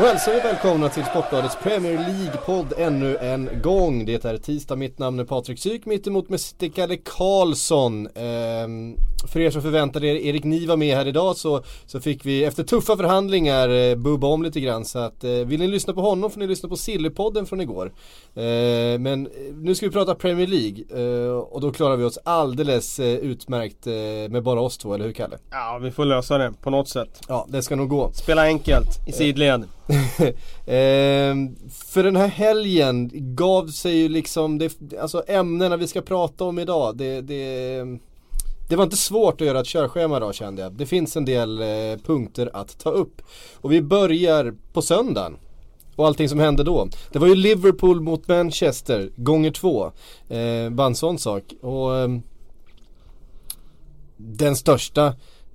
Då 0.00 0.06
hälsar 0.06 0.32
vi 0.32 0.40
välkomna 0.40 0.88
till 0.88 1.04
Sportbladets 1.04 1.56
Premier 1.62 1.98
League-podd 1.98 2.72
ännu 2.78 3.16
en 3.16 3.50
gång. 3.62 4.04
Det 4.04 4.24
är 4.24 4.36
tisdag, 4.36 4.76
mitt 4.76 4.98
namn 4.98 5.18
är 5.18 5.24
Patrik 5.24 5.58
Syk, 5.58 5.86
mittemot 5.86 6.28
med 6.28 6.40
Stickade 6.40 6.96
Karlsson. 6.96 8.08
Ehm, 8.14 8.96
för 9.32 9.40
er 9.40 9.50
som 9.50 9.62
förväntade 9.62 10.06
er 10.06 10.14
Erik 10.14 10.44
Niva 10.44 10.76
med 10.76 10.96
här 10.96 11.06
idag 11.06 11.36
så, 11.36 11.62
så 11.86 12.00
fick 12.00 12.26
vi 12.26 12.44
efter 12.44 12.62
tuffa 12.62 12.96
förhandlingar 12.96 13.68
eh, 13.68 13.96
bubba 13.96 14.26
om 14.26 14.42
lite 14.42 14.60
grann. 14.60 14.84
Så 14.84 14.98
att 14.98 15.24
eh, 15.24 15.30
vill 15.30 15.60
ni 15.60 15.66
lyssna 15.66 15.92
på 15.92 16.00
honom 16.00 16.30
får 16.30 16.40
ni 16.40 16.46
lyssna 16.46 16.68
på 16.68 16.76
Sillypodden 16.76 17.46
från 17.46 17.60
igår. 17.60 17.92
Eh, 18.34 18.42
men 18.98 19.26
eh, 19.26 19.54
nu 19.54 19.74
ska 19.74 19.86
vi 19.86 19.92
prata 19.92 20.14
Premier 20.14 20.46
League 20.46 21.04
eh, 21.28 21.32
och 21.32 21.60
då 21.60 21.72
klarar 21.72 21.96
vi 21.96 22.04
oss 22.04 22.18
alldeles 22.24 23.00
eh, 23.00 23.06
utmärkt 23.06 23.86
eh, 23.86 23.92
med 24.32 24.42
bara 24.42 24.60
oss 24.60 24.78
två, 24.78 24.94
eller 24.94 25.04
hur 25.04 25.12
Kalle? 25.12 25.38
Ja, 25.50 25.78
vi 25.82 25.90
får 25.90 26.04
lösa 26.04 26.38
det 26.38 26.52
på 26.62 26.70
något 26.70 26.88
sätt. 26.88 27.20
Ja, 27.28 27.46
det 27.48 27.62
ska 27.62 27.76
nog 27.76 27.88
gå. 27.88 28.10
Spela 28.12 28.42
enkelt 28.42 29.08
i 29.08 29.12
sidled. 29.12 29.64
Ehm, 30.66 31.56
för 31.70 32.02
den 32.02 32.16
här 32.16 32.28
helgen 32.28 33.10
gav 33.14 33.66
sig 33.66 33.96
ju 33.96 34.08
liksom, 34.08 34.58
det, 34.58 34.72
alltså 35.00 35.24
ämnena 35.26 35.76
vi 35.76 35.86
ska 35.86 36.00
prata 36.00 36.44
om 36.44 36.58
idag, 36.58 36.96
det, 36.96 37.20
det, 37.20 37.84
det 38.68 38.76
var 38.76 38.84
inte 38.84 38.96
svårt 38.96 39.40
att 39.40 39.46
göra 39.46 39.60
ett 39.60 39.66
körschema 39.66 40.16
idag 40.16 40.34
kände 40.34 40.62
jag. 40.62 40.72
Det 40.72 40.86
finns 40.86 41.16
en 41.16 41.24
del 41.24 41.62
eh, 41.62 41.98
punkter 42.06 42.50
att 42.52 42.78
ta 42.78 42.90
upp. 42.90 43.22
Och 43.54 43.72
vi 43.72 43.82
börjar 43.82 44.54
på 44.72 44.82
söndagen. 44.82 45.36
Och 45.96 46.06
allting 46.06 46.28
som 46.28 46.38
hände 46.40 46.64
då. 46.64 46.88
Det 47.12 47.18
var 47.18 47.26
ju 47.26 47.34
Liverpool 47.34 48.00
mot 48.00 48.28
Manchester, 48.28 49.10
gånger 49.16 49.50
två. 49.50 49.92
Eh, 50.28 50.70
bara 50.70 50.86
en 50.86 50.94
sån 50.94 51.18
sak. 51.18 51.42
Och 51.60 51.96
eh, 51.96 52.08
den 54.16 54.56
största, 54.56 55.06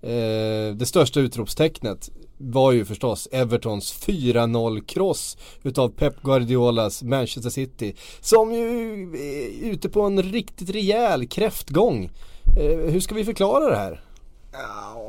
eh, 0.01 0.75
det 0.75 0.85
största 0.87 1.19
utropstecknet 1.19 2.09
var 2.37 2.71
ju 2.71 2.85
förstås 2.85 3.27
Evertons 3.31 4.05
4-0 4.07 4.85
kross 4.85 5.37
utav 5.63 5.89
Pep 5.89 6.21
Guardiolas 6.21 7.03
Manchester 7.03 7.49
City. 7.49 7.95
Som 8.21 8.53
ju 8.53 9.03
är 9.13 9.71
ute 9.71 9.89
på 9.89 10.01
en 10.01 10.23
riktigt 10.23 10.69
rejäl 10.69 11.27
kräftgång. 11.27 12.09
Eh, 12.57 12.91
hur 12.91 12.99
ska 12.99 13.15
vi 13.15 13.25
förklara 13.25 13.69
det 13.69 13.75
här? 13.75 14.01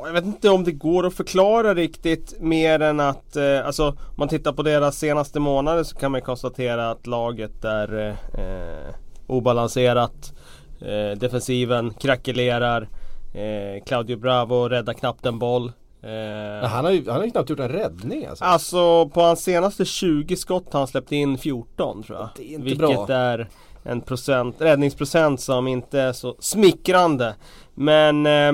Jag 0.05 0.13
vet 0.13 0.25
inte 0.25 0.49
om 0.49 0.63
det 0.63 0.71
går 0.71 1.05
att 1.05 1.13
förklara 1.13 1.73
riktigt 1.73 2.35
mer 2.39 2.79
än 2.79 2.99
att 2.99 3.35
eh, 3.35 3.65
alltså, 3.65 3.87
om 3.87 4.15
man 4.15 4.27
tittar 4.27 4.53
på 4.53 4.63
deras 4.63 4.97
senaste 4.97 5.39
månader 5.39 5.83
så 5.83 5.95
kan 5.95 6.11
man 6.11 6.21
konstatera 6.21 6.91
att 6.91 7.07
laget 7.07 7.65
är 7.65 8.17
eh, 8.33 8.95
obalanserat. 9.27 10.33
Eh, 10.81 11.17
defensiven 11.17 11.93
krackelerar. 11.93 12.89
Eh, 13.33 13.83
Claudio 13.85 14.17
Bravo 14.17 14.69
räddar 14.69 14.93
knappt 14.93 15.25
en 15.25 15.39
boll. 15.39 15.71
Eh, 16.01 16.69
Han 16.69 16.85
har 16.85 16.91
ju, 16.91 17.05
han 17.09 17.15
har 17.17 17.25
ju 17.25 17.31
knappt 17.31 17.49
gjort 17.49 17.59
en 17.59 17.69
räddning 17.69 18.25
alltså. 18.25 18.43
Alltså 18.45 19.09
på 19.09 19.21
hans 19.21 19.43
senaste 19.43 19.85
20 19.85 20.35
skott 20.35 20.73
har 20.73 20.79
han 20.79 20.87
släppt 20.87 21.11
in 21.11 21.37
14 21.37 22.03
tror 22.03 22.17
jag. 22.19 22.29
Det 22.35 22.43
är 22.43 22.53
inte 22.53 22.63
Vilket 22.63 23.07
bra. 23.07 23.07
är 23.09 23.47
en 23.83 24.01
procent, 24.01 24.55
räddningsprocent 24.59 25.41
som 25.41 25.67
inte 25.67 25.99
är 25.99 26.13
så 26.13 26.35
smickrande. 26.39 27.35
Men 27.73 28.25
eh, 28.25 28.53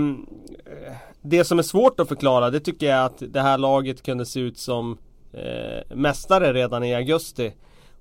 det 1.22 1.44
som 1.44 1.60
är 1.60 1.64
svårt 1.64 2.00
att 2.00 2.08
förklara 2.08 2.50
det 2.50 2.60
tycker 2.60 2.86
jag 2.90 3.06
att 3.06 3.24
det 3.28 3.42
här 3.42 3.58
laget 3.58 4.04
kunde 4.04 4.26
se 4.26 4.40
ut 4.40 4.58
som 4.58 4.98
eh, 5.34 5.96
mästare 5.96 6.54
redan 6.54 6.84
i 6.84 6.96
augusti. 6.96 7.54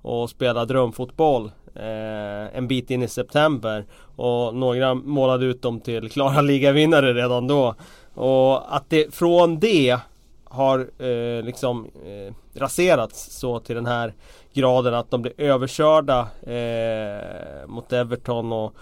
Och 0.03 0.31
spela 0.31 0.65
drömfotboll 0.65 1.51
eh, 1.75 2.57
en 2.57 2.69
bit 2.69 2.91
in 2.91 3.03
i 3.03 3.09
september. 3.09 3.85
Och 4.17 4.55
några 4.55 4.95
målade 4.95 5.47
ut 5.47 5.63
dem 5.63 5.81
till 5.81 6.11
klara 6.11 6.41
ligavinnare 6.41 7.15
redan 7.15 7.47
då. 7.47 7.75
Och 8.15 8.77
att 8.77 8.91
det 8.91 9.15
från 9.15 9.59
det 9.59 9.99
har 10.45 10.91
eh, 10.99 11.45
liksom 11.45 11.87
eh, 12.05 12.35
raserats 12.61 13.39
så 13.39 13.61
till 13.61 13.75
den 13.75 13.87
här 13.87 14.15
graden 14.53 14.95
att 14.95 15.11
de 15.11 15.23
blir 15.23 15.41
överkörda 15.41 16.21
eh, 16.43 17.67
mot 17.67 17.93
Everton 17.93 18.53
och 18.53 18.75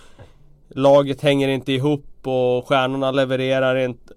laget 0.68 1.20
hänger 1.20 1.48
inte 1.48 1.72
ihop 1.72 2.06
och 2.22 2.68
stjärnorna 2.68 3.10
levererar 3.10 3.76
inte. 3.76 4.14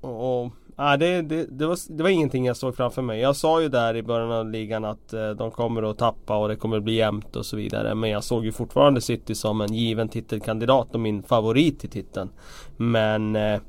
Och, 0.00 0.42
och, 0.42 0.50
nej, 0.76 0.98
det, 0.98 1.22
det, 1.22 1.46
det, 1.50 1.66
var, 1.66 1.78
det 1.96 2.02
var 2.02 2.10
ingenting 2.10 2.46
jag 2.46 2.56
såg 2.56 2.76
framför 2.76 3.02
mig. 3.02 3.20
Jag 3.20 3.36
sa 3.36 3.62
ju 3.62 3.68
där 3.68 3.96
i 3.96 4.02
början 4.02 4.32
av 4.32 4.50
ligan 4.50 4.84
att 4.84 5.12
eh, 5.12 5.30
de 5.30 5.50
kommer 5.50 5.90
att 5.90 5.98
tappa 5.98 6.36
och 6.36 6.48
det 6.48 6.56
kommer 6.56 6.76
att 6.76 6.82
bli 6.82 6.94
jämnt 6.94 7.36
och 7.36 7.46
så 7.46 7.56
vidare. 7.56 7.94
Men 7.94 8.10
jag 8.10 8.24
såg 8.24 8.44
ju 8.44 8.52
fortfarande 8.52 9.00
City 9.00 9.34
som 9.34 9.60
en 9.60 9.74
given 9.74 10.08
titelkandidat 10.08 10.94
och 10.94 11.00
min 11.00 11.22
favorit 11.22 11.84
i 11.84 11.88
titeln. 11.88 12.30
Men 12.76 13.36
eh, 13.36 13.60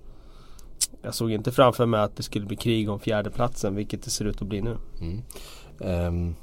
jag 1.05 1.15
såg 1.15 1.31
inte 1.31 1.51
framför 1.51 1.85
mig 1.85 1.99
att 2.01 2.15
det 2.17 2.23
skulle 2.23 2.45
bli 2.45 2.55
krig 2.57 2.89
om 2.89 2.99
fjärdeplatsen 2.99 3.75
vilket 3.75 4.03
det 4.03 4.09
ser 4.09 4.25
ut 4.25 4.41
att 4.41 4.47
bli 4.47 4.61
nu. 4.61 4.77
Ehm, 5.79 6.35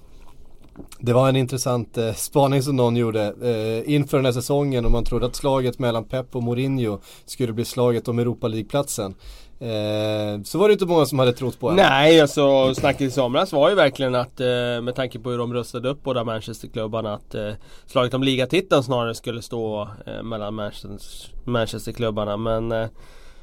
det 0.98 1.12
var 1.12 1.28
en 1.28 1.36
intressant 1.36 1.98
eh, 1.98 2.12
spaning 2.12 2.62
som 2.62 2.76
någon 2.76 2.96
gjorde 2.96 3.22
eh, 3.42 3.94
inför 3.94 4.18
den 4.18 4.24
här 4.24 4.32
säsongen 4.32 4.84
och 4.84 4.90
man 4.90 5.04
trodde 5.04 5.26
att 5.26 5.36
slaget 5.36 5.78
mellan 5.78 6.04
Pep 6.04 6.36
och 6.36 6.42
Mourinho 6.42 6.98
skulle 7.26 7.52
bli 7.52 7.64
slaget 7.64 8.08
om 8.08 8.18
Europa 8.18 8.48
League-platsen. 8.48 9.14
Eh, 9.60 10.42
så 10.44 10.58
var 10.58 10.68
det 10.68 10.72
inte 10.72 10.86
många 10.86 11.06
som 11.06 11.18
hade 11.18 11.32
trott 11.32 11.60
på 11.60 11.70
det. 11.70 11.76
Nej, 11.76 12.20
alltså 12.20 12.74
snacket 12.74 13.00
i 13.00 13.10
somras 13.10 13.52
var 13.52 13.68
ju 13.68 13.74
verkligen 13.74 14.14
att 14.14 14.40
eh, 14.40 14.46
med 14.82 14.94
tanke 14.94 15.18
på 15.18 15.30
hur 15.30 15.38
de 15.38 15.54
rustade 15.54 15.88
upp 15.88 16.02
båda 16.02 16.24
Manchesterklubbarna 16.24 17.14
att 17.14 17.34
eh, 17.34 17.52
slaget 17.86 18.14
om 18.14 18.22
ligatiteln 18.22 18.82
snarare 18.82 19.14
skulle 19.14 19.42
stå 19.42 19.88
eh, 20.06 20.22
mellan 20.22 20.54
Manchester- 20.54 21.30
Manchesterklubbarna. 21.44 22.36
Men 22.36 22.72
eh, 22.72 22.88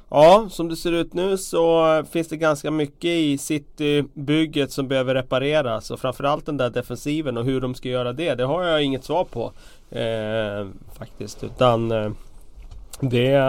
ja, 0.09 0.47
som 0.49 0.69
det 0.69 0.75
ser 0.75 0.91
ut 0.91 1.13
nu 1.13 1.37
så 1.37 2.03
finns 2.11 2.27
det 2.27 2.37
ganska 2.37 2.71
mycket 2.71 3.05
i 3.05 3.37
City-bygget 3.37 4.71
som 4.71 4.87
behöver 4.87 5.15
repareras 5.15 5.91
och 5.91 5.99
framförallt 5.99 6.45
den 6.45 6.57
där 6.57 6.69
defensiven 6.69 7.37
och 7.37 7.45
hur 7.45 7.61
de 7.61 7.75
ska 7.75 7.89
göra 7.89 8.13
det. 8.13 8.35
Det 8.35 8.43
har 8.43 8.63
jag 8.63 8.83
inget 8.83 9.03
svar 9.03 9.23
på 9.23 9.51
eh, 9.97 10.67
faktiskt. 10.97 11.43
Utan 11.43 11.91
eh, 11.91 12.11
det, 12.99 13.39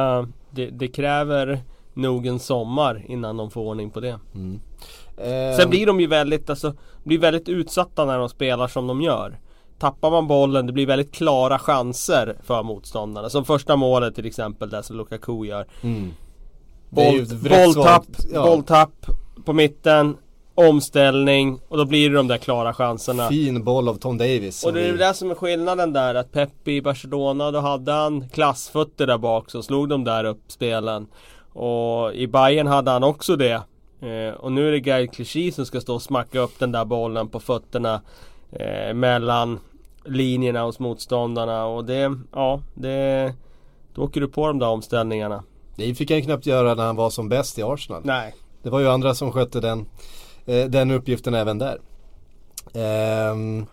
det, 0.51 0.67
det 0.67 0.89
kräver 0.89 1.61
nog 1.95 2.27
en 2.27 2.39
sommar 2.39 3.05
innan 3.09 3.37
de 3.37 3.51
får 3.51 3.61
ordning 3.61 3.91
på 3.91 4.01
det. 4.01 4.19
Ehm, 4.35 5.57
Sen 5.57 5.71
blir 5.71 5.87
de 5.87 6.01
ju 6.01 6.07
väldigt, 6.07 6.51
alltså, 6.51 6.75
blir 7.05 7.19
väldigt 7.19 7.49
utsatta 7.49 8.05
när 8.05 8.19
de 8.19 8.29
spelar 8.29 8.69
som 8.69 8.87
de 8.87 9.03
gör. 9.03 9.39
Tappar 9.79 10.11
man 10.11 10.27
bollen, 10.27 10.67
det 10.67 10.73
blir 10.73 10.87
väldigt 10.87 11.13
klara 11.13 11.59
chanser 11.59 12.37
för 12.43 12.63
motståndarna. 12.63 13.31
Som 13.31 13.45
första 13.45 13.77
målet 13.77 14.15
till 14.15 14.27
exempel, 14.27 14.71
där 14.71 14.83
som 14.83 14.97
Lukaku 14.97 15.45
gör. 15.45 15.67
mm. 15.83 16.11
Boll, 16.91 17.27
bolltapp, 17.49 18.05
ja, 18.33 18.43
bolltapp 18.47 19.07
på 19.45 19.53
mitten, 19.53 20.17
omställning 20.55 21.61
och 21.69 21.77
då 21.79 21.85
blir 21.85 22.11
det 22.11 22.17
de 22.17 22.29
där 22.29 22.39
klara 22.39 22.75
chanserna. 22.75 23.29
Fin 23.29 23.65
boll 23.65 23.89
av 23.89 23.95
Tom 23.95 24.19
Davis. 24.19 24.47
Och 24.65 24.69
som 24.69 24.75
det 24.75 24.81
är 24.89 24.93
vi- 24.93 24.99
det 24.99 25.15
som 25.15 25.31
är 25.31 25.35
skillnaden 25.35 25.93
där 25.93 26.15
att 26.15 26.33
Peppi 26.33 26.73
i 26.77 26.83
Barcelona 26.83 27.51
då 27.51 27.61
hade 27.61 27.93
han 27.93 28.29
klassfötter 28.29 29.07
där 29.07 29.19
bak 29.19 29.51
så 29.51 29.63
slog 29.63 29.89
de 29.89 30.05
där 30.05 30.25
upp 30.25 30.41
spelen. 30.49 31.07
Och 31.53 32.15
i 32.15 32.27
Bayern 32.27 32.67
hade 32.67 32.91
han 32.91 33.05
också 33.05 33.37
det. 33.37 33.63
Eh, 34.03 34.35
och 34.35 34.53
nu 34.53 34.69
är 34.69 34.73
det 34.73 34.81
Gael 34.81 35.09
Clichy 35.09 35.53
som 35.53 35.67
ska 35.67 35.81
stå 35.81 35.95
och 35.95 36.03
smacka 36.03 36.41
upp 36.41 36.59
den 36.59 36.73
där 36.73 36.85
bollen 36.85 37.29
på 37.29 37.41
fötterna 37.41 38.01
eh, 38.53 38.95
mellan 38.95 39.59
linjerna 40.05 40.63
hos 40.63 40.79
motståndarna 40.79 41.65
och 41.65 41.85
det, 41.85 42.15
ja, 42.33 42.61
det 42.75 43.33
då 43.95 44.03
åker 44.03 44.21
du 44.21 44.29
på 44.29 44.47
de 44.47 44.59
där 44.59 44.69
omställningarna. 44.69 45.43
Det 45.77 45.95
fick 45.95 46.11
han 46.11 46.23
knappt 46.23 46.47
göra 46.47 46.75
när 46.75 46.87
han 46.87 46.97
var 46.97 47.11
som 47.11 47.29
bäst 47.29 47.59
i 47.59 47.63
Arsenal. 47.63 48.03
Nej. 48.05 48.35
Det 48.63 48.71
var 48.71 48.81
ju 48.81 48.89
andra 48.89 49.15
som 49.15 49.33
skötte 49.33 49.61
den, 49.61 49.87
eh, 50.47 50.65
den 50.65 50.91
uppgiften 50.91 51.35
även 51.35 51.59
där. 51.59 51.79
Ehm, 52.75 53.67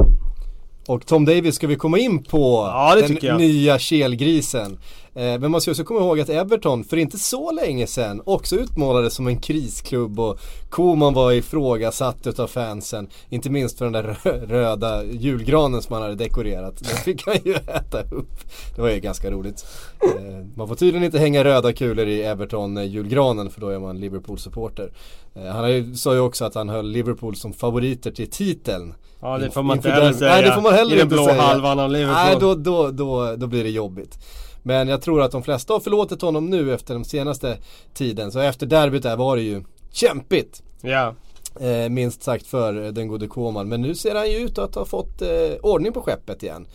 och 0.88 1.05
Tom 1.05 1.25
Davis 1.25 1.55
ska 1.55 1.67
vi 1.67 1.75
komma 1.75 1.97
in 1.99 2.23
på 2.23 2.71
Ja, 2.73 2.95
den 3.21 3.38
nya 3.38 3.79
kelgrisen. 3.79 4.79
Eh, 5.17 5.39
men 5.39 5.51
man 5.51 5.61
ska 5.61 5.71
också 5.71 5.83
komma 5.83 5.99
ihåg 5.99 6.19
att 6.19 6.29
Everton 6.29 6.83
för 6.83 6.97
inte 6.97 7.17
så 7.17 7.51
länge 7.51 7.87
sedan 7.87 8.21
också 8.25 8.55
utmålades 8.55 9.13
som 9.13 9.27
en 9.27 9.37
krisklubb 9.39 10.19
och 10.19 10.39
Koman 10.69 11.13
var 11.13 11.31
ifrågasatt 11.31 12.27
utav 12.27 12.47
fansen. 12.47 13.07
Inte 13.29 13.49
minst 13.49 13.77
för 13.77 13.85
den 13.85 13.93
där 13.93 14.17
röda 14.47 15.03
julgranen 15.03 15.81
som 15.81 15.93
han 15.93 16.01
hade 16.01 16.15
dekorerat. 16.15 16.77
Den 16.77 16.97
fick 16.97 17.25
han 17.27 17.35
ju 17.45 17.53
äta 17.53 18.01
upp. 18.01 18.31
Det 18.75 18.81
var 18.81 18.89
ju 18.89 18.99
ganska 18.99 19.31
roligt. 19.31 19.65
Eh, 20.03 20.45
man 20.55 20.67
får 20.67 20.75
tydligen 20.75 21.03
inte 21.03 21.19
hänga 21.19 21.43
röda 21.43 21.73
kulor 21.73 22.07
i 22.07 22.23
Everton-julgranen 22.23 23.49
för 23.49 23.61
då 23.61 23.69
är 23.69 23.79
man 23.79 23.99
Liverpool-supporter. 23.99 24.91
Eh, 25.35 25.45
han 25.45 25.95
sa 25.95 26.13
ju 26.13 26.19
också 26.19 26.45
att 26.45 26.55
han 26.55 26.69
höll 26.69 26.87
Liverpool 26.91 27.35
som 27.35 27.53
favoriter 27.53 28.11
till 28.11 28.29
titeln. 28.29 28.93
Ja 29.19 29.37
det 29.37 29.51
får 29.51 29.63
man 29.63 29.77
inte 29.77 29.89
heller 29.89 30.13
säga. 30.13 30.31
Nej 30.31 30.43
det 30.43 30.51
får 30.53 30.61
man 30.61 30.73
heller 30.73 30.91
I 30.93 30.97
den 30.97 31.03
inte 31.05 31.15
blå 31.15 31.25
säga. 31.25 31.41
halvan 31.41 31.79
av 31.79 31.91
Liverpool. 31.91 32.15
Nej 32.15 32.37
då, 32.39 32.55
då, 32.55 32.91
då, 32.91 33.35
då 33.35 33.47
blir 33.47 33.63
det 33.63 33.69
jobbigt. 33.69 34.17
Men 34.67 34.87
jag 34.87 35.01
tror 35.01 35.21
att 35.21 35.31
de 35.31 35.43
flesta 35.43 35.73
har 35.73 35.79
förlåtit 35.79 36.21
honom 36.21 36.49
nu 36.49 36.73
efter 36.73 36.93
den 36.93 37.05
senaste 37.05 37.57
tiden. 37.93 38.31
Så 38.31 38.39
efter 38.39 38.65
derbyt 38.65 39.03
där 39.03 39.15
var 39.17 39.35
det 39.35 39.41
ju 39.41 39.63
kämpigt. 39.91 40.63
Ja. 40.81 41.13
Eh, 41.59 41.89
minst 41.89 42.23
sagt 42.23 42.47
för 42.47 42.73
den 42.73 43.07
gode 43.07 43.27
Koman. 43.27 43.69
Men 43.69 43.81
nu 43.81 43.95
ser 43.95 44.15
han 44.15 44.31
ju 44.31 44.37
ut 44.37 44.57
att 44.57 44.75
ha 44.75 44.85
fått 44.85 45.21
eh, 45.21 45.27
ordning 45.61 45.93
på 45.93 46.01
skeppet 46.01 46.43
igen. 46.43 46.67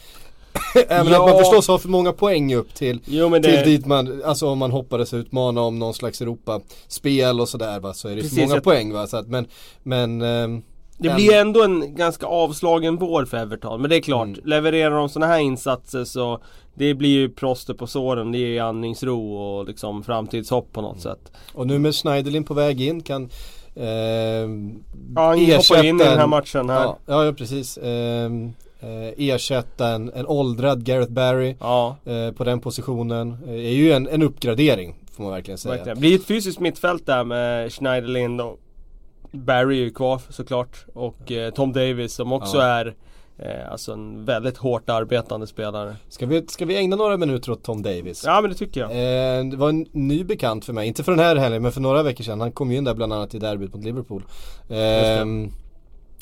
Även 0.89 1.13
Ja. 1.13 1.25
att 1.25 1.31
man 1.31 1.39
förstås 1.39 1.69
har 1.69 1.79
för 1.79 1.89
många 1.89 2.13
poäng 2.13 2.55
upp 2.55 2.75
till, 2.75 3.01
Jo 3.05 3.29
men 3.29 3.43
till 3.43 3.53
det... 3.53 3.65
dit 3.65 3.87
man, 3.87 4.23
alltså 4.25 4.49
om 4.49 4.59
man 4.59 4.71
hoppades 4.71 5.15
utmana 5.15 5.61
om 5.61 5.79
någon 5.79 5.95
slags 5.95 6.21
Europa-spel 6.21 7.41
och 7.41 7.49
sådär 7.49 7.81
va, 7.81 7.95
så 7.95 8.09
är 8.09 8.17
det 8.17 8.23
Precis, 8.23 8.35
för 8.39 8.43
många 8.43 8.55
jag- 8.55 8.65
poäng 8.65 8.93
va. 8.93 9.07
Så 9.07 9.17
att, 9.17 9.27
men, 9.29 9.47
men 9.83 10.23
ehm, 10.23 10.63
Det 11.03 11.15
blir 11.15 11.33
ändå 11.35 11.63
en 11.65 11.95
ganska 11.95 12.27
avslagen 12.27 12.97
vår 12.97 13.25
för 13.25 13.37
Everton. 13.37 13.81
Men 13.81 13.91
det 13.91 13.97
är 13.97 14.01
klart, 14.01 14.27
Mm. 14.29 14.41
levererar 14.45 14.91
de 14.97 15.09
sådana 15.09 15.33
här 15.33 15.41
insatser 15.41 16.05
så 16.05 16.39
Det 16.75 16.95
blir 16.95 17.09
ju 17.11 17.29
plåster 17.29 17.75
på 17.75 17.87
såren, 17.87 18.33
det 18.33 18.39
ger 18.39 18.47
ju 18.47 18.59
andningsro 18.59 19.35
och 19.35 19.67
liksom 19.67 20.03
framtidshopp 20.03 20.73
på 20.73 20.81
något 20.81 21.01
sätt. 21.01 21.33
Och 21.55 21.67
nu 21.67 21.79
med 21.79 21.95
Schneiderlin 21.95 22.45
på 22.45 22.55
väg 22.55 22.81
in 22.81 23.01
kan 23.03 23.31
ehm, 23.77 24.83
Ja, 25.17 25.23
han 25.29 25.39
hoppar 25.41 25.85
in 25.85 26.01
i 26.01 26.05
den 26.05 26.19
här 26.19 26.27
matchen 26.27 26.71
här. 26.71 26.85
Ja, 27.07 27.25
ja, 27.25 27.33
precis. 27.33 27.79
Ehm, 27.83 28.53
eh, 28.81 29.29
ersätta 29.29 29.89
en, 29.89 30.13
en 30.15 30.27
åldrad 30.27 30.85
Gareth 30.85 31.13
Barry 31.13 31.57
Ja, 31.61 31.97
eh, 32.05 32.33
på 32.35 32.45
den 32.45 32.61
positionen. 32.61 33.37
Eh, 33.47 33.53
är 33.55 33.57
ju 33.73 33.93
en, 33.93 34.09
en 34.09 34.23
uppgradering 34.23 34.95
får 35.17 35.23
man 35.23 35.33
verkligen 35.33 35.59
säga. 35.59 35.75
verkligen. 35.75 35.99
Blir 36.01 36.15
ett 36.15 36.25
fysiskt 36.27 36.61
mittfält 36.61 37.07
där 37.07 37.25
med 37.25 37.73
Schneiderlin 37.73 38.41
och 38.41 38.59
Barry 39.33 39.79
är 39.79 39.83
ju 39.85 39.91
kvar 39.91 40.21
såklart. 40.29 40.85
Och 40.95 41.33
eh, 41.33 41.51
Tom 41.51 41.73
Davis 41.73 42.15
som 42.15 42.33
också 42.33 42.57
Ja. 42.57 42.63
är 42.65 42.95
eh, 43.39 43.73
Alltså 43.73 43.93
en 43.93 44.25
väldigt 44.25 44.57
hårt 44.57 44.91
arbetande 44.91 45.47
spelare. 45.47 45.97
Ska 46.09 46.27
vi, 46.27 46.47
ska 46.47 46.65
vi 46.67 46.77
ägna 46.77 46.97
några 46.97 47.17
minuter 47.17 47.53
åt 47.53 47.63
Tom 47.65 47.83
Davis? 47.83 48.23
Ja 48.27 48.41
men 48.41 48.51
det 48.51 48.57
tycker 48.57 48.81
jag. 48.81 48.91
Eh, 48.91 49.45
det 49.45 49.57
var 49.57 49.69
en 49.69 49.87
ny 49.93 50.25
bekant 50.25 50.65
för 50.65 50.73
mig, 50.73 50.89
inte 50.89 51.05
för 51.05 51.13
den 51.13 51.19
här 51.25 51.37
helgen 51.37 51.63
men 51.63 51.73
för 51.73 51.81
några 51.81 52.03
veckor 52.03 52.25
sedan. 52.25 52.41
Han 52.41 52.53
kom 52.53 52.71
ju 52.73 52.77
in 52.79 52.85
där 52.85 52.95
bland 52.95 53.13
annat 53.13 53.35
i 53.35 53.39
derbyt 53.39 53.75
mot 53.75 53.85
Liverpool. 53.85 54.23
Eh, 54.69 55.27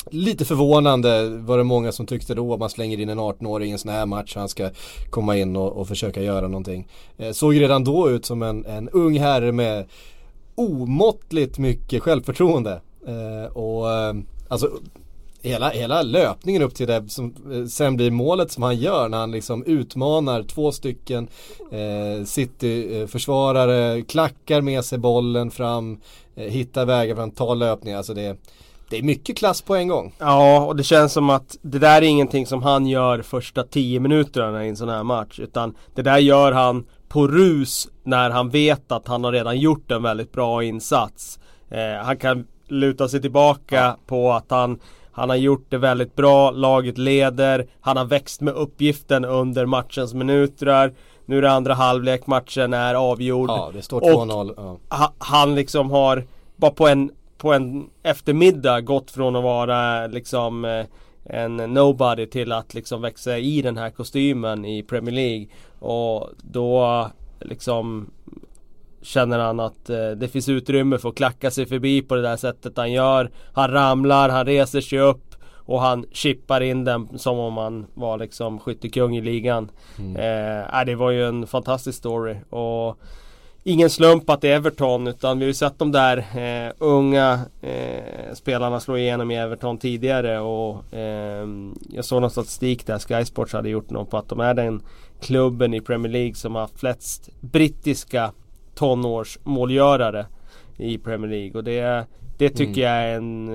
lite 0.09 0.45
förvånande 0.45 1.29
var 1.29 1.57
det 1.57 1.63
många 1.63 1.91
som 1.91 2.05
tyckte 2.05 2.33
då. 2.35 2.57
Man 2.57 2.69
slänger 2.69 2.99
in 2.99 3.09
en 3.09 3.19
18-åring 3.19 3.69
i 3.69 3.71
en 3.71 3.79
sån 3.79 3.91
här 3.91 4.05
match. 4.05 4.35
Han 4.35 4.49
ska 4.49 4.69
komma 5.09 5.37
in 5.37 5.55
och, 5.55 5.71
och 5.77 5.87
försöka 5.87 6.21
göra 6.21 6.47
någonting. 6.47 6.87
Eh, 7.17 7.31
såg 7.31 7.61
redan 7.61 7.83
då 7.83 8.09
ut 8.09 8.25
som 8.25 8.43
en, 8.43 8.65
en 8.65 8.89
ung 8.89 9.19
herre 9.19 9.51
med 9.51 9.85
omåttligt 10.55 11.57
mycket 11.57 12.03
självförtroende. 12.03 12.81
Eh, 13.07 13.51
och 13.57 13.91
eh, 13.91 14.13
alltså 14.47 14.69
Hela, 15.43 15.69
hela 15.69 16.01
löpningen 16.01 16.61
upp 16.61 16.75
till 16.75 16.87
det 16.87 17.09
som 17.09 17.33
eh, 17.51 17.65
sen 17.65 17.95
blir 17.95 18.11
målet 18.11 18.51
som 18.51 18.63
han 18.63 18.75
gör 18.75 19.09
när 19.09 19.17
han 19.17 19.31
liksom 19.31 19.63
utmanar 19.63 20.43
två 20.43 20.71
stycken 20.71 21.27
eh, 21.71 22.25
City-försvarare, 22.25 24.01
klackar 24.01 24.61
med 24.61 24.85
sig 24.85 24.97
bollen 24.97 25.51
fram, 25.51 25.99
eh, 26.35 26.43
hittar 26.51 26.85
vägar 26.85 27.15
fram, 27.15 27.31
tar 27.31 27.55
löpningar. 27.55 27.97
Alltså 27.97 28.13
det, 28.13 28.37
det 28.89 28.97
är 28.97 29.03
mycket 29.03 29.37
klass 29.37 29.61
på 29.61 29.75
en 29.75 29.87
gång. 29.87 30.13
Ja, 30.19 30.65
och 30.65 30.75
det 30.75 30.83
känns 30.83 31.13
som 31.13 31.29
att 31.29 31.57
det 31.61 31.79
där 31.79 32.01
är 32.01 32.05
ingenting 32.05 32.45
som 32.45 32.63
han 32.63 32.87
gör 32.87 33.21
första 33.21 33.63
10 33.63 33.99
minuterna 33.99 34.65
i 34.65 34.69
en 34.69 34.77
sån 34.77 34.89
här 34.89 35.03
match. 35.03 35.39
Utan 35.39 35.75
det 35.95 36.01
där 36.01 36.17
gör 36.17 36.51
han 36.51 36.85
på 37.09 37.27
rus 37.27 37.87
när 38.03 38.29
han 38.29 38.49
vet 38.49 38.91
att 38.91 39.07
han 39.07 39.23
har 39.23 39.31
redan 39.31 39.59
gjort 39.59 39.91
en 39.91 40.03
väldigt 40.03 40.31
bra 40.31 40.63
insats. 40.63 41.39
Eh, 41.69 42.05
han 42.05 42.17
kan 42.17 42.45
luta 42.71 43.07
sig 43.07 43.21
tillbaka 43.21 43.95
på 44.05 44.31
att 44.31 44.45
han 44.51 44.79
han 45.13 45.29
har 45.29 45.35
gjort 45.35 45.65
det 45.69 45.77
väldigt 45.77 46.15
bra, 46.15 46.51
laget 46.51 46.97
leder, 46.97 47.67
han 47.81 47.97
har 47.97 48.05
växt 48.05 48.41
med 48.41 48.53
uppgiften 48.53 49.25
under 49.25 49.65
matchens 49.65 50.13
minuter. 50.13 50.93
Nu 51.25 51.37
är 51.37 51.41
det 51.41 51.51
andra 51.51 51.73
halvlek, 51.73 52.27
matchen 52.27 52.73
är 52.73 52.95
avgjord. 52.95 53.49
Ja, 53.49 53.69
det 53.73 53.81
står 53.81 54.01
Och- 54.01 54.27
2-0. 54.27 54.53
Ja. 54.57 54.97
ha, 54.97 55.13
han 55.17 55.55
liksom 55.55 55.91
har 55.91 56.23
bara 56.55 56.71
på 56.71 56.87
en, 56.87 57.11
på 57.37 57.53
en 57.53 57.89
eftermiddag 58.03 58.81
gått 58.81 59.11
från 59.11 59.35
att 59.35 59.43
vara 59.43 60.07
liksom 60.07 60.65
eh, 60.65 60.85
en 61.25 61.57
nobody 61.57 62.25
till 62.25 62.51
att 62.51 62.73
liksom 62.73 63.01
växa 63.01 63.37
i 63.37 63.61
den 63.61 63.77
här 63.77 63.89
kostymen 63.89 64.65
i 64.65 64.83
Premier 64.83 65.15
League. 65.15 65.47
Och 65.79 66.29
då 66.41 67.07
liksom 67.39 68.11
känner 69.01 69.39
han 69.39 69.59
att 69.59 69.89
eh, 69.89 70.09
det 70.09 70.27
finns 70.27 70.49
utrymme 70.49 70.97
för 70.97 71.09
att 71.09 71.15
klacka 71.15 71.51
sig 71.51 71.65
förbi 71.65 72.01
på 72.01 72.15
det 72.15 72.21
där 72.21 72.37
sättet 72.37 72.77
han 72.77 72.91
gör. 72.91 73.31
Han 73.53 73.71
ramlar, 73.71 74.29
han 74.29 74.45
reser 74.45 74.81
sig 74.81 74.99
upp 74.99 75.35
och 75.53 75.81
han 75.81 76.05
chippar 76.11 76.61
in 76.61 76.83
den 76.83 77.19
som 77.19 77.39
om 77.39 77.57
han 77.57 77.85
var 77.93 78.17
liksom 78.17 78.59
skyttekung 78.59 79.17
i 79.17 79.21
ligan. 79.21 79.71
Eh, 80.17 80.79
äh, 80.79 80.85
det 80.85 80.95
var 80.95 81.11
ju 81.11 81.27
en 81.27 81.47
fantastisk 81.47 81.97
story. 81.97 82.35
Och 82.49 82.99
Ingen 83.63 83.89
slump 83.89 84.29
att 84.29 84.41
det 84.41 84.51
är 84.51 84.55
Everton 84.55 85.07
utan 85.07 85.39
vi 85.39 85.45
har 85.45 85.47
ju 85.47 85.53
sett 85.53 85.79
de 85.79 85.91
där 85.91 86.17
eh, 86.17 86.73
unga 86.77 87.39
eh, 87.61 88.33
spelarna 88.33 88.79
slå 88.79 88.97
igenom 88.97 89.31
i 89.31 89.35
Everton 89.35 89.77
tidigare 89.77 90.39
och 90.39 90.93
eh, 90.93 91.47
jag 91.89 92.05
såg 92.05 92.21
någon 92.21 92.31
statistik 92.31 92.85
där 92.85 92.99
Sky 92.99 93.25
Sports 93.25 93.53
hade 93.53 93.69
gjort 93.69 93.89
något 93.89 94.09
på 94.09 94.17
att 94.17 94.29
de 94.29 94.39
är 94.39 94.53
den 94.53 94.81
klubben 95.19 95.73
i 95.73 95.81
Premier 95.81 96.11
League 96.11 96.35
som 96.35 96.55
har 96.55 96.61
haft 96.61 96.79
flest 96.79 97.29
brittiska 97.39 98.31
tonårsmålgörare 98.75 100.25
i 100.77 100.97
Premier 100.97 101.31
League 101.31 101.57
och 101.57 101.63
det, 101.63 102.05
det 102.37 102.49
tycker 102.49 102.81
jag 102.81 102.91
är 102.91 103.15
en 103.15 103.49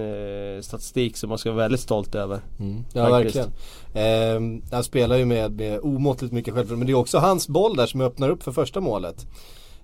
eh, 0.56 0.60
statistik 0.60 1.16
som 1.16 1.28
man 1.28 1.38
ska 1.38 1.50
vara 1.50 1.62
väldigt 1.62 1.80
stolt 1.80 2.14
över. 2.14 2.40
Mm. 2.60 2.84
Ja 2.92 3.08
Faktiskt. 3.08 3.36
verkligen. 3.36 3.52
Ehm, 3.94 4.62
han 4.72 4.84
spelar 4.84 5.16
ju 5.16 5.24
med, 5.24 5.52
med 5.52 5.80
omåttligt 5.80 6.32
mycket 6.32 6.54
självförtroende. 6.54 6.78
Men 6.78 6.86
det 6.86 6.92
är 6.92 7.00
också 7.00 7.18
hans 7.18 7.48
boll 7.48 7.76
där 7.76 7.86
som 7.86 8.00
öppnar 8.00 8.28
upp 8.28 8.42
för 8.42 8.52
första 8.52 8.80
målet. 8.80 9.26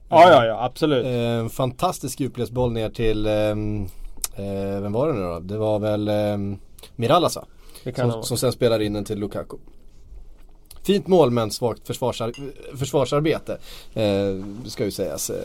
Ja, 0.08 0.30
ja, 0.30 0.46
ja, 0.46 0.64
absolut. 0.64 1.06
Ehm, 1.06 1.50
fantastisk 1.50 2.20
djupledsboll 2.20 2.72
ner 2.72 2.90
till, 2.90 3.26
ehm, 3.26 3.84
eh, 4.36 4.80
vem 4.80 4.92
var 4.92 5.08
det 5.08 5.14
nu 5.14 5.20
då? 5.20 5.40
Det 5.40 5.58
var 5.58 5.78
väl 5.78 6.08
um, 6.08 6.58
Mirallas 6.96 7.36
va? 7.36 7.44
Som, 7.96 8.22
som 8.22 8.36
sen 8.36 8.52
spelar 8.52 8.82
in 8.82 8.92
den 8.92 9.04
till 9.04 9.18
Lukaku. 9.18 9.56
Fint 10.82 11.06
mål 11.06 11.30
men 11.30 11.50
svagt 11.50 11.86
försvarsar 11.86 12.32
försvarsarbete. 12.76 13.58
Eh, 13.94 14.44
ska 14.66 14.84
ju 14.84 14.90
sägas 14.90 15.30
eh, 15.30 15.36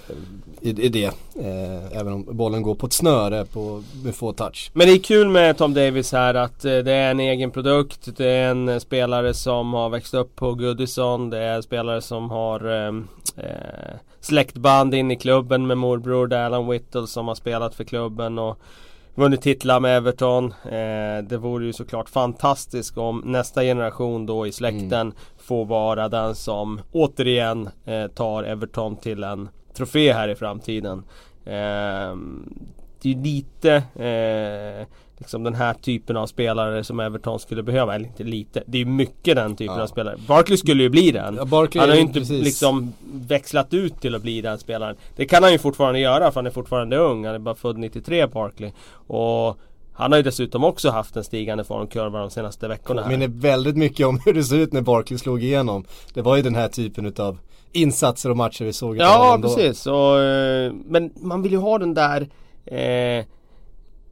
i, 0.62 0.70
i 0.70 0.90
det. 0.90 1.06
Eh, 1.36 2.00
även 2.00 2.14
om 2.14 2.26
bollen 2.32 2.62
går 2.62 2.76
på 2.76 2.86
ett 2.86 2.94
snöre 2.94 3.46
på, 3.46 3.84
med 4.04 4.16
få 4.16 4.34
touch. 4.34 4.72
Men 4.74 4.88
det 4.88 4.94
är 4.94 5.00
kul 5.00 5.30
med 5.30 5.58
Tom 5.58 5.74
Davis 5.74 6.12
här 6.12 6.34
att 6.34 6.66
eh, 6.66 6.78
det 6.78 6.92
är 6.92 7.12
en 7.12 7.20
egen 7.20 7.52
produkt. 7.52 8.18
Det 8.18 8.28
är 8.28 8.50
en 8.50 8.70
eh, 8.70 8.80
spelare 8.80 9.34
som 9.34 9.74
har 9.74 9.90
växt 9.90 10.14
upp 10.14 10.36
på 10.36 10.54
Goodison. 10.54 11.30
Det 11.30 11.40
är 11.40 11.56
en 11.56 11.64
spelare 11.64 12.02
som 12.02 12.30
har 12.30 12.88
eh, 12.88 12.94
eh, 13.46 13.96
släktband 14.20 14.94
in 14.94 15.12
i 15.12 15.16
klubben 15.16 15.68
med 15.68 15.78
morbror 15.78 16.34
Alan 16.34 16.68
Whittle 16.68 17.08
som 17.08 17.28
har 17.28 17.36
spelat 17.36 17.76
för 17.76 17.84
klubben 17.84 18.40
och 18.40 18.60
vunnit 19.18 19.42
titlar 19.42 19.80
med 19.80 19.98
Everton. 19.98 20.46
Eh, 20.64 21.24
det 21.24 21.38
vore 21.38 21.66
ju 21.66 21.74
såklart 21.74 22.10
fantastiskt 22.10 22.98
om 22.98 23.22
nästa 23.26 23.62
generation 23.62 24.26
då 24.26 24.48
i 24.48 24.52
släkten 24.52 25.14
får 25.38 25.66
vara 25.66 26.10
den 26.10 26.36
som 26.36 26.82
återigen 26.92 27.70
eh, 27.86 28.08
tar 28.08 28.44
Everton 28.44 28.96
till 28.96 29.24
en 29.24 29.50
trofé 29.74 30.14
här 30.14 30.30
i 30.30 30.36
framtiden. 30.36 31.04
Ehm, 31.46 32.54
det 33.02 33.10
är 33.10 33.14
ju 33.14 33.24
lite 33.24 33.74
eh, 33.96 34.88
liksom 35.18 35.44
den 35.44 35.56
här 35.56 35.74
typen 35.74 36.18
av 36.18 36.28
spelare 36.28 36.84
som 36.84 37.00
Everton 37.00 37.40
skulle 37.40 37.64
behöva. 37.64 37.96
Eller 37.96 38.06
inte 38.08 38.24
lite, 38.24 38.64
det 38.68 38.82
är 38.82 38.86
mycket 38.86 39.36
den 39.36 39.56
typen 39.56 39.76
Ja. 39.76 39.84
av 39.84 39.88
spelare. 39.88 40.16
Barkley 40.28 40.58
skulle 40.58 40.84
ju 40.84 40.90
bli 40.90 41.12
den. 41.12 41.36
Ja, 41.36 41.46
Barkley 41.46 41.80
han 41.80 41.90
har 41.90 41.96
ju 41.96 42.02
inte 42.02 42.20
precis- 42.20 42.44
liksom 42.46 42.94
växlat 43.14 43.74
ut 43.74 44.02
till 44.02 44.16
att 44.16 44.22
bli 44.22 44.42
den 44.42 44.58
spelaren. 44.60 44.96
Det 45.16 45.26
kan 45.26 45.44
han 45.44 45.52
ju 45.52 45.58
fortfarande 45.58 46.00
göra 46.00 46.32
för 46.32 46.36
han 46.36 46.46
är 46.46 46.52
fortfarande 46.52 46.98
ung. 46.98 47.26
Han 47.26 47.36
är 47.36 47.40
bara 47.40 47.56
född 47.56 47.78
93 47.78 48.28
Barkley. 48.28 48.72
Och 49.08 49.58
han 49.94 50.12
har 50.12 50.18
ju 50.20 50.24
dessutom 50.24 50.64
också 50.64 50.90
haft 50.90 51.16
en 51.16 51.24
stigande 51.24 51.64
formkurva 51.64 52.20
de 52.20 52.30
senaste 52.30 52.68
veckorna. 52.68 53.02
här. 53.02 53.08
Påminner 53.10 53.28
väldigt 53.28 53.78
mycket 53.78 54.08
om 54.08 54.20
hur 54.26 54.34
det 54.34 54.44
såg 54.44 54.60
ut 54.60 54.74
när 54.74 54.82
Barkley 54.82 55.18
slog 55.20 55.44
igenom. 55.44 55.86
Det 56.14 56.22
var 56.22 56.36
ju 56.36 56.42
den 56.42 56.56
här 56.56 56.68
typen 56.68 57.06
utav 57.06 57.38
insatser 57.72 58.30
och 58.30 58.38
matcher 58.38 58.66
vi 58.66 58.74
såg 58.74 58.98
Ja 58.98 59.40
precis, 59.42 59.88
och, 59.88 60.20
eh, 60.20 60.74
men 60.86 61.12
man 61.22 61.42
vill 61.42 61.52
ju 61.52 61.58
ha 61.58 61.78
den 61.78 61.94
där 61.94 62.22
eh, 62.66 63.26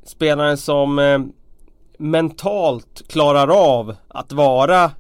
spelaren 0.06 0.58
som 0.58 1.00
eh, 1.00 1.20
mentalt 1.98 3.04
klarar 3.08 3.78
av 3.78 3.96
att 4.08 4.32
vara 4.32 4.92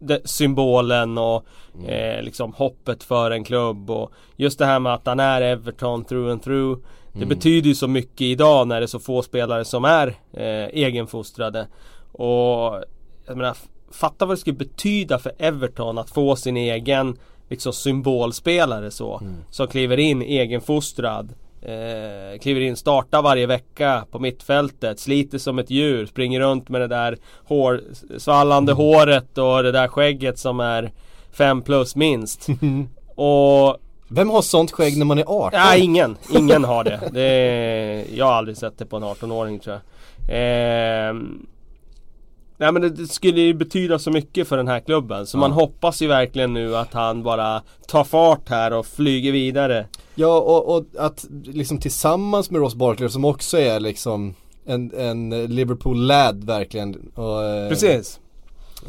de, 0.00 0.18
symbolen 0.24 1.18
och 1.18 1.44
eh, 1.86 2.22
liksom 2.22 2.52
hoppet 2.52 3.02
för 3.02 3.30
en 3.30 3.44
klubb 3.44 3.90
och 3.90 4.12
just 4.36 4.58
det 4.58 4.66
här 4.66 4.78
med 4.78 4.94
att 4.94 5.06
han 5.06 5.20
är 5.20 5.42
Everton 5.42 6.04
through 6.04 6.32
and 6.32 6.42
through. 6.42 6.80
Det 7.12 7.26
betyder 7.26 7.68
ju 7.68 7.74
så 7.74 7.88
mycket 7.88 8.20
idag 8.20 8.68
när 8.68 8.80
det 8.80 8.84
är 8.84 8.86
så 8.86 8.98
få 8.98 9.22
spelare 9.22 9.64
som 9.64 9.84
är 9.84 10.06
eh, 10.32 10.66
egenfostrade. 10.66 11.66
Och 12.12 12.84
jag 13.26 13.36
menar, 13.36 13.56
fatta 13.92 14.26
vad 14.26 14.36
det 14.36 14.40
skulle 14.40 14.56
betyda 14.56 15.18
för 15.18 15.32
Everton 15.38 15.98
att 15.98 16.10
få 16.10 16.36
sin 16.36 16.56
egen 16.56 17.16
liksom 17.48 17.72
symbolspelare 17.72 18.90
så. 18.90 19.22
Som 19.50 19.66
kliver 19.66 19.98
in 19.98 20.22
egenfostrad. 20.22 21.34
Eh, 21.62 22.38
kliver 22.38 22.60
in, 22.60 22.76
startar 22.76 23.22
varje 23.22 23.46
vecka 23.46 24.04
på 24.10 24.18
mittfältet, 24.18 25.00
sliter 25.00 25.38
som 25.38 25.58
ett 25.58 25.70
djur, 25.70 26.06
springer 26.06 26.40
runt 26.40 26.68
med 26.68 26.80
det 26.80 26.86
där 26.86 27.18
hår, 27.44 27.80
svallande 28.18 28.72
håret 28.72 29.38
och 29.38 29.62
det 29.62 29.72
där 29.72 29.88
skägget 29.88 30.38
som 30.38 30.60
är 30.60 30.92
5 31.32 31.62
plus 31.62 31.96
minst. 31.96 32.46
och 33.14 33.76
Vem 34.12 34.30
har 34.30 34.42
sånt 34.42 34.70
skägg 34.70 34.98
när 34.98 35.04
man 35.04 35.18
är 35.18 35.24
18? 35.26 35.60
Nej, 35.60 35.80
ingen. 35.80 36.16
Ingen 36.34 36.64
har 36.64 36.84
det. 36.84 37.00
det 37.12 37.22
är, 37.22 38.04
jag 38.14 38.26
har 38.26 38.32
aldrig 38.32 38.56
sett 38.56 38.78
det 38.78 38.86
på 38.86 38.96
en 38.96 39.04
18-åring 39.04 39.58
tror 39.58 39.74
jag. 39.74 39.82
Ehm, 40.28 41.46
nej 42.56 42.72
men 42.72 42.82
det, 42.82 42.88
det 42.88 43.06
skulle 43.06 43.40
ju 43.40 43.54
betyda 43.54 43.98
så 43.98 44.10
mycket 44.10 44.48
för 44.48 44.56
den 44.56 44.68
här 44.68 44.80
klubben. 44.80 45.26
Så 45.26 45.38
man 45.38 45.52
hoppas 45.52 46.02
ju 46.02 46.06
verkligen 46.06 46.54
nu 46.54 46.76
att 46.76 46.94
han 46.94 47.22
bara 47.22 47.62
tar 47.86 48.04
fart 48.04 48.48
här 48.48 48.72
och 48.72 48.86
flyger 48.86 49.32
vidare. 49.32 49.86
Ja 50.20 50.40
och, 50.40 50.76
och 50.76 50.84
att 50.98 51.26
liksom 51.44 51.78
tillsammans 51.78 52.50
med 52.50 52.60
Ross 52.60 52.74
Barkley 52.74 53.08
som 53.08 53.24
också 53.24 53.58
är 53.58 53.80
liksom 53.80 54.34
en, 54.64 54.92
en 54.94 55.30
Liverpool-lad 55.46 56.44
verkligen. 56.44 57.10
Och, 57.14 57.42
eh, 57.44 57.68
Precis. 57.68 58.20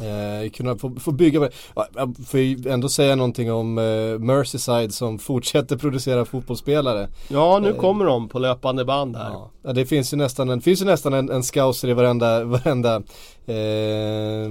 Eh, 0.00 0.50
kunna 0.50 0.76
få, 0.76 0.94
få 1.00 1.12
bygga 1.12 1.40
med, 1.40 1.52
ja, 1.74 1.86
jag 1.94 2.16
får 2.26 2.40
ju 2.40 2.70
ändå 2.70 2.88
säga 2.88 3.16
någonting 3.16 3.52
om 3.52 3.78
eh, 3.78 4.18
Merseyside 4.18 4.94
som 4.94 5.18
fortsätter 5.28 5.76
producera 5.76 6.24
fotbollsspelare. 6.24 7.08
Ja, 7.28 7.58
nu 7.62 7.72
kommer 7.72 8.04
de 8.04 8.28
på 8.28 8.38
löpande 8.38 8.84
band 8.84 9.16
här. 9.16 9.30
Ja. 9.64 9.72
Det 9.72 9.86
finns 9.86 10.12
ju 10.12 10.16
nästan 10.16 10.50
en, 10.50 10.60
finns 10.60 10.82
ju 10.82 10.84
nästan 10.84 11.12
en, 11.14 11.30
en 11.30 11.42
scouser 11.42 11.88
i 11.88 11.92
varenda, 11.92 12.44
varenda 12.44 12.96
eh, 13.46 14.50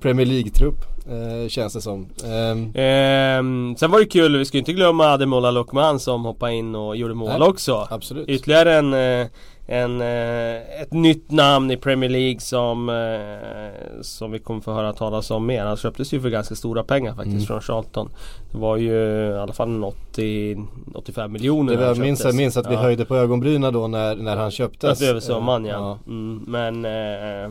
Premier 0.00 0.26
League-trupp 0.26 0.84
eh, 1.10 1.48
känns 1.48 1.72
det 1.72 1.80
som. 1.80 2.06
Ehm, 2.24 2.72
Ehm, 2.74 3.76
sen 3.78 3.90
var 3.90 3.98
det 3.98 4.06
kul, 4.06 4.36
vi 4.38 4.44
ska 4.44 4.58
inte 4.58 4.72
glömma 4.72 5.04
Ademola 5.06 5.50
Lokman 5.50 6.00
som 6.00 6.24
hoppade 6.24 6.54
in 6.54 6.74
och 6.74 6.96
gjorde 6.96 7.14
mål 7.14 7.38
Nej, 7.38 7.48
också. 7.48 7.86
absolut. 7.90 8.28
Ytterligare 8.28 8.74
en, 8.74 8.94
eh, 8.94 9.26
en, 9.70 10.00
eh, 10.00 10.80
ett 10.82 10.92
nytt 10.92 11.30
namn 11.30 11.70
i 11.70 11.76
Premier 11.76 12.10
League 12.10 12.40
som, 12.40 12.88
eh, 12.88 14.02
som 14.02 14.30
vi 14.32 14.38
kommer 14.38 14.60
få 14.60 14.72
höra 14.72 14.92
talas 14.92 15.30
om 15.30 15.46
mer. 15.46 15.64
Han 15.64 15.76
köptes 15.76 16.12
ju 16.12 16.20
för 16.20 16.28
ganska 16.28 16.54
stora 16.54 16.84
pengar 16.84 17.14
faktiskt 17.14 17.34
Mm. 17.36 17.46
från 17.46 17.60
Charlton. 17.60 18.08
Det 18.52 18.58
var 18.58 18.76
ju 18.76 18.92
i 19.30 19.38
alla 19.38 19.52
fall 19.52 19.68
en 19.68 19.84
80, 19.84 20.56
85 20.94 21.32
miljoner 21.32 21.76
det 21.76 21.86
var, 21.86 21.94
minns, 21.94 22.24
jag 22.24 22.34
minns 22.34 22.56
att 22.56 22.70
vi 22.70 22.74
Ja. 22.74 22.80
höjde 22.80 23.04
på 23.04 23.16
ögonbrynen 23.16 23.72
då 23.72 23.88
när, 23.88 24.16
när 24.16 24.36
han 24.36 24.50
köptes. 24.50 25.02
Att 25.02 25.08
över 25.08 25.20
sommaren 25.20 25.64
ja. 25.64 25.72
ja. 25.72 25.98
Mm, 26.12 26.44
men 26.48 26.84
eh, 26.84 27.50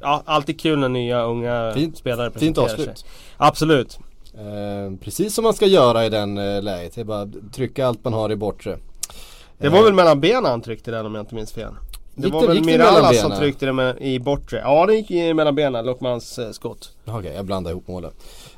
Ja, 0.00 0.22
alltid 0.24 0.60
kul 0.60 0.78
när 0.78 0.88
nya 0.88 1.22
unga 1.24 1.72
Fint- 1.74 1.96
spelare 1.96 2.30
Fint 2.30 2.34
presenterar 2.56 2.64
avslut. 2.64 2.98
sig. 2.98 3.08
Absolut. 3.36 3.98
Eh, 4.34 4.96
precis 5.04 5.34
som 5.34 5.44
man 5.44 5.54
ska 5.54 5.66
göra 5.66 6.06
i 6.06 6.08
den 6.08 6.38
eh, 6.38 6.62
läget. 6.62 6.94
Det 6.94 7.00
är 7.00 7.04
bara 7.04 7.20
att 7.22 7.52
trycka 7.54 7.86
allt 7.86 8.04
man 8.04 8.12
har 8.12 8.32
i 8.32 8.36
bortre. 8.36 8.78
Det 9.60 9.68
var 9.68 9.84
väl 9.84 9.94
mellan 9.94 10.20
benen 10.20 10.44
han 10.44 10.60
tryckte 10.62 10.90
den 10.90 11.06
om 11.06 11.14
jag 11.14 11.22
inte 11.22 11.34
minns 11.34 11.52
fel. 11.52 11.72
Det 12.14 12.24
Gick 12.24 12.32
var 12.34 12.40
det- 12.40 12.46
väl 12.48 12.64
Mirallas 12.64 13.20
som 13.20 13.30
tryckte 13.32 13.72
med, 13.72 13.96
i 14.00 14.18
bortre. 14.18 14.58
Ja 14.58 14.86
det 14.86 14.94
gick 14.94 15.10
i 15.10 15.34
mellan 15.34 15.54
benen, 15.54 15.84
Lokmans 15.86 16.38
eh, 16.38 16.50
skott. 16.50 16.92
Okej, 17.04 17.32
jag 17.34 17.44
blandar 17.46 17.70
ihop 17.70 17.88
målen. 17.88 18.10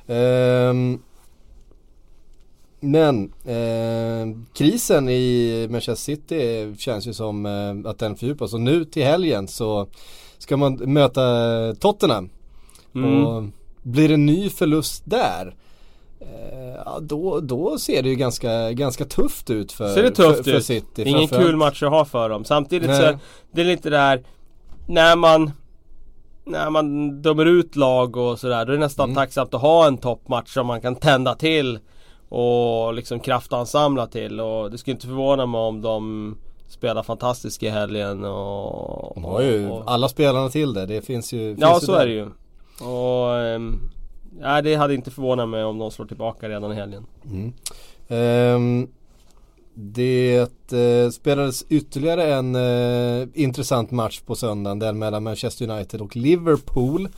Ehm, 0.07 0.99
men 2.81 3.33
eh, 3.45 4.39
krisen 4.55 5.09
i 5.09 5.67
Manchester 5.71 5.95
City 6.05 6.75
känns 6.79 7.07
ju 7.07 7.13
som 7.13 7.47
eh, 7.47 7.91
att 7.91 7.99
den 7.99 8.17
fördjupas 8.17 8.55
och 8.55 8.61
nu 8.61 8.85
till 8.85 9.05
helgen 9.05 9.49
så 9.49 9.87
ska 10.39 10.57
man 10.57 10.75
möta 10.75 11.23
Tottenham. 11.81 12.31
Mm. 12.95 13.27
Och 13.27 13.45
blir 13.83 14.09
det 14.09 14.15
en 14.15 14.27
ny 14.27 14.51
förlust 14.51 15.03
där 15.07 15.55
ja, 16.85 16.99
då, 17.01 17.41
då 17.41 17.79
ser 17.79 18.03
det 18.03 18.09
ju 18.09 18.15
ganska, 18.15 18.73
ganska 18.73 19.05
tufft 19.05 19.51
ut 19.51 19.73
för, 19.73 19.89
Ser 19.95 20.03
det 20.03 20.11
tufft 20.11 20.37
för, 20.37 20.43
för 20.45 20.51
ut? 20.59 20.65
City. 20.65 21.03
Ingen 21.07 21.29
kul 21.29 21.57
match 21.57 21.83
att 21.83 21.91
ha 21.91 22.05
för 22.05 22.29
dem. 22.29 22.45
Samtidigt 22.45 22.89
Nej. 22.91 23.01
så 23.13 23.19
det 23.53 23.61
är 23.61 23.65
lite 23.65 23.91
där 23.91 24.23
när 24.89 25.17
man 25.17 25.51
när 26.45 26.71
man 26.71 27.11
dömer 27.23 27.47
ut 27.47 27.77
lag 27.77 28.17
och 28.17 28.39
sådär 28.39 28.65
då 28.67 28.73
är 28.73 28.77
det 28.77 28.83
nästan 28.83 29.05
Mm. 29.05 29.15
tacksamt 29.17 29.55
att 29.55 29.61
ha 29.61 29.87
en 29.87 29.99
toppmatch 29.99 30.55
som 30.55 30.67
man 30.67 30.81
kan 30.81 30.97
tända 30.97 31.35
till 31.35 31.79
och 32.29 32.95
liksom 32.95 33.21
kraftansamla 33.21 34.07
till 34.07 34.41
och 34.41 34.71
det 34.71 34.79
skulle 34.79 34.95
inte 34.95 35.07
förvåna 35.07 35.47
mig 35.47 35.61
om 35.61 35.83
de 35.83 36.37
spelar 36.69 37.03
fantastiskt 37.03 37.63
i 37.63 37.69
helgen 37.69 38.25
och... 38.25 39.13
De 39.15 39.25
har 39.25 39.43
ju 39.43 39.71
och, 39.71 39.83
alla 39.87 40.09
spelarna 40.09 40.49
till 40.49 40.75
det. 40.75 40.87
Det 40.87 41.03
finns 41.03 41.33
ju 41.33 41.57
Ja 41.59 41.69
finns 41.71 41.83
ju 41.83 41.87
så 41.87 41.93
där. 41.93 42.01
är 42.01 42.07
det 42.07 42.13
ju. 42.13 42.27
Och... 42.91 43.37
ehm, 43.37 43.81
Nej 44.41 44.63
det 44.63 44.75
hade 44.75 44.95
inte 44.95 45.11
förvånat 45.11 45.49
mig 45.49 45.65
om 45.65 45.79
de 45.79 45.91
slår 45.91 46.07
tillbaka 46.07 46.49
redan 46.49 46.73
i 46.73 46.75
helgen. 46.75 47.07
Mm. 47.31 47.53
Ehm, 48.09 48.89
det 49.75 50.39
eh, 50.73 51.11
spelades 51.13 51.65
ytterligare 51.69 52.35
en 52.35 52.55
eh, 52.55 53.29
intressant 53.35 53.91
match 53.91 54.21
på 54.21 54.35
söndagen. 54.35 54.79
Den 54.79 54.99
mellan 54.99 55.23
Manchester 55.23 55.71
United 55.71 56.01
och 56.01 56.17
Liverpool. 56.17 57.09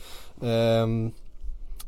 Ehm, 0.43 1.11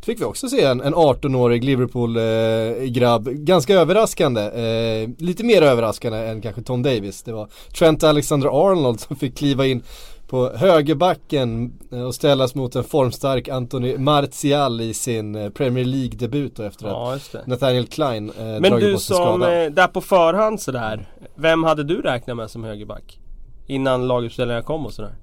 fick 0.02 0.22
vi 0.22 0.26
också 0.26 0.50
se 0.50 0.64
en, 0.64 0.82
en 0.82 0.96
18-årig 0.96 1.64
Liverpool-grabb. 1.64 3.28
Eh, 3.28 3.34
Ganska 3.34 3.74
överraskande. 3.74 4.42
Eh, 4.42 5.10
lite 5.18 5.44
mer 5.44 5.62
överraskande 5.62 6.18
än 6.18 6.42
kanske 6.42 6.62
Tom 6.62 6.84
Davis. 6.84 7.24
Det 7.24 7.32
var 7.32 7.48
Trent 7.78 8.04
Alexander-Arnold 8.04 9.00
som 9.00 9.16
fick 9.16 9.38
kliva 9.38 9.66
in 9.66 9.84
på 10.28 10.50
högerbacken 10.50 11.74
eh, 11.92 12.02
och 12.02 12.16
ställas 12.16 12.56
mot 12.56 12.76
en 12.76 12.84
formstark 12.84 13.48
Anthony 13.48 13.98
Martial 13.98 14.82
i 14.82 14.94
sin 14.94 15.36
eh, 15.36 15.50
Premier 15.50 15.86
League-debut 15.86 16.60
efter 16.60 16.86
att 16.88 16.92
Ja 16.92 17.40
det. 17.40 17.48
Nathaniel 17.48 17.88
Klein 17.88 18.30
eh, 18.40 18.46
Men 18.46 18.80
du 18.80 18.98
som, 18.98 19.42
eh, 19.42 19.48
där 19.48 19.88
på 19.88 20.02
förhand 20.02 20.62
sådär 20.62 21.10
Vem 21.36 21.64
hade 21.64 21.84
du 21.84 22.02
räknat 22.02 22.38
med 22.38 22.52
som 22.52 22.64
högerback? 22.64 23.20
Innan 23.66 24.08
laguppställningarna 24.08 24.64
kom 24.64 24.86
och 24.86 24.94
sådär 24.94 25.16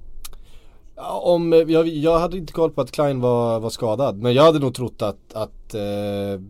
Ja, 0.96 1.20
om, 1.24 1.52
eh, 1.52 1.58
jag, 1.58 1.88
jag 1.88 2.18
hade 2.18 2.36
inte 2.38 2.52
koll 2.52 2.70
på 2.70 2.80
att 2.80 2.90
Klein 2.90 3.20
var, 3.20 3.60
var 3.60 3.70
skadad. 3.70 4.16
Men 4.16 4.34
jag 4.34 4.42
hade 4.42 4.58
nog 4.58 4.74
trott 4.74 5.02
att, 5.02 5.34
att 5.34 5.74
eh, 5.74 6.40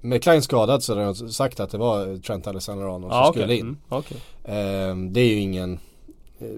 med 0.00 0.22
Klein 0.22 0.42
skadad 0.42 0.82
så 0.82 0.92
hade 0.92 1.04
jag 1.04 1.16
sagt 1.16 1.60
att 1.60 1.70
det 1.70 1.78
var 1.78 2.22
Trent 2.22 2.46
Alexander-Arnold 2.46 3.12
som 3.12 3.20
Ja 3.20 3.30
skulle 3.30 3.44
okej, 3.44 3.58
in. 3.58 3.66
mm, 3.66 3.78
okej. 3.88 4.16
Eh, 4.44 4.96
det 5.10 5.20
är 5.20 5.28
ju 5.28 5.40
ingen 5.40 5.78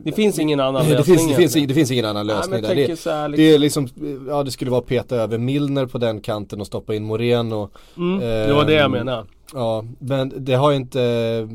Det 0.02 0.12
finns 0.12 0.38
ingen 0.38 0.60
annan 0.60 0.84
det, 0.84 0.94
lösning 0.94 1.16
finns, 1.16 1.28
det, 1.36 1.36
finns, 1.36 1.68
det 1.68 1.74
finns 1.74 1.90
ingen 1.90 2.04
annan 2.04 2.26
Nej, 2.26 2.36
lösning 2.36 2.54
jag 2.54 2.62
där. 2.62 2.74
Det, 2.74 3.10
här, 3.10 3.28
det 3.28 3.58
liksom, 3.58 3.84
är 3.84 3.94
liksom, 3.94 4.26
ja 4.28 4.42
det 4.42 4.50
skulle 4.50 4.70
vara 4.70 4.80
att 4.80 4.86
peta 4.86 5.16
över 5.16 5.38
Milner 5.38 5.86
på 5.86 5.98
den 5.98 6.20
kanten 6.20 6.60
och 6.60 6.66
stoppa 6.66 6.94
in 6.94 7.04
Moreno. 7.04 7.70
mm, 7.96 8.18
Det 8.20 8.52
var 8.52 8.64
det 8.64 8.74
jag 8.74 8.90
menade 8.90 9.26
Ja, 9.54 9.84
men 9.98 10.32
det 10.36 10.54
har 10.54 10.70
ju 10.70 10.76
inte 10.76 11.02
eh, 11.02 11.54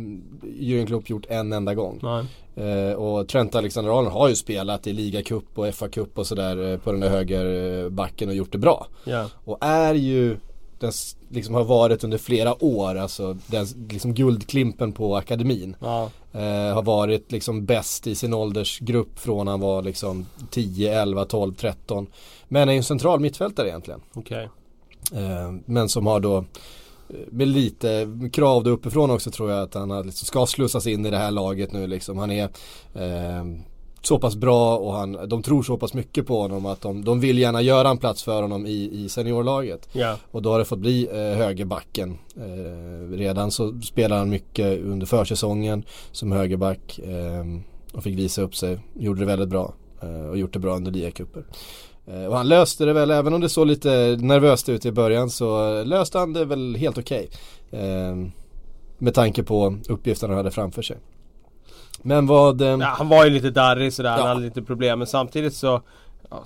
Jürgen 0.60 0.86
Klopp 0.86 1.10
gjort 1.10 1.25
en 1.29 1.53
enda 1.53 1.74
gång. 1.74 2.00
Nej. 2.03 2.25
Eh, 2.55 2.94
och 2.94 3.27
Trent 3.27 3.55
Alexander-Arnold 3.55 4.12
har 4.12 4.29
ju 4.29 4.36
spelat 4.36 4.88
i 4.88 4.94
ligacup 4.94 5.46
och 5.53 5.67
FA-cup 5.67 6.10
och 6.13 6.27
sådär 6.27 6.72
eh, 6.72 6.77
på 6.77 6.91
den 6.91 7.01
där 7.01 7.10
högerbacken 7.10 8.29
och 8.29 8.36
gjort 8.36 8.51
det 8.51 8.58
bra. 8.58 8.88
Ja. 9.03 9.25
Och 9.46 9.58
är 9.62 9.94
ju 9.94 10.38
den 10.79 10.91
liksom 11.29 11.55
har 11.55 11.63
varit 11.63 12.03
under 12.03 12.17
flera 12.17 12.63
år, 12.63 12.96
alltså 12.96 13.38
den 13.48 13.65
liksom 13.89 14.13
guldklimpen 14.13 14.91
på 14.91 15.15
akademin. 15.15 15.75
Ja. 15.79 16.10
Eh, 16.34 16.74
har 16.74 16.84
varit 16.84 17.32
liksom 17.32 17.65
bäst 17.65 18.08
i 18.08 18.15
sin 18.15 18.34
åldersgrupp 18.34 19.20
från 19.20 19.48
han 19.48 19.60
var 19.60 19.82
liksom 19.82 20.25
10, 20.50 21.01
11, 21.01 21.25
12, 21.25 21.53
13. 21.53 22.08
Men 22.48 22.70
är 22.70 22.74
ju 22.74 22.77
en 22.77 22.84
central 22.84 23.20
mittfältare 23.20 23.67
egentligen. 23.67 24.01
Okej. 24.13 24.50
Eh, 25.13 25.51
men 25.65 25.89
som 25.89 26.05
har 26.05 26.20
då 26.20 26.38
eh, 26.38 27.15
med 27.29 27.48
lite 27.48 28.08
krav 28.34 28.63
då 28.63 28.70
uppifrån 28.70 29.12
också 29.12 29.32
tror 29.32 29.51
jag 29.51 29.62
att 29.62 29.74
han 29.74 30.05
liksom, 30.05 30.25
ska 30.25 30.46
slussas 30.46 30.88
in 30.88 31.05
i 31.05 31.10
det 31.10 31.17
här 31.17 31.32
laget 31.32 31.72
nu 31.72 31.88
liksom. 31.88 32.17
Han 32.17 32.32
är 32.32 32.44
eh, 32.94 33.46
så 34.07 34.19
pass 34.19 34.35
bra 34.35 34.77
och 34.77 34.93
han, 34.93 35.29
de 35.29 35.43
tror 35.43 35.63
så 35.63 35.77
pass 35.77 35.93
mycket 35.93 36.27
på 36.27 36.41
honom 36.41 36.65
att 36.65 36.81
de, 36.81 37.05
de 37.05 37.19
vill 37.19 37.39
gärna 37.39 37.62
göra 37.62 37.89
en 37.89 37.97
plats 37.97 38.24
för 38.24 38.41
honom 38.41 38.65
i, 38.65 38.89
i 38.93 39.09
seniorlaget. 39.09 39.89
Ja. 39.91 40.17
Och 40.31 40.41
då 40.41 40.51
har 40.51 40.59
det 40.59 40.65
fått 40.65 40.79
bli 40.79 41.07
eh, 41.12 41.38
högerbacken. 41.38 42.17
Eh, 42.35 43.12
redan 43.17 43.51
så 43.51 43.81
spelar 43.81 44.17
han 44.17 44.29
mycket 44.29 44.79
under 44.79 45.05
försäsongen 45.05 45.83
som 46.12 46.31
högerback. 46.31 47.00
Eh, 47.00 47.45
och 47.93 48.03
fick 48.03 48.17
visa 48.17 48.41
upp 48.41 48.55
sig. 48.55 48.79
Gjorde 48.93 49.19
det 49.19 49.25
väldigt 49.25 49.50
bra. 49.50 49.74
Eh, 50.01 50.29
och 50.29 50.38
gjort 50.38 50.53
det 50.53 50.59
bra 50.59 50.75
under 50.75 50.91
ligacuper. 50.91 51.45
Eh, 52.07 52.25
och 52.25 52.38
han 52.38 52.47
löste 52.47 52.85
det 52.85 52.93
väl, 52.93 53.12
även 53.12 53.33
om 53.33 53.41
det 53.41 53.50
såg 53.50 53.67
lite 53.67 54.17
nervöst 54.19 54.69
ut 54.69 54.85
i 54.85 54.91
början 54.91 55.29
så 55.29 55.83
löste 55.83 56.17
han 56.17 56.33
det 56.33 56.45
väl 56.45 56.75
helt 56.75 56.97
okej. 56.97 57.29
Eh, 57.71 58.15
med 58.97 59.13
tanke 59.13 59.43
på 59.43 59.77
uppgifterna 59.89 60.33
han 60.33 60.38
hade 60.38 60.51
framför 60.51 60.81
sig. 60.81 60.97
Men 62.05 62.25
vad... 62.27 62.62
Eh, 62.62 62.67
ja, 62.67 62.85
han 62.97 63.09
var 63.09 63.24
ju 63.25 63.29
lite 63.31 63.50
darrig 63.50 63.93
sådär, 63.93 64.09
Ja. 64.09 64.17
han 64.17 64.27
hade 64.27 64.41
lite 64.41 64.62
problem 64.62 65.00
men 65.00 65.07
samtidigt 65.07 65.53
så 65.53 65.81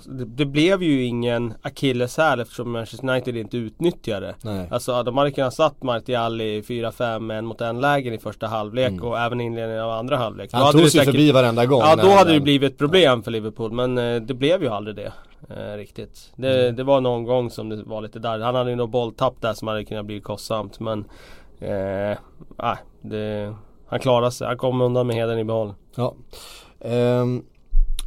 det, 0.06 0.24
det, 0.24 0.44
blev 0.46 0.82
ju 0.82 1.04
ingen 1.04 1.54
akilleshäl 1.62 2.40
eftersom 2.40 2.70
Manchester 2.70 3.08
United 3.08 3.36
inte 3.36 3.56
utnyttjade 3.56 4.34
Nej. 4.42 4.68
Alltså 4.70 5.02
de 5.02 5.18
hade 5.18 5.30
kunnat 5.30 5.54
satt 5.54 5.82
Martial 5.82 6.40
i 6.40 6.60
4-5 6.62 7.32
en 7.38 7.46
mot 7.46 7.60
en 7.60 7.80
lägen 7.80 8.14
i 8.14 8.18
första 8.18 8.46
halvlek 8.46 8.88
Mm. 8.90 9.04
och 9.04 9.18
även 9.18 9.40
inledningen 9.40 9.82
av 9.84 9.90
andra 9.90 10.16
halvlek. 10.16 10.50
Han 10.52 10.72
tog 10.72 10.80
det 10.80 10.90
sig 10.90 11.00
säkert- 11.00 11.14
förbi 11.14 11.32
varenda 11.32 11.66
gång. 11.66 11.80
Ja 11.80 11.96
då 11.96 12.08
hade 12.10 12.32
det 12.32 12.40
blivit 12.40 12.72
ett 12.72 12.78
problem 12.78 13.22
för 13.22 13.30
Liverpool 13.30 13.72
men 13.72 13.98
eh, 13.98 14.20
det 14.22 14.34
blev 14.34 14.62
ju 14.62 14.68
aldrig 14.68 14.96
det 14.96 15.12
eh, 15.50 15.76
Riktigt 15.76 16.32
det, 16.36 16.62
Mm. 16.64 16.76
det 16.76 16.82
var 16.84 17.00
någon 17.00 17.24
gång 17.24 17.50
som 17.50 17.68
det 17.68 17.82
var 17.82 18.00
lite 18.02 18.18
där 18.18 18.38
Han 18.38 18.54
hade 18.54 18.70
ju 18.70 18.76
något 18.76 18.90
bolltapp 18.90 19.34
där 19.40 19.52
som 19.52 19.68
hade 19.68 19.84
kunnat 19.84 20.04
bli 20.06 20.20
kostsamt 20.20 20.80
men 20.80 21.04
eh, 21.60 22.18
det, 23.02 23.54
Han 23.90 24.00
klarade 24.00 24.32
sig, 24.32 24.46
han 24.46 24.56
kom 24.56 24.80
undan 24.80 25.06
med 25.06 25.16
heden 25.16 25.38
i 25.38 25.44
behåll 25.44 25.74
Ja. 25.94 26.14
Ehm, 26.80 27.42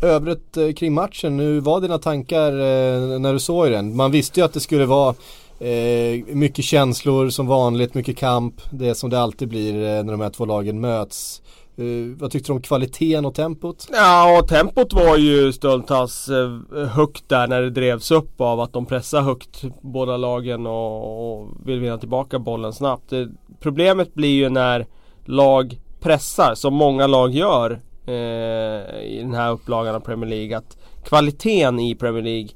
övrigt 0.01 0.57
eh, 0.57 0.71
kring 0.71 0.93
matchen, 0.93 1.37
nu 1.37 1.59
var 1.59 1.81
dina 1.81 1.97
tankar 1.97 2.51
eh, 2.51 3.19
när 3.19 3.33
du 3.33 3.39
såg 3.39 3.71
den? 3.71 3.95
Man 3.95 4.11
visste 4.11 4.39
ju 4.39 4.45
att 4.45 4.53
det 4.53 4.59
skulle 4.59 4.85
vara 4.85 5.15
eh, 5.59 6.25
mycket 6.27 6.65
känslor 6.65 7.29
som 7.29 7.47
vanligt, 7.47 7.93
mycket 7.93 8.17
kamp. 8.17 8.55
Det 8.71 8.95
som 8.95 9.09
det 9.09 9.19
alltid 9.19 9.47
blir 9.47 9.73
eh, 9.73 10.03
när 10.03 10.11
de 10.11 10.21
här 10.21 10.29
två 10.29 10.45
lagen 10.45 10.81
möts. 10.81 11.41
Eh, 11.77 12.17
vad 12.19 12.31
tyckte 12.31 12.51
du 12.51 12.55
om 12.55 12.61
kvaliteten 12.61 13.25
och 13.25 13.35
tempot? 13.35 13.87
Ja 13.91 14.39
och 14.39 14.47
tempot 14.47 14.93
var 14.93 15.17
ju 15.17 15.53
stundtals 15.53 16.29
eh, 16.29 16.87
högt 16.87 17.29
där 17.29 17.47
när 17.47 17.61
det 17.61 17.69
drevs 17.69 18.11
upp 18.11 18.41
av 18.41 18.59
att 18.59 18.73
de 18.73 18.85
pressar 18.85 19.21
högt 19.21 19.63
båda 19.81 20.17
lagen 20.17 20.67
och, 20.67 21.33
och 21.33 21.47
vill 21.65 21.79
vinna 21.79 21.97
tillbaka 21.97 22.39
bollen 22.39 22.73
snabbt. 22.73 23.09
Det, 23.09 23.29
problemet 23.59 24.13
blir 24.13 24.33
ju 24.33 24.49
när 24.49 24.85
lag 25.25 25.79
pressar 25.99 26.55
som 26.55 26.73
många 26.73 27.07
lag 27.07 27.31
gör 27.31 27.81
eh, 28.05 29.03
i 29.03 29.19
den 29.21 29.33
här 29.33 29.51
upplagan 29.51 29.95
av 29.95 29.99
Premier 29.99 30.29
League. 30.29 30.57
Att 30.57 30.77
kvaliteten 31.03 31.79
i 31.79 31.95
Premier 31.95 32.23
League 32.23 32.49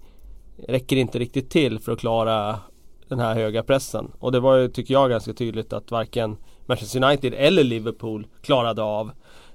räcker 0.68 0.96
inte 0.96 1.20
riktigt 1.20 1.50
till 1.50 1.80
för 1.80 1.92
att 1.92 2.00
klara 2.00 2.60
den 3.08 3.20
här 3.20 3.36
höga 3.36 3.64
pressen. 3.64 4.12
Och 4.20 4.32
det 4.32 4.40
var 4.40 4.58
ju, 4.58 4.68
tycker 4.68 4.94
jag, 4.94 5.10
ganska 5.10 5.34
tydligt 5.34 5.74
att 5.74 5.92
varken 5.92 6.38
Manchester 6.66 7.04
United 7.04 7.34
eller 7.34 7.64
Liverpool 7.64 8.28
klarade 8.42 8.84
av 8.84 9.12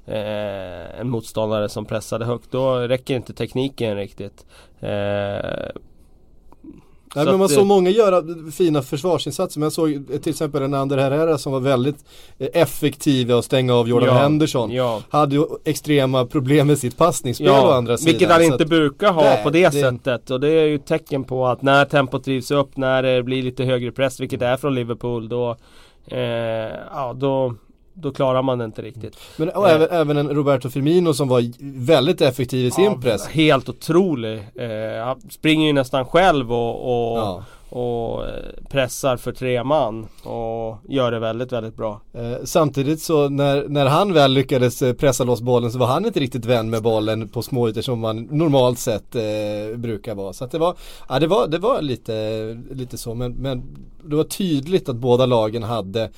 eh, 0.07 1.01
en 1.01 1.11
motståndare 1.11 1.69
som 1.69 1.85
pressade 1.85 2.25
högt. 2.25 2.51
Då 2.51 2.77
räcker 2.77 3.17
inte 3.17 3.33
tekniken 3.33 3.97
riktigt. 3.97 4.47
Eh, 4.81 5.71
Nej, 7.15 7.25
Så 7.25 7.31
men 7.31 7.39
man 7.39 7.49
såg 7.49 7.67
många 7.67 7.91
göra 7.91 8.23
fina 8.53 8.83
försvarsinsatser. 8.83 9.61
Men 9.61 9.65
jag 9.67 9.73
såg 9.73 10.07
till 10.23 10.31
exempel 10.31 10.63
en 10.63 10.75
Ander 10.75 10.99
Herrera 10.99 11.39
som 11.39 11.53
var 11.53 11.61
väldigt 11.61 11.97
eh, 12.39 12.49
effektiv 12.53 13.31
i 13.31 13.33
att 13.33 13.45
stänga 13.45 13.75
av 13.75 13.89
Jordan 13.89 14.09
Ja, 14.09 14.15
Henderson. 14.23 14.71
ja. 14.71 15.01
Hade 15.11 15.35
ju 15.37 15.45
extrema 15.65 16.27
problem 16.27 16.67
med 16.67 16.79
sitt 16.79 16.97
passningsspel 16.97 17.49
å 17.49 17.71
andra 17.71 17.97
sidan. 17.99 18.13
vilket 18.13 18.31
han 18.31 18.43
inte 18.43 18.55
att- 18.63 18.69
brukar 18.69 19.13
ha 19.13 19.23
Nej, 19.23 19.43
på 19.45 19.51
det, 19.51 19.69
det- 19.69 19.81
sättet. 19.81 20.31
Och 20.31 20.41
det 20.41 20.49
är 20.49 20.65
ju 20.65 20.75
ett 20.75 20.87
tecken 20.87 21.25
på 21.25 21.47
att 21.47 21.63
när 21.63 21.85
tempot 21.85 22.25
drivs 22.25 22.51
upp, 22.51 22.77
när 22.77 23.03
det 23.03 23.23
blir 23.23 23.43
lite 23.43 23.65
högre 23.65 23.93
press, 23.93 24.21
vilket 24.21 24.41
det 24.41 24.47
är 24.47 24.57
från 24.57 24.75
Liverpool, 24.75 25.29
då, 25.29 25.57
eh, 26.07 26.19
ja, 26.95 27.13
då, 27.17 27.55
då 27.95 28.13
klarar 28.13 28.43
man 28.43 28.59
det 28.59 28.65
inte 28.65 28.83
riktigt. 28.83 29.17
Men 29.37 29.49
och 29.49 29.69
Eh. 29.69 29.75
även, 29.75 29.89
även 29.91 30.17
en 30.17 30.29
Roberto 30.29 30.71
Firmino 30.71 31.15
som 31.15 31.29
var 31.29 31.43
väldigt 31.87 32.21
effektiv 32.21 32.67
i 32.67 32.71
sin 32.71 32.85
Ja, 32.85 32.99
press. 33.03 33.27
Helt 33.27 33.69
otrolig. 33.69 34.39
Eh, 34.55 35.05
han 35.05 35.21
springer 35.31 35.67
ju 35.67 35.73
nästan 35.73 36.05
själv 36.05 36.53
och, 36.53 36.75
och, 37.13 37.19
Ja. 37.19 37.45
och 37.69 38.27
eh, 38.29 38.33
pressar 38.71 39.17
för 39.17 39.33
tre 39.33 39.65
man. 39.65 40.07
Och 40.25 40.77
gör 40.89 41.11
det 41.11 41.19
väldigt, 41.19 41.53
väldigt 41.53 41.77
bra. 41.77 42.01
Eh, 42.15 42.33
samtidigt 42.45 43.03
så 43.03 43.29
när, 43.29 43.69
när 43.69 43.87
han 43.87 44.13
väl 44.13 44.33
lyckades 44.33 44.83
eh, 44.83 44.93
pressa 44.95 45.25
loss 45.25 45.41
bollen 45.41 45.73
så 45.73 45.79
var 45.79 45.87
han 45.87 46.07
inte 46.07 46.21
riktigt 46.21 46.45
vän 46.45 46.71
med 46.71 46.83
bollen 46.83 47.29
på 47.29 47.43
småytor 47.43 47.81
som 47.83 48.01
man 48.01 48.29
normalt 48.31 48.79
sett 48.79 49.15
eh, 49.15 49.77
brukar 49.77 50.15
vara. 50.15 50.33
Så 50.33 50.45
att 50.45 50.51
det 50.51 50.59
var, 50.59 50.75
ja, 51.09 51.19
det 51.19 51.27
var, 51.27 51.47
det 51.47 51.59
var 51.59 51.83
lite, 51.83 52.43
lite 52.71 52.99
så 52.99 53.15
men, 53.15 53.33
men 53.33 53.63
det 54.05 54.17
var 54.17 54.25
tydligt 54.25 54.89
att 54.89 54.97
båda 54.97 55.27
lagen 55.27 55.63
hade 55.63 56.11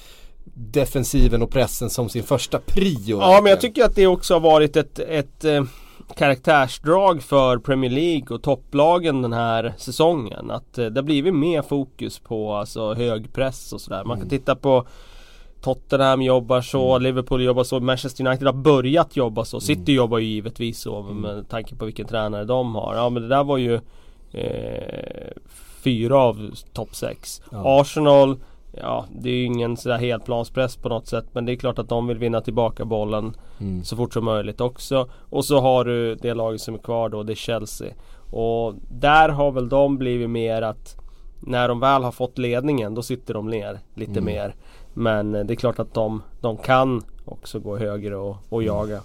defensiven 0.45 1.43
och 1.43 1.51
pressen 1.51 1.91
som 1.91 2.09
sin 2.09 2.23
första 2.23 2.59
prio. 2.59 3.19
Ja 3.21 3.41
men 3.43 3.51
jag 3.51 3.61
tycker 3.61 3.85
att 3.85 3.95
det 3.95 4.07
också 4.07 4.35
har 4.35 4.41
varit 4.41 4.77
ett, 4.77 4.99
ett 4.99 5.45
eh, 5.45 5.65
karaktärsdrag 6.17 7.23
för 7.23 7.59
Premier 7.59 7.91
League 7.91 8.37
och 8.37 8.43
topplagen 8.43 9.23
den 9.23 9.33
här 9.33 9.75
säsongen. 9.79 10.51
Att 10.51 10.79
eh, 10.79 10.87
det 10.87 11.01
har 11.01 11.05
blivit 11.05 11.35
mer 11.35 11.63
fokus 11.63 12.19
på 12.19 12.55
alltså, 12.55 12.95
hög 12.95 13.33
press 13.33 13.73
och 13.73 13.81
sådär. 13.81 14.05
Man 14.05 14.21
kan 14.21 14.29
titta 14.29 14.57
på 14.57 14.87
Tottenham 15.61 16.23
jobbar 16.23 16.61
så, 16.61 16.99
Liverpool 16.99 17.43
jobbar 17.43 17.65
så, 17.65 17.81
Manchester 17.81 18.27
United 18.27 18.47
har 18.47 18.55
börjat 18.55 19.17
jobba 19.17 19.45
så. 19.45 19.61
City 19.61 19.93
jobbar 19.93 20.19
ju 20.19 20.27
givetvis 20.27 20.81
så 20.81 21.03
med 21.03 21.49
tanke 21.49 21.75
på 21.75 21.85
vilken 21.85 22.07
tränare 22.07 22.45
de 22.45 22.75
har. 22.75 22.95
Ja 22.95 23.11
men 23.11 23.23
det 23.23 23.29
där 23.29 23.45
var 23.45 23.59
ju 23.59 23.75
eh, 24.33 25.33
fyra 25.83 26.19
av 26.19 26.51
topp 26.73 26.95
sex. 26.95 27.43
Ja. 27.51 27.81
Arsenal 27.81 28.39
Ja, 28.81 29.05
det 29.21 29.29
är 29.31 29.35
ju 29.35 29.45
ingen 29.45 29.77
sådär 29.77 29.99
helplanspress 29.99 30.77
på 30.77 30.89
något 30.89 31.07
sätt 31.07 31.25
men 31.33 31.45
det 31.47 31.53
är 31.53 31.57
klart 31.57 31.79
att 31.79 31.89
de 31.89 32.07
vill 32.07 32.19
vinna 32.19 32.41
tillbaka 32.41 32.85
bollen 32.85 33.37
Mm. 33.61 33.85
så 33.85 33.97
fort 33.97 34.13
som 34.13 34.25
möjligt 34.25 34.61
också. 34.61 35.09
Och 35.31 35.45
så 35.45 35.61
har 35.61 35.85
du 35.85 36.15
det 36.15 36.35
laget 36.35 36.61
som 36.61 36.75
är 36.75 36.79
kvar 36.79 37.09
då, 37.09 37.23
det 37.23 37.33
är 37.33 37.35
Chelsea. 37.35 37.95
Och 38.31 38.75
där 38.91 39.29
har 39.29 39.53
väl 39.53 39.69
de 39.69 39.99
blivit 39.99 40.31
mer 40.31 40.63
att 40.63 40.97
när 41.41 41.69
de 41.69 41.81
väl 41.81 42.03
har 42.05 42.13
fått 42.13 42.39
ledningen 42.39 42.95
då 42.95 43.03
sitter 43.03 43.35
de 43.35 43.47
ner 43.51 43.79
lite 43.95 44.11
Mm. 44.13 44.25
mer. 44.25 44.55
Men 44.95 45.35
eh, 45.35 45.45
det 45.45 45.55
är 45.55 45.57
klart 45.57 45.79
att 45.79 45.95
de, 45.95 46.23
de 46.41 46.57
kan 46.57 47.03
också 47.25 47.59
gå 47.61 47.77
högre 47.79 48.17
och, 48.17 48.37
och 48.49 48.63
jaga. 48.63 49.01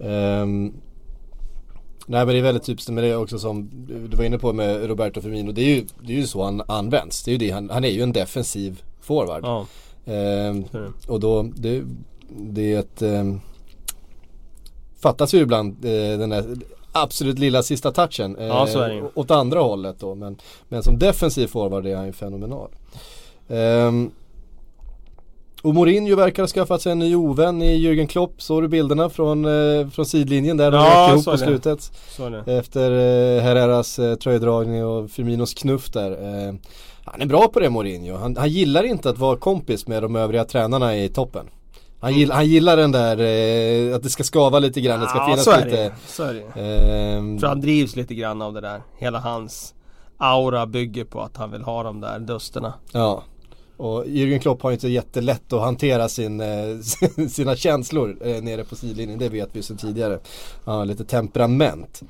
Ehm, 0.00 0.72
nej 2.10 2.26
men 2.26 2.34
det 2.34 2.38
är 2.38 2.42
väldigt 2.42 2.64
typiskt 2.64 2.90
med 2.90 3.04
det 3.04 3.16
också 3.16 3.38
som 3.38 3.70
du 4.10 4.16
var 4.16 4.24
inne 4.24 4.38
på 4.38 4.52
med 4.52 4.86
Roberto 4.86 5.20
Firmino. 5.20 5.52
Det 5.52 5.60
är 5.62 5.74
ju, 5.76 5.86
det 6.02 6.12
är 6.12 6.16
ju 6.16 6.26
så 6.26 6.42
han 6.42 6.62
används. 6.66 7.22
Det 7.22 7.30
är 7.30 7.32
ju 7.32 7.38
det, 7.38 7.50
han, 7.50 7.70
han 7.70 7.84
är 7.84 7.88
ju 7.88 8.02
en 8.02 8.12
defensiv 8.12 8.82
forward. 9.00 9.44
Ja, 9.44 9.66
Ehm, 10.06 10.64
och 11.08 11.20
då, 11.20 11.42
det, 11.42 11.82
det 12.28 12.72
är 12.74 12.78
ett 12.78 13.02
ehm, 13.02 13.40
Fattas 15.00 15.34
ju 15.34 15.38
ibland 15.38 15.84
eh, 15.84 16.18
den 16.18 16.30
där 16.30 16.44
absolut 16.92 17.38
lilla 17.38 17.62
sista 17.62 17.92
touchen. 17.92 18.36
Eh, 18.36 18.46
Ja, 18.46 18.66
så 18.66 18.78
är 18.80 18.88
det 18.88 18.94
ju. 18.94 19.04
Åt 19.14 19.30
andra 19.30 19.60
hållet 19.60 19.98
då. 20.00 20.14
Men, 20.14 20.36
men 20.68 20.82
som 20.82 20.98
defensiv 20.98 21.46
forward 21.46 21.86
är 21.86 21.96
han 21.96 22.06
ju 22.06 22.12
fenomenal. 22.12 22.68
Ehm, 23.48 24.10
och 25.62 25.74
Mourinho 25.74 26.16
verkar 26.16 26.42
ha 26.42 26.48
skaffat 26.48 26.82
sig 26.82 26.92
en 26.92 26.98
ny 26.98 27.16
ovän 27.16 27.62
i 27.62 27.76
Jürgen 27.88 28.06
Klopp. 28.06 28.42
Såg 28.42 28.62
du 28.62 28.68
bilderna 28.68 29.08
från, 29.10 29.44
eh, 29.44 29.88
från 29.88 30.06
sidlinjen 30.06 30.56
där 30.56 30.70
de 30.70 30.76
Ja, 30.76 31.06
rök 31.08 31.12
ihop 31.12 31.24
på 31.24 31.30
det. 31.32 31.38
slutet? 31.38 31.92
Det. 32.46 32.52
Efter 32.58 32.90
eh, 32.90 33.42
Herreras 33.42 33.98
eh, 33.98 34.14
tröjdragning 34.14 34.84
och 34.84 35.10
Firminos 35.10 35.54
knuff 35.54 35.90
där. 35.90 36.10
Eh, 36.10 36.54
han 37.04 37.22
är 37.22 37.26
bra 37.26 37.48
på 37.48 37.60
det 37.60 37.70
Mourinho. 37.70 38.16
Han, 38.16 38.36
han 38.36 38.48
gillar 38.48 38.82
inte 38.84 39.10
att 39.10 39.18
vara 39.18 39.36
kompis 39.36 39.86
med 39.86 40.02
de 40.02 40.16
övriga 40.16 40.44
tränarna 40.44 40.96
i 40.96 41.08
toppen. 41.08 41.46
Han, 42.00 42.14
gill, 42.14 42.30
han 42.30 42.46
gillar 42.46 42.76
den 42.76 42.92
där 42.92 43.18
eh, 43.20 43.96
att 43.96 44.02
det 44.02 44.10
ska 44.10 44.24
skava 44.24 44.58
lite 44.58 44.80
grann, 44.80 45.00
det 45.00 45.06
ska 45.08 45.18
Ja, 45.18 45.26
finnas 45.26 45.44
så 45.44 45.50
är 45.50 45.64
lite 45.64 45.76
det. 45.76 45.92
Så 46.06 46.22
är 46.22 46.34
det. 46.34 46.60
ehm, 46.60 47.30
Jag 47.32 47.40
tror 47.40 47.48
han 47.48 47.60
drivs 47.60 47.96
lite 47.96 48.14
grann 48.14 48.42
av 48.42 48.52
det 48.54 48.60
där. 48.60 48.82
Hela 48.98 49.18
hans 49.18 49.74
aura 50.18 50.66
bygger 50.66 51.04
på 51.04 51.20
att 51.20 51.36
han 51.36 51.50
vill 51.50 51.62
ha 51.62 51.82
de 51.82 52.00
där 52.00 52.18
dusterna. 52.18 52.72
Ja. 52.92 53.22
Och 53.80 54.06
Jürgen 54.06 54.38
Klopp 54.38 54.62
har 54.62 54.70
ju 54.70 54.74
inte 54.74 54.88
jättelätt 54.88 55.52
att 55.52 55.60
hantera 55.60 56.08
sin, 56.08 56.40
eh, 56.40 56.78
sina 57.28 57.56
känslor 57.56 58.18
eh, 58.20 58.42
nere 58.42 58.64
på 58.64 58.76
sidlinjen. 58.76 59.18
Det 59.18 59.28
vet 59.28 59.48
vi 59.52 59.62
sedan 59.62 59.76
tidigare. 59.76 60.18
Han 60.64 60.78
har 60.78 60.84
lite 60.84 61.04
temperament. 61.04 62.02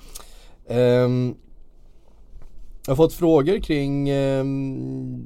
Ehm, 0.68 1.34
jag 2.86 2.90
har 2.90 2.96
fått 2.96 3.12
frågor 3.12 3.58
kring 3.58 4.08
ehm, 4.08 5.24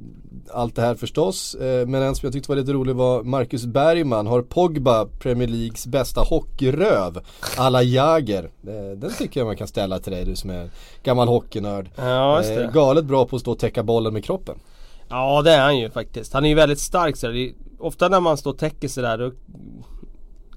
allt 0.51 0.75
det 0.75 0.81
här 0.81 0.95
förstås. 0.95 1.55
Eh, 1.55 1.87
men 1.87 2.01
en 2.01 2.15
som 2.15 2.27
jag 2.27 2.33
tyckte 2.33 2.51
var 2.51 2.55
lite 2.55 2.73
rolig 2.73 2.95
var 2.95 3.23
Marcus 3.23 3.65
Bergman. 3.65 4.27
Har 4.27 4.41
Pogba 4.41 5.05
Premier 5.05 5.47
Leagues 5.47 5.87
bästa 5.87 6.21
hockeyröv? 6.21 7.19
Alla 7.57 7.83
Jager. 7.83 8.43
Eh, 8.67 8.97
den 8.97 9.11
tycker 9.17 9.39
jag 9.39 9.47
man 9.47 9.57
kan 9.57 9.67
ställa 9.67 9.99
till 9.99 10.11
dig 10.11 10.25
du 10.25 10.35
som 10.35 10.49
är 10.49 10.69
gammal 11.03 11.27
hockeynörd. 11.27 11.89
Ja. 11.95 12.43
Eh, 12.43 12.71
galet 12.71 13.05
bra 13.05 13.25
på 13.25 13.35
att 13.35 13.41
stå 13.41 13.51
och 13.51 13.59
täcka 13.59 13.83
bollen 13.83 14.13
med 14.13 14.23
kroppen. 14.23 14.59
Ja 15.09 15.41
det 15.41 15.51
är 15.51 15.61
han 15.61 15.77
ju 15.77 15.89
faktiskt. 15.89 16.33
Han 16.33 16.45
är 16.45 16.49
ju 16.49 16.55
väldigt 16.55 16.79
stark 16.79 17.15
så 17.15 17.27
det 17.27 17.39
är, 17.39 17.53
Ofta 17.79 18.09
när 18.09 18.19
man 18.19 18.37
står 18.37 18.51
och 18.51 18.57
täcker 18.57 18.87
sådär 18.87 19.17
då 19.17 19.31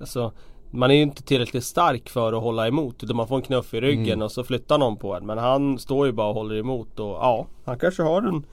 Alltså 0.01 0.33
Man 0.71 0.91
är 0.91 0.95
ju 0.95 1.03
inte 1.03 1.23
tillräckligt 1.23 1.65
stark 1.65 2.09
för 2.09 2.33
att 2.33 2.43
hålla 2.43 2.69
emot 2.69 3.03
utan 3.05 3.17
man 3.17 3.29
får 3.29 3.37
en 3.37 3.43
knuff 3.43 3.75
i 3.75 3.81
ryggen 3.81 4.13
Mm. 4.13 4.23
och 4.23 4.33
så 4.33 4.45
flyttar 4.45 4.79
någon 4.79 4.97
på 4.97 5.15
en. 5.17 5.27
Men 5.27 5.39
han 5.39 5.79
står 5.79 6.07
ju 6.07 6.13
bara 6.13 6.29
och 6.29 6.35
håller 6.35 6.57
emot 6.57 6.99
och 7.01 7.07
ja 7.09 7.47
Han 7.65 7.79
kanske 7.79 8.03
har 8.03 8.21
den 8.21 8.45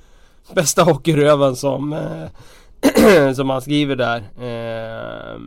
bästa 0.53 0.83
hockeyröven 0.83 1.55
som 1.55 1.93
eh, 1.93 2.27
Som 3.35 3.49
han 3.49 3.61
skriver 3.61 3.95
där. 3.95 4.17
Eh, 4.17 5.39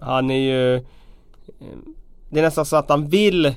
han 0.00 0.30
är 0.30 0.38
ju 0.38 0.74
eh, 0.74 0.82
Det 2.30 2.38
är 2.38 2.42
nästan 2.44 2.66
så 2.66 2.76
att 2.76 2.88
han 2.88 3.08
vill 3.08 3.54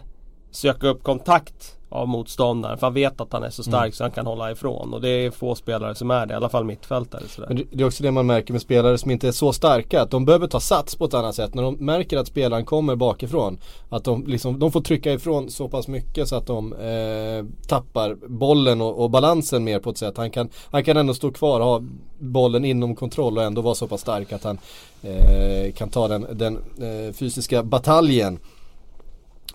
söka 0.51 0.88
upp 0.88 1.03
kontakt 1.03 1.77
av 1.95 2.08
motståndaren. 2.08 2.77
För 2.77 2.88
han 2.88 2.93
vet 2.93 3.21
att 3.21 3.34
han 3.34 3.43
är 3.43 3.49
så 3.49 3.63
stark 3.63 3.84
mm. 3.84 3.91
så 3.91 4.03
han 4.03 4.12
kan 4.12 4.25
hålla 4.25 4.51
ifrån. 4.51 4.93
Och 4.93 5.01
det 5.01 5.10
är 5.10 5.31
få 5.31 5.55
spelare 5.55 5.95
som 5.95 6.12
är 6.12 6.25
det, 6.25 6.34
i 6.34 6.36
alla 6.36 6.49
fall 6.49 6.63
mittfältare. 6.63 7.21
Sådär. 7.27 7.47
Men 7.47 7.67
det 7.71 7.84
är 7.84 7.88
också 7.88 8.03
det 8.03 8.12
man 8.12 8.25
märker 8.25 8.53
med 8.53 8.62
spelare 8.62 8.97
som 8.97 9.12
inte 9.12 9.27
är 9.27 9.31
så 9.31 9.53
starka. 9.53 10.01
Att 10.01 10.12
de 10.12 10.25
behöver 10.25 10.47
ta 10.47 10.60
sats 10.60 10.95
på 10.95 11.05
ett 11.05 11.13
annat 11.13 11.36
sätt. 11.36 11.53
När 11.53 11.63
de 11.63 11.75
märker 11.75 12.17
att 12.17 12.27
spelaren 12.27 12.65
kommer 12.65 12.95
bakifrån. 12.95 13.58
Att 13.89 14.03
de, 14.03 14.23
liksom, 14.27 14.60
de 14.60 14.71
får 14.71 14.81
trycka 14.81 15.13
ifrån 15.13 15.49
så 15.49 15.69
pass 15.69 15.88
mycket 15.88 16.27
så 16.27 16.36
att 16.36 16.47
de 16.47 16.73
eh, 16.73 17.67
tappar 17.67 18.15
bollen 18.27 18.81
och, 18.81 19.03
och, 19.03 19.10
balansen 19.10 19.63
mer 19.63 19.79
på 19.79 19.89
ett 19.89 19.97
sätt. 19.97 20.17
Han 20.17 20.31
kan, 20.31 20.49
han 20.71 20.84
kan 20.84 20.97
ändå 20.97 21.13
stå 21.13 21.31
kvar 21.31 21.60
och 21.60 21.65
ha 21.65 21.81
bollen 22.19 22.65
inom 22.65 22.95
kontroll 22.95 23.38
och 23.38 23.43
ändå 23.43 23.62
vara 23.62 23.75
så 23.75 23.88
pass 23.88 24.01
stark 24.01 24.31
att 24.31 24.43
han 24.43 24.58
eh, 25.03 25.73
kan 25.73 25.89
ta 25.89 26.08
den, 26.08 26.27
den 26.31 26.58
eh, 26.58 27.13
fysiska 27.13 27.63
bataljen. 27.63 28.39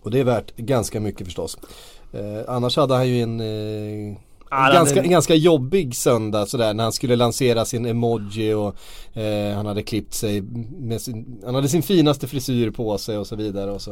Och 0.02 0.10
det 0.10 0.20
är 0.20 0.24
värt 0.24 0.56
ganska 0.56 1.00
mycket 1.00 1.26
förstås. 1.26 1.58
Eh, 2.12 2.44
annars 2.48 2.76
hade 2.76 2.94
han 2.94 3.08
ju 3.08 3.22
en 3.22 3.40
eh, 3.40 4.16
Ah, 4.52 4.72
ganska, 4.72 5.02
en 5.02 5.10
ganska 5.10 5.34
jobbig 5.34 5.96
söndag 5.96 6.46
sådär 6.46 6.74
när 6.74 6.84
han 6.84 6.92
skulle 6.92 7.16
lansera 7.16 7.64
sin 7.64 7.86
emoji 7.86 8.54
och 8.54 8.74
eh, 9.18 9.56
han 9.56 9.66
hade 9.66 9.82
klippt 9.82 10.14
sig 10.14 10.42
med 10.78 11.00
sin, 11.00 11.42
han 11.44 11.54
hade 11.54 11.68
sin 11.68 11.82
finaste 11.82 12.26
frisyr 12.26 12.70
på 12.70 12.98
sig 12.98 13.18
och 13.18 13.26
så 13.26 13.36
vidare 13.36 13.70
och 13.70 13.82
så 13.82 13.90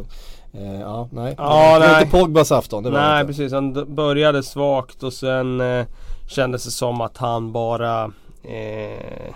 eh, 0.53 0.81
Ja, 0.81 1.09
nej. 1.13 1.35
Ah, 1.39 1.75
det 1.75 1.87
var 1.87 1.93
nej. 1.93 2.03
inte 2.03 2.19
Pogbas 2.19 2.53
afton. 2.53 2.83
Det 2.83 2.91
var 2.91 3.01
nej, 3.01 3.21
inte. 3.21 3.33
precis. 3.33 3.53
Han 3.53 3.95
började 3.95 4.43
svagt 4.43 5.03
och 5.03 5.13
sen 5.13 5.61
eh, 5.61 5.87
kändes 6.29 6.65
det 6.65 6.71
som 6.71 7.01
att 7.01 7.17
han 7.17 7.53
bara 7.53 8.05
eh, 8.45 9.35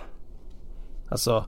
Alltså 1.11 1.45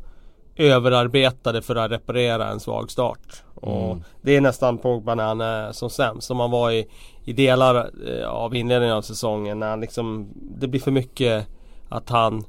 överarbetade 0.56 1.62
för 1.62 1.76
att 1.76 1.90
reparera 1.90 2.48
en 2.48 2.60
svag 2.60 2.90
start. 2.90 3.42
Och 3.54 3.86
mm. 3.86 4.04
Det 4.22 4.36
är 4.36 4.40
nästan 4.40 4.78
Pogba 4.78 5.14
när 5.14 5.24
han 5.24 5.40
är 5.40 5.72
som 5.72 5.90
sämst. 5.90 6.26
Som 6.26 6.40
han 6.40 6.50
var 6.50 6.70
i, 6.70 6.86
i 7.24 7.32
delar 7.32 7.90
eh, 8.08 8.28
av 8.28 8.54
inledningen 8.54 8.96
av 8.96 9.02
säsongen. 9.02 9.58
När 9.58 9.70
han 9.70 9.80
liksom, 9.80 10.28
det 10.34 10.68
blir 10.68 10.80
för 10.80 10.90
mycket 10.90 11.46
att 11.88 12.10
han 12.10 12.44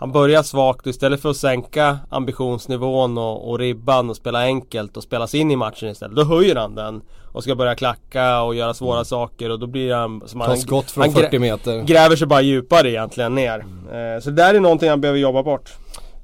han 0.00 0.12
börjar 0.12 0.42
svagt 0.42 0.80
och 0.80 0.86
istället 0.86 1.22
för 1.22 1.30
att 1.30 1.36
sänka 1.36 1.98
ambitionsnivån 2.10 3.18
och, 3.18 3.50
och 3.50 3.58
ribban 3.58 4.10
och 4.10 4.16
spela 4.16 4.42
enkelt 4.42 4.96
och 4.96 5.02
spela 5.02 5.26
sig 5.26 5.40
in 5.40 5.50
i 5.50 5.56
matchen 5.56 5.88
istället. 5.88 6.16
Då 6.16 6.24
höjer 6.24 6.56
han 6.56 6.74
den 6.74 7.02
och 7.32 7.42
ska 7.42 7.54
börja 7.54 7.74
klacka 7.74 8.42
och 8.42 8.54
göra 8.54 8.74
svåra 8.74 8.94
mm. 8.94 9.04
saker 9.04 9.50
och 9.50 9.58
då 9.58 9.66
blir 9.66 9.94
han... 9.94 10.22
Som 10.26 10.40
Ta 10.40 10.56
skott 10.56 10.90
från 10.90 11.12
40 11.12 11.38
meter. 11.38 11.82
Gräver 11.82 12.16
sig 12.16 12.26
bara 12.26 12.40
djupare 12.40 12.90
egentligen 12.90 13.34
ner. 13.34 13.58
Mm. 13.58 14.14
Eh, 14.14 14.20
så 14.20 14.30
det 14.30 14.36
där 14.36 14.54
är 14.54 14.60
någonting 14.60 14.88
han 14.88 15.00
behöver 15.00 15.20
jobba 15.20 15.42
bort. 15.42 15.72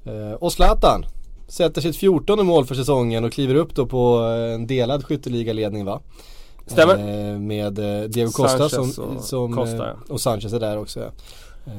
Eh, 0.04 0.32
och 0.32 0.52
Zlatan 0.52 1.04
sätter 1.48 1.80
sitt 1.80 1.96
14 1.96 2.46
mål 2.46 2.66
för 2.66 2.74
säsongen 2.74 3.24
och 3.24 3.32
kliver 3.32 3.54
upp 3.54 3.74
då 3.74 3.86
på 3.86 4.18
en 4.54 4.66
delad 4.66 5.04
skytteligaledning 5.04 5.84
va? 5.84 6.00
Stämmer. 6.66 6.94
Eh, 6.94 7.38
med 7.38 7.78
eh, 7.78 8.08
Diego 8.08 8.30
Costa 8.30 8.68
som, 8.68 9.04
och, 9.04 9.22
som, 9.24 9.52
Costa, 9.52 9.86
ja. 9.86 10.14
och 10.14 10.20
Sanchez 10.20 10.52
är 10.52 10.60
där 10.60 10.78
också 10.78 11.00
ja. 11.00 11.10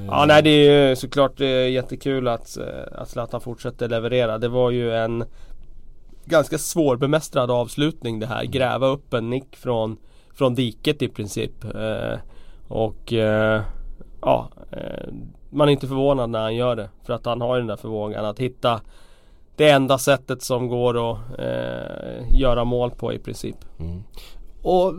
Ja 0.07 0.25
nej 0.27 0.43
det 0.43 0.49
är 0.49 0.89
ju 0.89 0.95
såklart 0.95 1.39
jättekul 1.39 2.27
att, 2.27 2.57
att 2.91 3.09
Zlatan 3.09 3.41
fortsätter 3.41 3.89
leverera. 3.89 4.37
Det 4.37 4.47
var 4.47 4.71
ju 4.71 4.93
en 4.93 5.23
ganska 6.25 6.57
svårbemästrad 6.57 7.51
avslutning 7.51 8.19
det 8.19 8.25
här. 8.25 8.43
Gräva 8.43 8.87
upp 8.87 9.13
en 9.13 9.29
nick 9.29 9.55
från, 9.55 9.97
från 10.33 10.55
diket 10.55 11.01
i 11.01 11.07
princip. 11.07 11.65
och 12.67 13.13
ja, 14.21 14.49
man 15.49 15.67
är 15.67 15.71
inte 15.71 15.87
förvånad 15.87 16.29
när 16.29 16.41
han 16.41 16.55
gör 16.55 16.75
det. 16.75 16.89
För 17.03 17.13
att 17.13 17.25
han 17.25 17.41
har 17.41 17.55
ju 17.55 17.61
den 17.61 17.67
där 17.67 17.75
förmågan 17.75 18.25
att 18.25 18.39
hitta 18.39 18.81
det 19.55 19.69
enda 19.69 19.97
sättet 19.97 20.41
som 20.41 20.67
går 20.67 21.11
att 21.11 21.17
eh, 21.39 22.39
göra 22.39 22.63
mål 22.63 22.91
på 22.91 23.13
i 23.13 23.19
princip. 23.19 23.55
Mm. 23.79 24.03
Och 24.67 24.93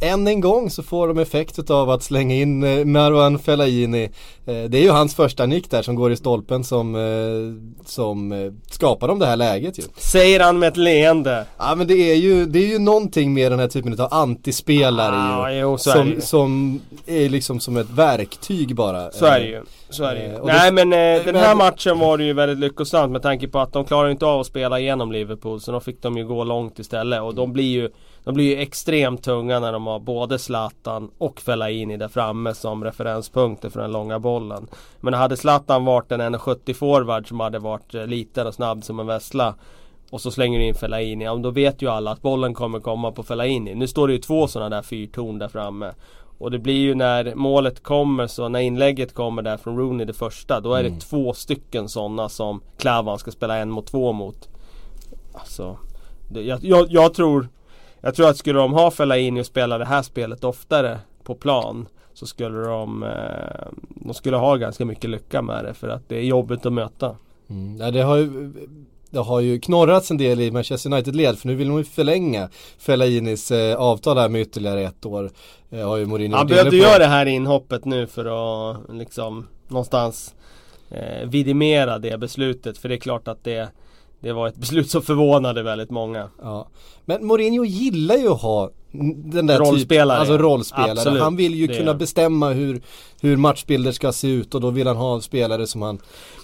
än 0.00 0.26
en 0.26 0.40
gång 0.40 0.70
så 0.70 0.82
får 0.82 1.08
de 1.08 1.18
effekt 1.18 1.70
av 1.70 1.90
att 1.90 2.02
slänga 2.02 2.34
in 2.34 2.62
eh, 2.62 2.84
Marwan 2.84 3.38
Fellaini. 3.38 4.04
Eh, 4.46 4.64
det 4.64 4.78
är 4.78 4.82
ju 4.82 4.90
hans 4.90 5.14
första 5.14 5.46
nick 5.46 5.70
där 5.70 5.82
som 5.82 5.94
går 5.94 6.12
i 6.12 6.16
stolpen 6.16 6.64
som, 6.64 6.94
eh, 6.94 7.84
som 7.86 8.52
skapar 8.70 9.08
dem 9.08 9.18
det 9.18 9.26
här 9.26 9.36
läget 9.36 9.78
ju. 9.78 9.82
Säger 9.96 10.40
han 10.40 10.58
med 10.58 10.68
ett 10.68 10.76
leende. 10.76 11.46
Ja 11.58 11.74
men 11.74 11.86
det 11.86 11.94
är 11.94 12.14
ju, 12.14 12.46
det 12.46 12.58
är 12.58 12.66
ju 12.66 12.78
någonting 12.78 13.34
med 13.34 13.52
den 13.52 13.58
här 13.58 13.68
typen 13.68 14.00
av 14.00 14.14
antispelare 14.14 15.16
ah, 15.16 15.50
ju. 15.50 15.58
Jo, 15.58 15.78
så 15.78 15.90
som, 15.90 16.08
är 16.08 16.14
det. 16.14 16.20
som 16.20 16.80
är 17.06 17.28
liksom 17.28 17.60
som 17.60 17.76
ett 17.76 17.90
verktyg 17.90 18.74
bara. 18.74 19.10
Så 19.10 19.26
är 19.26 19.40
det 19.40 19.46
ju. 19.46 19.62
Så 19.94 20.04
är 20.04 20.14
det 20.14 20.22
ju. 20.22 20.44
Nej 20.44 20.70
det, 20.70 20.84
men 20.84 20.92
eh, 20.92 21.24
den 21.24 21.36
här 21.36 21.54
matchen 21.54 21.98
var 21.98 22.18
det 22.18 22.24
ju 22.24 22.32
väldigt 22.32 22.58
lyckosamt 22.58 23.12
med 23.12 23.22
tanke 23.22 23.48
på 23.48 23.58
att 23.58 23.72
de 23.72 23.84
klarar 23.84 24.10
inte 24.10 24.26
av 24.26 24.40
att 24.40 24.46
spela 24.46 24.80
igenom 24.80 25.12
Liverpool. 25.12 25.60
Så 25.60 25.72
då 25.72 25.80
fick 25.80 26.02
de 26.02 26.16
ju 26.16 26.26
gå 26.26 26.44
långt 26.44 26.78
istället 26.78 27.22
och 27.22 27.34
de 27.34 27.52
blir 27.52 27.70
ju 27.70 27.90
de 28.24 28.34
blir 28.34 28.56
ju 28.56 28.62
extremt 28.62 29.22
tunga 29.22 29.60
när 29.60 29.72
de 29.72 29.86
har 29.86 29.98
både 29.98 30.38
Zlatan 30.38 31.10
och 31.18 31.40
Fellaini 31.40 31.96
där 31.96 32.08
framme 32.08 32.54
som 32.54 32.84
referenspunkter 32.84 33.70
för 33.70 33.80
den 33.80 33.92
långa 33.92 34.18
bollen. 34.18 34.66
Men 35.00 35.14
hade 35.14 35.36
Zlatan 35.36 35.84
varit 35.84 36.12
en 36.12 36.20
1,70 36.20 36.74
forward 36.74 37.28
som 37.28 37.40
hade 37.40 37.58
varit 37.58 37.94
eh, 37.94 38.06
liten 38.06 38.46
och 38.46 38.54
snabb 38.54 38.84
som 38.84 39.00
en 39.00 39.06
vessla 39.06 39.54
och 40.10 40.20
så 40.20 40.30
slänger 40.30 40.58
du 40.58 40.64
in 40.64 40.74
Fellaini, 40.74 41.24
ja 41.24 41.36
då 41.36 41.50
vet 41.50 41.82
ju 41.82 41.88
alla 41.88 42.10
att 42.10 42.22
bollen 42.22 42.54
kommer 42.54 42.80
komma 42.80 43.12
på 43.12 43.22
Fellaini. 43.22 43.74
Nu 43.74 43.86
står 43.86 44.08
det 44.08 44.12
ju 44.14 44.18
två 44.20 44.48
sådana 44.48 44.76
där 44.76 44.82
fyrtorn 44.82 45.38
där 45.38 45.48
framme. 45.48 45.92
Och 46.44 46.50
det 46.50 46.58
blir 46.58 46.80
ju 46.80 46.94
när 46.94 47.34
målet 47.34 47.82
kommer, 47.82 48.26
så 48.26 48.48
när 48.48 48.60
inlägget 48.60 49.14
kommer 49.14 49.42
där 49.42 49.56
från 49.56 49.78
Rooney 49.78 50.06
det 50.06 50.12
första, 50.12 50.60
då 50.60 50.74
är 50.74 50.82
det 50.82 50.88
mm. 50.88 51.00
två 51.00 51.32
stycken 51.32 51.88
sådana 51.88 52.28
som 52.28 52.60
Klavan 52.78 53.18
ska 53.18 53.30
spela 53.30 53.56
en 53.56 53.70
mot 53.70 53.86
två 53.86 54.12
mot. 54.12 54.48
Alltså, 55.34 55.78
det, 56.30 56.42
jag, 56.42 56.64
jag, 56.64 56.86
jag 56.90 57.14
tror 57.14 57.48
jag 58.00 58.14
tror 58.14 58.28
att 58.28 58.36
skulle 58.36 58.58
de 58.58 58.72
ha 58.72 58.90
Fellaini 58.90 59.40
och 59.40 59.46
spela 59.46 59.78
det 59.78 59.84
här 59.84 60.02
spelet 60.02 60.44
oftare 60.44 60.98
på 61.22 61.34
plan 61.34 61.88
så 62.14 62.26
skulle 62.26 62.58
de, 62.58 63.02
eh, 63.02 63.66
de 63.88 64.14
skulle 64.14 64.36
ha 64.36 64.56
ganska 64.56 64.84
mycket 64.84 65.10
lycka 65.10 65.42
med 65.42 65.64
det 65.64 65.74
för 65.74 65.88
att 65.88 66.08
det 66.08 66.16
är 66.16 66.22
jobbigt 66.22 66.66
att 66.66 66.72
möta. 66.72 67.16
Mm. 67.48 67.76
Ja, 67.76 67.90
det 67.90 68.02
har 68.02 68.16
ju 68.16 68.52
det 69.14 69.20
har 69.20 69.40
ju 69.40 69.60
knorrats 69.60 70.10
en 70.10 70.16
del 70.16 70.40
i 70.40 70.50
Manchester 70.50 70.90
United-led 70.90 71.38
för 71.38 71.48
nu 71.48 71.54
vill 71.54 71.68
de 71.68 71.78
ju 71.78 71.84
förlänga 71.84 72.48
Fellainis 72.78 73.50
eh, 73.50 73.76
avtal 73.76 74.18
här 74.18 74.28
med 74.28 74.40
ytterligare 74.40 74.82
ett 74.82 75.06
år. 75.06 75.30
Eh, 75.70 75.88
har 75.88 75.96
ju 75.96 76.06
Mourinho 76.06 76.36
Han 76.36 76.46
behövde 76.46 76.76
göra 76.76 76.98
det 76.98 77.06
här 77.06 77.26
inhoppet 77.26 77.84
nu 77.84 78.06
för 78.06 78.24
att 78.24 78.76
liksom 78.92 79.46
någonstans 79.68 80.34
eh, 80.90 81.28
vidimera 81.28 81.98
det 81.98 82.18
beslutet 82.18 82.78
för 82.78 82.88
det 82.88 82.94
är 82.94 83.00
klart 83.00 83.28
att 83.28 83.44
det 83.44 83.68
det 84.20 84.32
var 84.32 84.48
ett 84.48 84.56
beslut 84.60 84.90
som 84.90 85.02
förvånade 85.02 85.62
väldigt 85.62 85.90
många. 85.90 86.28
Ja. 86.42 86.68
Men 87.04 87.26
Mourinho 87.26 87.64
gillar 87.64 88.16
ju 88.16 88.28
att 88.28 88.42
ha 88.42 88.70
den 89.24 89.46
där 89.46 89.58
rollspelare. 89.58 90.16
Typ, 90.16 90.20
alltså 90.20 90.38
rollspelare. 90.38 90.90
Absolut. 90.90 91.22
Han 91.22 91.36
vill 91.36 91.54
ju 91.54 91.68
kunna 91.68 91.94
bestämma 91.94 92.50
hur, 92.50 92.82
hur 93.20 93.36
matchbilder 93.36 93.92
ska 93.92 94.12
se 94.12 94.28
ut 94.28 94.54
och 94.54 94.60
då 94.60 94.70
vill 94.70 94.86
han 94.86 94.96
ha 94.96 95.20
spelare 95.20 95.66
som 95.66 95.82
han 95.82 95.98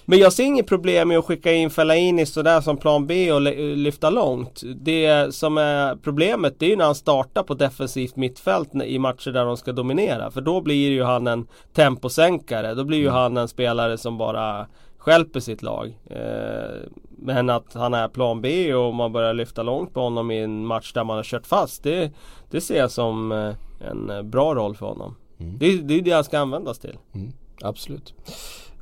Men 0.04 0.18
jag 0.18 0.32
ser 0.32 0.44
inget 0.44 0.66
problem 0.66 1.08
med 1.08 1.18
att 1.18 1.24
skicka 1.24 1.52
in 1.52 1.70
Fellaini 1.70 2.26
sådär 2.26 2.60
som 2.60 2.76
plan 2.76 3.06
B 3.06 3.32
och 3.32 3.40
lyfta 3.76 4.10
långt. 4.10 4.62
Det 4.76 5.34
som 5.34 5.58
är 5.58 5.96
problemet 5.96 6.54
det 6.58 6.66
är 6.66 6.70
ju 6.70 6.76
när 6.76 6.84
han 6.84 6.94
startar 6.94 7.42
på 7.42 7.54
defensivt 7.54 8.16
mittfält 8.16 8.74
i 8.84 8.98
matcher 8.98 9.30
där 9.30 9.44
de 9.44 9.56
ska 9.56 9.72
dominera. 9.72 10.30
För 10.30 10.40
då 10.40 10.60
blir 10.60 10.90
ju 10.90 11.02
han 11.02 11.26
en 11.26 11.46
temposänkare. 11.74 12.74
Då 12.74 12.84
blir 12.84 12.98
ju 12.98 13.08
mm. 13.08 13.14
han 13.14 13.36
en 13.36 13.48
spelare 13.48 13.98
som 13.98 14.18
bara 14.18 14.66
skälper 15.00 15.40
sitt 15.40 15.62
lag. 15.62 15.98
Eh, 16.10 16.88
men 17.18 17.50
att 17.50 17.74
han 17.74 17.94
är 17.94 18.08
plan 18.08 18.40
B 18.40 18.74
och 18.74 18.94
man 18.94 19.12
börjar 19.12 19.34
lyfta 19.34 19.62
långt 19.62 19.94
på 19.94 20.00
honom 20.00 20.30
i 20.30 20.38
en 20.38 20.66
match 20.66 20.92
där 20.92 21.04
man 21.04 21.16
har 21.16 21.24
kört 21.24 21.46
fast. 21.46 21.82
Det, 21.82 22.12
det 22.50 22.60
ser 22.60 22.78
jag 22.78 22.90
som 22.90 23.32
eh, 23.32 23.54
en 23.90 24.30
bra 24.30 24.54
roll 24.54 24.76
för 24.76 24.86
honom. 24.86 25.16
Mm. 25.40 25.58
Det, 25.58 25.76
det 25.76 25.94
är 25.94 26.02
det 26.02 26.10
han 26.10 26.24
ska 26.24 26.38
användas 26.38 26.78
till. 26.78 26.98
Mm, 27.14 27.32
absolut. 27.62 28.14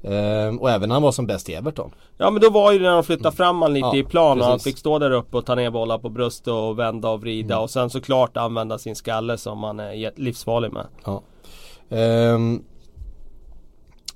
Ehm, 0.02 0.58
och 0.58 0.70
även 0.70 0.88
när 0.88 0.94
han 0.94 1.02
var 1.02 1.12
som 1.12 1.26
bäst 1.26 1.48
i 1.48 1.54
Everton. 1.54 1.90
Ja 2.16 2.30
men 2.30 2.42
då 2.42 2.50
var 2.50 2.72
ju 2.72 2.78
det 2.78 2.84
när 2.84 2.94
de 2.94 3.04
flyttade 3.04 3.36
fram 3.36 3.62
han 3.62 3.72
lite 3.72 3.86
ja, 3.86 3.96
i 3.96 4.04
plan 4.04 4.36
precis. 4.36 4.46
och 4.46 4.50
han 4.50 4.60
fick 4.60 4.78
stå 4.78 4.98
där 4.98 5.10
uppe 5.10 5.36
och 5.36 5.46
ta 5.46 5.54
ner 5.54 5.70
bollar 5.70 5.98
på 5.98 6.08
bröstet 6.08 6.48
och 6.48 6.78
vända 6.78 7.10
och 7.10 7.20
vrida 7.20 7.54
mm. 7.54 7.62
och 7.62 7.70
sen 7.70 7.90
såklart 7.90 8.36
använda 8.36 8.78
sin 8.78 8.96
skalle 8.96 9.38
som 9.38 9.62
han 9.62 9.80
är 9.80 10.12
livsfarlig 10.16 10.72
med. 10.72 10.86
Ja. 11.04 11.22
Ehm, 11.96 12.64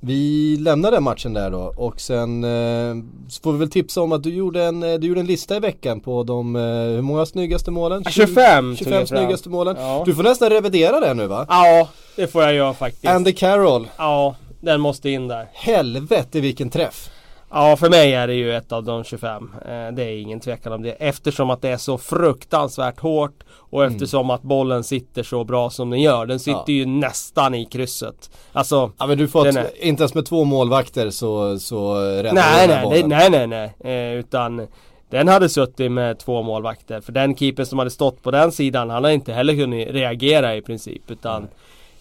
vi 0.04 0.56
lämnar 0.60 0.90
den 0.90 1.02
matchen 1.02 1.32
där 1.32 1.50
då 1.50 1.72
och 1.76 2.00
sen 2.00 2.44
eh, 2.44 3.04
får 3.42 3.52
vi 3.52 3.58
väl 3.58 3.70
tipsa 3.70 4.00
om 4.00 4.12
att 4.12 4.22
du 4.22 4.34
gjorde 4.34 4.64
en, 4.64 4.82
eh, 4.82 4.94
du 4.94 5.06
gjorde 5.06 5.20
en 5.20 5.26
lista 5.26 5.56
i 5.56 5.60
veckan 5.60 6.00
på 6.00 6.22
de, 6.22 6.56
eh, 6.56 6.62
hur 6.62 7.02
många 7.02 7.26
snyggaste 7.26 7.70
målen? 7.70 8.04
25! 8.04 8.76
25 8.76 9.06
snyggaste 9.06 9.48
målen. 9.48 9.76
Ja. 9.78 10.02
Du 10.06 10.14
får 10.14 10.22
nästan 10.22 10.50
revidera 10.50 11.00
det 11.00 11.14
nu 11.14 11.26
va? 11.26 11.46
Ja, 11.48 11.88
det 12.16 12.26
får 12.26 12.42
jag 12.42 12.54
göra 12.54 12.74
faktiskt. 12.74 13.06
Andy 13.06 13.32
Carroll. 13.32 13.88
Ja, 13.96 14.34
den 14.60 14.80
måste 14.80 15.10
in 15.10 15.28
där. 15.28 15.48
Helvete 15.52 16.40
vilken 16.40 16.70
träff! 16.70 17.10
Ja, 17.54 17.76
för 17.76 17.90
mig 17.90 18.14
är 18.14 18.26
det 18.26 18.34
ju 18.34 18.56
ett 18.56 18.72
av 18.72 18.84
de 18.84 19.04
25. 19.04 19.50
Eh, 19.64 19.68
det 19.68 20.04
är 20.04 20.20
ingen 20.20 20.40
tvekan 20.40 20.72
om 20.72 20.82
det. 20.82 20.90
Eftersom 20.90 21.50
att 21.50 21.62
det 21.62 21.68
är 21.68 21.76
så 21.76 21.98
fruktansvärt 21.98 23.00
hårt 23.00 23.44
och 23.52 23.82
mm. 23.82 23.94
eftersom 23.94 24.30
att 24.30 24.42
bollen 24.42 24.84
sitter 24.84 25.22
så 25.22 25.44
bra 25.44 25.70
som 25.70 25.90
den 25.90 26.00
gör. 26.00 26.26
Den 26.26 26.40
sitter 26.40 26.64
ja. 26.66 26.72
ju 26.72 26.86
nästan 26.86 27.54
i 27.54 27.64
krysset. 27.64 28.30
Alltså, 28.52 28.92
ja 28.98 29.06
men 29.06 29.18
du 29.18 29.28
får 29.28 29.46
är... 29.46 29.84
inte 29.84 30.02
ens 30.02 30.14
med 30.14 30.26
två 30.26 30.44
målvakter 30.44 31.10
så, 31.10 31.58
så 31.58 31.94
räddar 31.94 32.32
nej, 32.32 32.68
nej, 32.68 33.04
nej, 33.06 33.30
nej, 33.30 33.46
nej, 33.46 33.74
nej. 33.84 34.12
Eh, 34.12 34.18
utan 34.18 34.66
Den 35.10 35.28
hade 35.28 35.48
suttit 35.48 35.92
med 35.92 36.18
två 36.18 36.42
målvakter. 36.42 37.00
För 37.00 37.12
den 37.12 37.36
keeper 37.36 37.64
som 37.64 37.78
hade 37.78 37.90
stått 37.90 38.22
på 38.22 38.30
den 38.30 38.52
sidan, 38.52 38.90
han 38.90 39.04
har 39.04 39.10
inte 39.10 39.32
heller 39.32 39.54
kunnat 39.54 39.88
reagera 39.88 40.56
i 40.56 40.62
princip. 40.62 41.10
Utan 41.10 41.48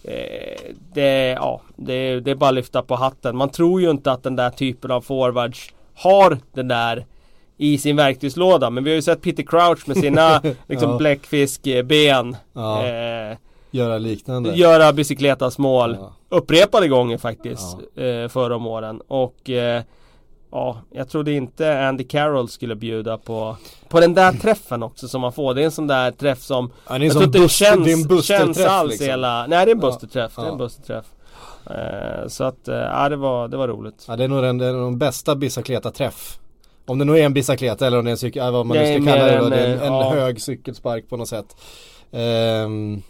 eh, 0.04 0.74
det, 0.94 1.28
ja, 1.28 1.60
det, 1.76 2.20
det 2.20 2.30
är 2.30 2.34
bara 2.34 2.48
att 2.48 2.54
lyfta 2.54 2.82
på 2.82 2.94
hatten. 2.94 3.36
Man 3.36 3.48
tror 3.48 3.80
ju 3.80 3.90
inte 3.90 4.12
att 4.12 4.22
den 4.22 4.36
där 4.36 4.50
typen 4.50 4.90
av 4.90 5.00
forwards 5.00 5.68
har 5.94 6.38
den 6.54 6.68
där 6.68 7.06
i 7.56 7.78
sin 7.78 7.96
verktygslåda. 7.96 8.70
Men 8.70 8.84
vi 8.84 8.90
har 8.90 8.94
ju 8.94 9.02
sett 9.02 9.22
Peter 9.22 9.42
Crouch 9.42 9.88
med 9.88 9.96
sina 9.96 10.42
liksom 10.68 10.90
Ja. 10.90 10.96
bläckfiskben. 10.98 12.36
Ja. 12.52 12.86
Eh, 12.86 13.36
Göra 13.70 13.98
liknande. 13.98 14.50
göra 14.54 14.92
bicicletas 14.92 15.58
mål 15.58 15.96
Ja. 16.00 16.12
upprepade 16.28 16.88
gånger 16.88 17.18
faktiskt 17.18 17.76
eh, 17.96 18.28
förra 18.28 18.56
om 18.56 18.66
åren. 18.66 19.00
Och 19.08 19.50
eh, 19.50 19.82
ja, 20.52 20.78
jag 20.90 21.08
trodde 21.08 21.32
inte 21.32 21.86
Andy 21.88 22.04
Carroll 22.04 22.48
skulle 22.48 22.74
bjuda 22.76 23.18
på, 23.18 23.56
på 23.88 24.00
den 24.00 24.14
där 24.14 24.32
träffen 24.32 24.82
också 24.82 25.08
som 25.08 25.20
man 25.20 25.32
får. 25.32 25.54
Det 25.54 25.60
är 25.60 25.64
en 25.64 25.70
sån 25.70 25.86
där 25.86 26.10
träff 26.10 26.42
som 26.42 26.70
Ja, 26.88 26.98
det 26.98 27.04
är 27.04 27.06
jag 27.06 27.12
tror 27.12 27.24
inte 27.24 27.38
buster- 27.38 27.48
känns, 27.64 27.84
det 27.84 27.92
är 27.92 27.96
en 27.96 28.02
busterträff, 28.08 28.56
känns 28.56 28.66
alls 28.68 28.90
liksom. 28.90 29.06
hela... 29.06 29.46
Nej 29.46 29.66
det 29.66 29.70
är 29.72 29.74
en 29.74 29.80
Ja. 29.82 29.86
busterträff. 29.90 30.32
Det 30.36 30.42
är 30.42 30.46
en 30.46 30.50
Ja. 30.52 30.56
busterträff. 30.58 31.04
Eh, 31.70 32.28
så 32.28 32.44
att, 32.44 32.68
eh, 32.68 32.74
ja 32.76 33.08
det 33.08 33.16
var, 33.16 33.48
det 33.48 33.56
var 33.56 33.68
roligt. 33.68 34.04
Ja, 34.08 34.16
det 34.16 34.24
är 34.24 34.28
nog 34.28 34.42
den, 34.42 34.58
det 34.58 34.72
den 34.72 34.98
bästa 34.98 35.34
bicicleta-träff. 35.36 36.38
Om 36.86 36.98
det 36.98 37.04
nu 37.04 37.18
är 37.18 37.22
en 37.26 37.32
bicicleta 37.34 37.86
eller 37.86 37.98
om 37.98 38.04
det 38.04 38.10
är 38.10 38.12
en 38.12 38.18
cykel, 38.18 38.42
ja, 38.44 38.50
vad 38.50 38.66
man 38.66 38.76
nu 38.76 38.82
Det 38.84 39.02
ska 39.02 39.12
kalla 39.12 39.24
det 39.26 39.38
då. 39.38 39.44
en, 39.44 39.50
Det 39.50 39.56
är 39.56 39.66
en, 39.74 39.78
eh, 39.80 39.86
en 39.86 39.92
ja. 39.92 40.10
hög 40.10 40.40
cykelspark 40.42 41.08
på 41.08 41.16
något 41.16 41.28
sätt. 41.28 41.56
Ehm, 42.12 43.02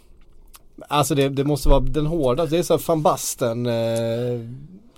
alltså 0.87 1.15
det, 1.15 1.29
det 1.29 1.43
måste 1.43 1.69
vara 1.69 1.79
den 1.79 2.05
hårda, 2.05 2.45
det 2.45 2.57
är 2.57 2.63
så 2.63 2.77
van 2.77 3.01
Basten. 3.01 3.65
Eh, 3.65 4.39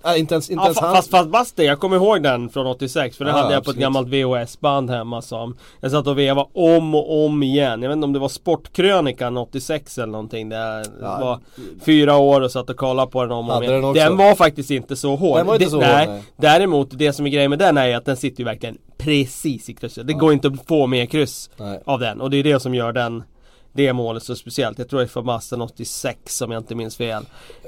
nej, 0.06 0.20
inte 0.20 0.34
ens, 0.36 0.50
inte 0.50 0.62
Ja, 0.62 0.66
ens 0.66 0.78
fa- 0.78 0.86
han. 0.86 0.96
fast, 0.96 1.10
fast 1.12 1.30
Basten, 1.30 1.66
jag 1.66 1.80
kommer 1.80 1.96
ihåg 1.96 2.24
den 2.24 2.50
från 2.50 2.68
86 2.68 3.18
för 3.18 3.26
det 3.26 3.32
Ja, 3.32 3.38
hade 3.38 3.54
jag 3.54 3.64
på 3.64 3.72
ett 3.72 3.78
gammalt 3.78 4.08
VHS-band 4.08 4.90
hemma 4.90 5.22
som 5.22 5.58
Jag 5.82 5.92
satt 5.92 6.08
och 6.08 6.20
vevade 6.20 6.48
om 6.54 6.96
och 6.96 7.26
om 7.26 7.44
igen. 7.44 7.82
Jag 7.82 7.90
vet 7.90 7.96
inte 7.96 8.06
om 8.06 8.14
det 8.14 8.20
var 8.20 8.30
Sportkrönikan 8.30 9.38
86 9.38 9.98
eller 9.98 10.08
någonting. 10.12 10.50
Där 10.50 10.86
Ja. 11.02 11.20
var 11.20 11.40
fyra 11.86 12.18
år 12.18 12.42
och 12.42 12.52
satt 12.52 12.70
och 12.70 12.78
kollade 12.78 13.12
på 13.12 13.22
den 13.22 13.32
om 13.32 13.50
och 13.50 13.56
om 13.58 13.64
igen. 13.64 13.82
den? 13.82 13.94
Den 13.94 14.18
var 14.18 14.36
faktiskt 14.36 14.72
inte 14.72 14.96
så 14.96 15.16
hård. 15.16 15.38
Den 15.38 15.48
var 15.48 15.54
inte 15.54 15.66
Det- 15.66 15.70
så 15.72 15.76
hård, 15.78 15.86
nej. 15.86 16.08
nej. 16.08 16.24
Däremot, 16.38 16.88
det 16.92 17.14
som 17.14 17.26
är 17.26 17.30
grejen 17.30 17.50
med 17.50 17.60
den 17.60 17.78
är 17.78 17.96
att 17.98 18.06
den 18.06 18.18
sitter 18.18 18.40
ju 18.40 18.46
verkligen 18.46 18.78
precis 18.98 19.70
i 19.70 19.74
krysset. 19.74 20.08
Det 20.08 20.14
går 20.14 20.34
inte 20.34 20.48
att 20.48 20.68
få 20.68 20.88
mer 20.88 21.06
kryss 21.06 21.50
Nej. 21.58 21.80
av 21.86 22.00
den. 22.00 22.22
Och 22.22 22.30
det 22.30 22.38
är 22.38 22.44
det 22.44 22.60
som 22.60 22.76
gör 22.76 22.92
den 22.94 23.24
det 23.74 23.94
målet 23.94 24.24
så 24.24 24.36
speciellt. 24.36 24.80
Jag 24.80 24.90
tror 24.90 25.00
det 25.00 25.06
är 25.06 25.08
för 25.08 25.22
Basten 25.22 25.62
86 25.62 26.42
om 26.42 26.52
jag 26.52 26.60
inte 26.60 26.76
minns 26.76 26.98
fel. 26.98 27.24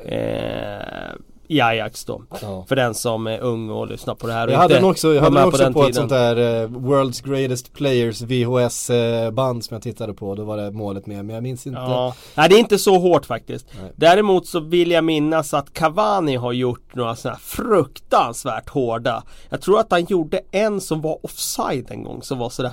Eh, 0.05 1.13
I 1.47 1.61
Ajax 1.61 2.05
då. 2.05 2.21
Ja. 2.41 2.65
För 2.67 2.75
den 2.75 2.93
som 2.93 3.27
är 3.27 3.39
ung 3.39 3.69
och 3.69 3.87
lyssnar 3.87 4.15
på 4.15 4.27
det 4.27 4.33
här 4.33 4.47
och 4.47 4.53
Jag 4.53 4.57
hade 4.57 4.73
den 4.73 4.83
också, 4.83 5.13
jag 5.13 5.21
hade 5.21 5.35
den 5.35 5.47
också 5.47 5.63
den 5.63 5.73
på, 5.73 5.83
ett 5.83 5.95
sånt 5.95 6.09
där 6.09 6.35
eh, 6.63 6.67
World's 6.69 7.29
Greatest 7.29 7.73
Players 7.73 8.21
VHS 8.21 8.89
eh, 8.89 9.31
band 9.31 9.63
som 9.63 9.75
jag 9.75 9.81
tittade 9.81 10.13
på. 10.13 10.35
Då 10.35 10.43
var 10.43 10.57
det 10.57 10.71
målet 10.71 11.05
med, 11.05 11.25
men 11.25 11.33
jag 11.33 11.43
minns 11.43 11.67
inte. 11.67 11.79
Ja. 11.79 12.15
Nej 12.35 12.49
det 12.49 12.55
är 12.55 12.59
inte 12.59 12.77
så 12.79 12.99
hårt 12.99 13.25
faktiskt. 13.25 13.65
Nej. 13.81 13.91
Däremot 13.95 14.47
så 14.47 14.59
vill 14.59 14.91
jag 14.91 15.03
minnas 15.03 15.53
att 15.53 15.73
Cavani 15.73 16.35
har 16.35 16.51
gjort 16.51 16.95
några 16.95 17.15
sådana 17.15 17.35
här 17.35 17.41
fruktansvärt 17.41 18.69
hårda. 18.69 19.23
Jag 19.49 19.61
tror 19.61 19.79
att 19.79 19.91
han 19.91 20.05
gjorde 20.05 20.41
en 20.51 20.81
som 20.81 21.01
var 21.01 21.25
offside 21.25 21.91
en 21.91 22.03
gång 22.03 22.21
som 22.23 22.37
var 22.37 22.49
sådär 22.49 22.71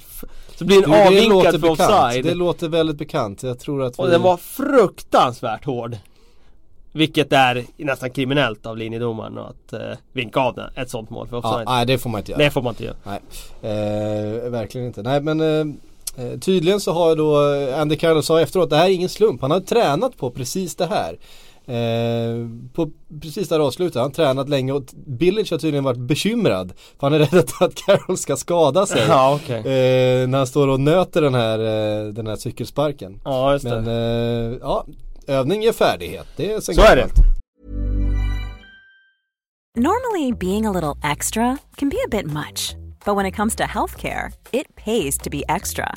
Så 0.57 0.65
blir 0.65 0.81
den 0.81 0.93
avvinkad 1.07 1.53
för 1.53 1.59
bekant. 1.59 1.81
offside. 1.81 2.25
Det 2.25 2.35
låter 2.35 2.69
väldigt 2.69 2.97
bekant. 2.97 3.43
Jag 3.43 3.59
tror 3.59 3.83
att 3.83 3.99
vi... 3.99 4.03
Och 4.03 4.09
den 4.11 4.23
var 4.23 4.37
fruktansvärt 4.37 5.65
hård. 5.65 5.97
Vilket 6.97 7.33
är 7.33 7.65
nästan 7.77 8.11
kriminellt 8.11 8.67
av 8.67 8.77
linjedomaren 8.77 9.39
att 9.39 9.73
eh, 9.73 9.81
vinka 10.13 10.41
av 10.41 10.55
den, 10.55 10.71
ett 10.77 10.91
sånt 10.91 11.11
mål 11.11 11.27
för 11.29 11.41
ja, 11.43 11.63
nej 11.67 11.87
det 11.87 11.99
får 11.99 12.11
man 12.11 12.19
inte 12.21 12.33
göra. 12.33 12.43
det 12.43 12.51
får 12.51 12.63
man 12.63 12.71
inte 12.71 12.85
göra. 12.85 12.97
Nej, 13.05 13.21
eh, 13.63 14.51
verkligen 14.51 14.87
inte. 14.87 15.03
Nej 15.03 15.21
men 15.21 15.41
eh, 15.41 16.25
eh, 16.25 16.39
tydligen 16.39 16.81
så 16.81 16.93
har 16.93 17.17
då 17.17 17.37
Andy 17.81 17.97
Carroll 17.97 18.23
sa 18.23 18.41
efteråt 18.41 18.71
det 18.71 18.77
här 18.77 18.87
är 18.87 18.91
ingen 18.91 19.09
slump. 19.09 19.41
Han 19.41 19.51
har 19.51 19.61
tränat 19.61 20.17
på 20.17 20.31
precis 20.31 20.77
det 20.77 20.87
här. 20.87 21.17
Eh, 21.67 22.49
på 22.75 22.91
precis 23.23 23.49
där 23.49 23.61
avslutet. 23.61 23.95
Han 23.95 24.05
har 24.05 24.11
tränat 24.11 24.49
länge 24.49 24.73
och 24.73 24.83
Billage 25.07 25.51
har 25.51 25.59
tydligen 25.59 25.85
varit 25.85 25.99
bekymrad. 25.99 26.73
För 27.01 27.07
han 27.11 27.13
är 27.15 27.19
rädd 27.27 27.51
att- 27.61 27.75
Carroll 27.75 28.17
ska 28.17 28.37
skada 28.37 28.87
sig. 28.87 29.03
Ja 29.09 29.35
okej. 29.43 29.57
eh, 29.59 30.29
när 30.29 30.39
han 30.39 30.47
står 30.47 30.69
och 30.69 30.81
nöter 30.81 31.23
den 31.23 31.35
här, 31.35 31.59
eh, 31.59 32.07
den 32.13 32.27
här 32.27 32.37
cykelsparken. 32.37 33.21
Ja 33.25 33.53
just 33.53 33.65
det. 33.65 33.81
Men 33.81 34.53
eh, 34.53 34.59
ja, 34.63 34.85
övning 35.27 35.63
ger 35.63 35.73
färdighet. 35.73 36.27
Det 36.37 36.53
är 36.53 36.61
sen 36.61 36.75
Så 36.75 36.83
är 36.83 36.97
det. 36.97 37.09
Normally, 39.77 40.33
being 40.33 40.67
a 40.67 40.71
little 40.73 41.11
extra 41.13 41.59
can 41.77 41.89
be 41.89 41.97
a 42.05 42.09
bit 42.09 42.27
much, 42.27 42.77
but 43.05 43.17
when 43.17 43.27
it 43.27 43.37
comes 43.37 43.57
to 43.57 43.65
healthcare, 43.65 44.33
it 44.53 44.67
pays 44.77 45.19
to 45.19 45.31
be 45.31 45.43
extra. 45.49 45.97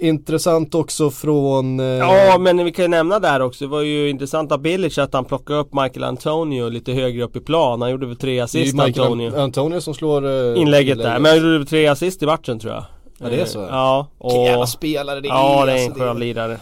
Intressant 0.00 0.74
också 0.74 1.10
från... 1.10 1.80
Eh, 1.80 1.86
Ja 1.86 2.38
men 2.38 2.64
vi 2.64 2.72
kan 2.72 2.84
ju 2.84 2.88
nämna 2.88 3.18
där 3.18 3.40
också, 3.42 3.64
det 3.64 3.70
var 3.70 3.82
ju 3.82 4.08
intressant 4.10 4.52
av 4.52 4.60
Bilic 4.60 4.98
att 4.98 5.12
han 5.14 5.24
plockade 5.24 5.58
upp 5.58 5.74
Michael 5.74 6.04
Antonio 6.04 6.68
lite 6.68 6.92
högre 6.92 7.24
upp 7.24 7.36
i 7.36 7.40
plan. 7.40 7.82
Han 7.82 7.90
gjorde 7.90 8.06
väl 8.06 8.16
tre 8.16 8.32
det 8.32 8.38
är 8.38 8.42
assist 8.44 8.74
Michael 8.74 9.00
Antonio. 9.00 9.34
An- 9.34 9.40
Antonio 9.40 9.80
som 9.80 9.94
slår 9.94 10.26
eh, 10.54 10.60
Inlägget 10.60 10.98
där, 10.98 11.18
men 11.18 11.24
han 11.26 11.36
gjorde 11.36 11.58
väl 11.58 11.66
tre 11.66 11.86
assist 11.86 12.22
i 12.22 12.26
matchen 12.26 12.58
tror 12.58 12.72
jag. 12.72 12.84
Ja, 13.18 13.28
det 13.28 13.40
är 13.40 13.44
så? 13.44 13.58
Ja. 13.70 14.06
Vilken 14.22 14.42
jävla 14.42 14.62
Och, 14.62 14.68
spelare 14.68 15.20
det 15.20 15.28
är. 15.28 15.32
ja 15.32 15.64
det 15.66 15.72
är 15.72 15.76
en 15.76 15.84
alltså, 15.84 16.00
skön 16.00 16.18
lirare. 16.18 16.58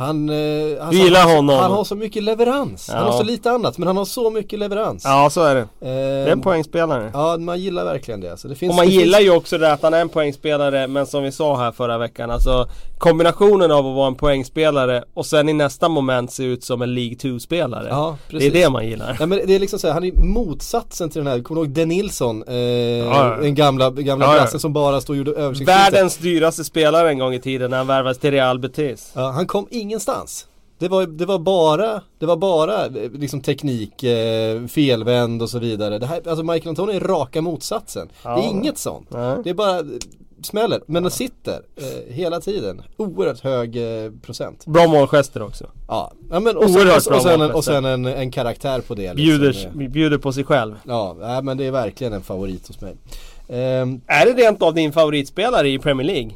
Han, 0.00 0.28
eh, 0.28 0.36
han, 0.80 0.90
Du 0.90 0.98
gillar 0.98 1.20
han, 1.20 1.36
honom. 1.36 1.58
Han 1.58 1.70
har 1.72 1.84
så 1.84 1.94
mycket 1.94 2.22
leverans. 2.22 2.88
Han 2.90 2.98
Ja. 3.04 3.10
har 3.10 3.18
så 3.18 3.24
lite 3.24 3.50
annat 3.50 3.78
men 3.78 3.86
han 3.86 3.96
har 3.96 4.04
så 4.04 4.30
mycket 4.30 4.58
leverans. 4.58 5.02
Ja 5.04 5.30
så 5.30 5.42
är 5.42 5.54
det. 5.54 5.60
Eh, 5.60 5.66
Det 5.80 5.90
är 5.90 6.28
en 6.32 6.40
poängspelare. 6.40 7.10
Ja 7.14 7.36
man 7.38 7.60
gillar 7.60 7.84
verkligen 7.84 8.20
det. 8.20 8.30
Alltså, 8.30 8.48
det 8.48 8.54
finns, 8.54 8.70
Och 8.70 8.76
man 8.76 8.86
det 8.86 8.92
gillar 8.92 9.18
finns, 9.18 9.26
ju 9.32 9.36
också 9.36 9.58
det 9.58 9.72
att 9.72 9.82
han 9.82 9.94
är 9.94 10.00
en 10.00 10.08
poängspelare 10.08 10.86
men 10.86 11.06
som 11.06 11.22
vi 11.22 11.32
sa 11.32 11.56
här 11.56 11.72
förra 11.72 11.98
veckan 11.98 12.30
alltså 12.30 12.68
Kombinationen 12.98 13.70
av 13.70 13.86
att 13.86 13.94
vara 13.96 14.06
en 14.06 14.14
poängspelare 14.14 15.04
och 15.14 15.26
sen 15.26 15.48
i 15.48 15.52
nästa 15.52 15.88
moment 15.88 16.32
se 16.32 16.44
ut 16.44 16.64
som 16.64 16.82
en 16.82 16.94
League 16.94 17.14
2-spelare 17.16 17.86
Ja, 17.90 18.16
Det 18.30 18.46
är 18.46 18.50
det 18.50 18.70
man 18.70 18.86
gillar 18.86 19.16
Nej, 19.18 19.28
men 19.28 19.40
det 19.46 19.54
är 19.54 19.58
liksom 19.58 19.78
så 19.78 19.86
här, 19.86 19.94
han 19.94 20.04
är 20.04 20.12
motsatsen 20.12 21.10
till 21.10 21.18
den 21.24 21.26
här, 21.32 21.42
kommer 21.42 21.60
du 21.60 21.66
ihåg 21.66 21.74
Den 21.74 21.88
Nilsson? 21.88 22.44
Eh, 22.48 22.54
ja. 22.56 23.36
Den 23.40 23.54
gamla, 23.54 23.90
gamla 23.90 24.24
Ja, 24.26 24.34
ja. 24.34 24.40
brassen 24.40 24.60
som 24.60 24.72
bara 24.72 25.00
stod 25.00 25.14
och 25.14 25.18
gjorde 25.18 25.30
översiktsskjuter. 25.30 25.90
Världens 25.90 26.16
dyraste 26.16 26.64
spelare 26.64 27.08
en 27.10 27.18
gång 27.18 27.34
i 27.34 27.40
tiden 27.40 27.70
när 27.70 27.76
han 27.78 27.86
värvades 27.86 28.18
till 28.18 28.30
Real 28.30 28.58
Betis 28.58 29.12
Ja, 29.14 29.30
han 29.30 29.46
kom 29.46 29.66
ingenstans. 29.90 30.46
Det 30.78 30.88
var, 30.88 31.06
det 31.06 31.26
var 31.26 31.38
bara, 31.38 32.02
det 32.18 32.26
var 32.26 32.36
bara 32.36 32.86
eh, 32.86 33.10
liksom 33.12 33.40
teknik, 33.40 34.02
eh, 34.02 34.66
felvänd 34.66 35.42
och 35.42 35.50
så 35.50 35.58
vidare. 35.58 35.98
Det 35.98 36.06
här, 36.06 36.28
alltså 36.28 36.44
Michael 36.44 36.68
Antonio 36.68 36.94
är 36.94 37.00
raka 37.00 37.42
motsatsen. 37.42 38.08
Det 38.22 38.28
är 38.28 38.50
inget 38.50 38.78
sånt. 38.78 39.06
Nej. 39.10 39.36
Det 39.44 39.50
är 39.50 39.54
bara 39.54 39.78
eh, 39.78 39.84
smäller. 40.42 40.80
Men 40.86 41.02
den 41.02 41.12
sitter 41.12 41.62
eh, 41.76 42.14
hela 42.14 42.40
tiden. 42.40 42.82
Oerhört 42.96 43.40
hög 43.40 43.76
eh, 43.76 44.10
procent. 44.22 44.66
Bra 44.66 44.86
målgester 44.86 45.42
också 45.42 45.64
Ja, 45.88 46.12
ja 46.30 46.40
men 46.40 46.56
och, 46.56 46.70
sen, 46.70 46.76
Oerhört 46.76 47.06
och, 47.06 47.16
och, 47.16 47.22
sen, 47.22 47.40
en, 47.40 47.50
och 47.50 47.64
sen 47.64 47.84
en, 47.84 48.06
en 48.06 48.30
karaktär 48.30 48.80
på 48.80 48.94
det. 48.94 49.16
Bjuder, 49.16 49.52
Liksom. 49.52 49.80
Eh, 49.80 49.88
bjuder 49.88 50.18
på 50.18 50.32
sig 50.32 50.44
själv 50.44 50.74
Ja, 50.86 51.16
nej, 51.20 51.42
men 51.42 51.56
det 51.56 51.64
är 51.66 51.70
verkligen 51.70 52.12
en 52.12 52.22
favorit 52.22 52.68
hos 52.68 52.80
mig. 52.80 52.96
Ehm, 53.48 54.00
Är 54.06 54.26
det 54.26 54.42
rent 54.42 54.62
av 54.62 54.74
din 54.74 54.92
favoritspelare 54.92 55.68
i 55.68 55.78
Premier 55.78 56.06
League? 56.06 56.30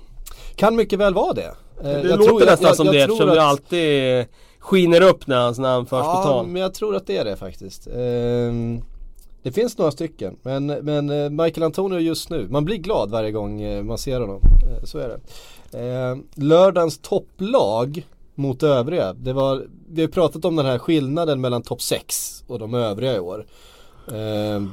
kan 0.57 0.77
mycket 0.77 0.99
väl 0.99 1.15
vara 1.15 1.33
det. 1.33 1.55
Eh, 1.81 1.85
Det 1.85 1.91
jag 2.09 2.19
låter 2.19 2.25
tror- 2.25 2.41
nästan 2.47 2.67
jag- 2.67 2.77
som 2.77 2.87
jag 2.87 2.95
det 2.95 3.01
eftersom 3.03 3.29
att- 3.29 3.35
du 3.35 3.41
alltid 3.41 4.27
skiner 4.59 5.01
upp 5.01 5.27
när 5.27 5.37
hans 5.41 5.59
namn 5.59 5.87
förs 5.87 6.03
på 6.05 6.07
Ja, 6.11 6.23
tal 6.23 6.47
men 6.47 6.63
jag 6.63 6.75
tror 6.75 6.97
att 6.97 7.07
det 7.07 7.17
är 7.17 7.25
det 7.25 7.37
faktiskt. 7.37 7.87
Ehm, 7.87 8.83
det 9.43 9.53
finns 9.53 9.79
några 9.79 9.91
stycken, 9.91 10.37
men, 10.43 10.67
men 10.67 11.11
eh, 11.11 11.31
Michael 11.31 11.63
Antonio 11.63 11.99
just 11.99 12.31
nu, 12.31 12.47
man 12.51 12.65
blir 12.65 12.77
glad 12.77 13.11
varje 13.11 13.31
gång 13.31 13.61
eh, 13.63 13.83
man 13.83 13.99
ser 13.99 14.21
honom. 14.21 14.41
Eh, 14.43 14.85
så 14.85 14.99
är 14.99 15.09
det. 15.09 15.21
Ehm, 15.79 16.27
lördagens 16.35 16.99
topplag 16.99 18.07
mot 18.35 18.63
övriga, 18.63 19.13
det 19.13 19.33
var, 19.33 19.67
vi 19.91 20.01
har 20.03 20.09
pratat 20.09 20.45
om 20.45 20.57
den 20.57 20.67
här 20.67 20.79
skillnaden 20.79 21.41
mellan 21.41 21.63
topp 21.63 21.83
6 21.83 22.45
och 22.47 22.59
de 22.59 22.75
övriga 22.75 23.17
i 23.17 23.19
år. 23.21 23.47
Ehm, 24.15 24.71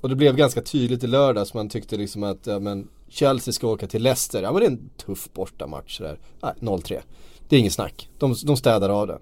och 0.00 0.08
det 0.08 0.16
blev 0.16 0.36
ganska 0.36 0.62
tydligt 0.62 1.04
i 1.04 1.06
lördags, 1.06 1.54
man 1.54 1.68
tyckte 1.68 1.96
liksom 1.96 2.22
att 2.22 2.46
ja, 2.46 2.58
men 2.58 2.88
Chelsea 3.14 3.52
ska 3.52 3.66
åka 3.68 3.86
till 3.86 4.02
Leicester, 4.02 4.42
ja 4.42 4.52
men 4.52 4.60
det 4.60 4.66
är 4.66 4.70
en 4.70 4.90
tuff 5.06 5.28
bortamatch 5.32 5.96
sådär. 5.96 6.18
Nej, 6.42 6.52
0-3. 6.60 7.00
Det 7.48 7.56
är 7.56 7.60
inget 7.60 7.72
snack. 7.72 8.08
De, 8.18 8.34
de 8.44 8.56
städar 8.56 8.88
av 8.88 9.06
den. 9.06 9.18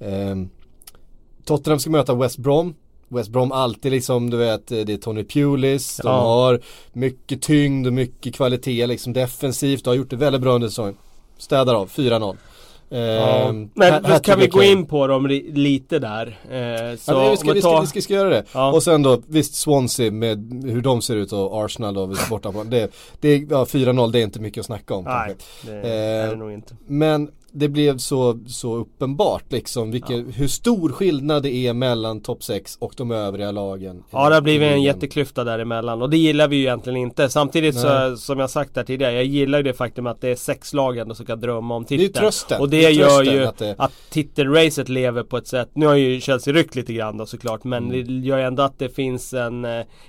Ehm, 0.00 0.50
Tottenham 1.44 1.78
ska 1.80 1.90
möta 1.90 2.14
West 2.14 2.38
Brom. 2.38 2.74
West 3.08 3.30
Brom 3.30 3.52
alltid 3.52 3.92
liksom, 3.92 4.30
du 4.30 4.36
vet, 4.36 4.66
det 4.66 4.90
är 4.90 4.96
Tony 4.96 5.24
Pulis. 5.24 5.96
De 6.02 6.08
Ja. 6.08 6.20
har 6.20 6.60
mycket 6.92 7.42
tyngd 7.42 7.86
och 7.86 7.92
mycket 7.92 8.34
kvalitet 8.34 8.86
liksom 8.86 9.12
defensivt. 9.12 9.84
De 9.84 9.90
har 9.90 9.94
gjort 9.96 10.10
det 10.10 10.16
väldigt 10.16 10.42
bra 10.42 10.54
under 10.54 10.68
säsongen. 10.68 10.96
städar 11.38 11.74
av 11.74 11.88
4-0. 11.90 12.36
Ja. 12.98 13.48
Ehm, 13.48 13.70
Men 13.74 14.04
ha- 14.04 14.18
kan 14.18 14.38
vi 14.40 14.46
gå 14.46 14.62
in 14.62 14.86
på 14.86 15.06
dem 15.06 15.26
lite 15.52 15.98
där? 15.98 16.26
Eh, 16.50 16.96
så 16.98 17.12
Ja, 17.12 17.30
vi, 17.30 17.36
ska, 17.36 17.52
vi, 17.52 17.60
ska, 17.60 17.70
tar- 17.70 17.80
vi, 17.80 17.86
ska, 17.86 17.94
vi 17.94 18.02
ska 18.02 18.14
göra 18.14 18.28
det. 18.28 18.44
Ja. 18.52 18.72
Och 18.72 18.82
sen 18.82 19.02
då, 19.02 19.20
visst 19.26 19.54
Swansea 19.54 20.10
med 20.10 20.62
hur 20.64 20.80
de 20.82 21.02
ser 21.02 21.16
ut 21.16 21.32
och 21.32 21.64
Arsenal 21.64 21.94
då, 21.94 22.14
borta 22.30 22.52
på. 22.52 22.64
Det, 22.64 22.90
det, 23.20 23.28
är- 23.28 23.46
ja, 23.50 23.64
4-0 23.64 24.12
det 24.12 24.18
är 24.18 24.22
inte 24.22 24.40
mycket 24.40 24.60
att 24.60 24.66
snacka 24.66 24.94
om 24.94 25.04
Nej, 25.04 25.14
kanske. 25.28 25.80
det 25.80 25.88
är 25.88 26.26
det 26.26 26.32
Eh, 26.32 26.38
nog 26.38 26.52
inte. 26.52 26.76
Men 26.86 27.28
det 27.56 27.68
blev 27.68 27.98
så, 27.98 28.38
så 28.46 28.74
uppenbart 28.76 29.52
liksom 29.52 29.90
vilket, 29.90 30.24
hur 30.38 30.48
stor 30.48 30.88
skillnad 30.92 31.42
det 31.42 31.54
är 31.54 31.72
mellan 31.72 32.20
topp 32.20 32.42
6 32.44 32.76
och 32.80 32.94
de 32.96 33.10
övriga 33.10 33.50
lagen. 33.50 34.02
Ja 34.10 34.28
det 34.28 34.34
har 34.34 34.42
blivit 34.42 34.72
en 34.72 34.82
jätteklyfta 34.82 35.44
däremellan 35.44 36.02
och 36.02 36.10
det 36.10 36.16
gillar 36.16 36.48
vi 36.48 36.56
ju 36.56 36.62
egentligen 36.62 36.96
inte. 36.96 37.28
Samtidigt 37.28 37.74
så, 37.78 38.16
som 38.16 38.38
jag 38.38 38.50
sagt 38.50 38.74
där 38.74 38.84
tidigare, 38.84 39.12
jag 39.12 39.24
gillar 39.24 39.58
ju 39.58 39.62
det 39.64 39.72
faktum 39.74 40.06
att 40.06 40.20
det 40.20 40.28
är 40.28 40.36
sex 40.36 40.72
lag 40.74 40.98
ändå 40.98 41.14
som 41.14 41.26
kan 41.26 41.40
drömma 41.40 41.74
om 41.76 41.84
Det 41.88 41.94
är 41.94 41.98
titeln. 41.98 42.22
trösten. 42.24 42.60
Och 42.60 42.68
det, 42.68 42.76
Det 42.86 42.90
gör 42.92 43.22
ju 43.22 43.44
att 43.44 43.58
det- 43.58 43.74
att 43.78 43.92
titelracet 44.10 44.88
lever 44.88 45.22
på 45.22 45.36
ett 45.36 45.46
sätt. 45.46 45.68
Nu 45.74 45.86
har 45.86 45.94
ju 45.94 46.20
Chelsea 46.20 46.54
ryckt 46.54 46.76
lite 46.76 46.92
grann 46.92 47.16
då 47.16 47.26
såklart 47.26 47.64
men 47.64 47.84
Mm. 47.84 48.06
det 48.06 48.12
gör 48.28 48.38
ju 48.38 48.44
ändå 48.44 48.62
att 48.62 48.78
det 48.78 48.88
finns 48.88 49.34
en, 49.34 49.64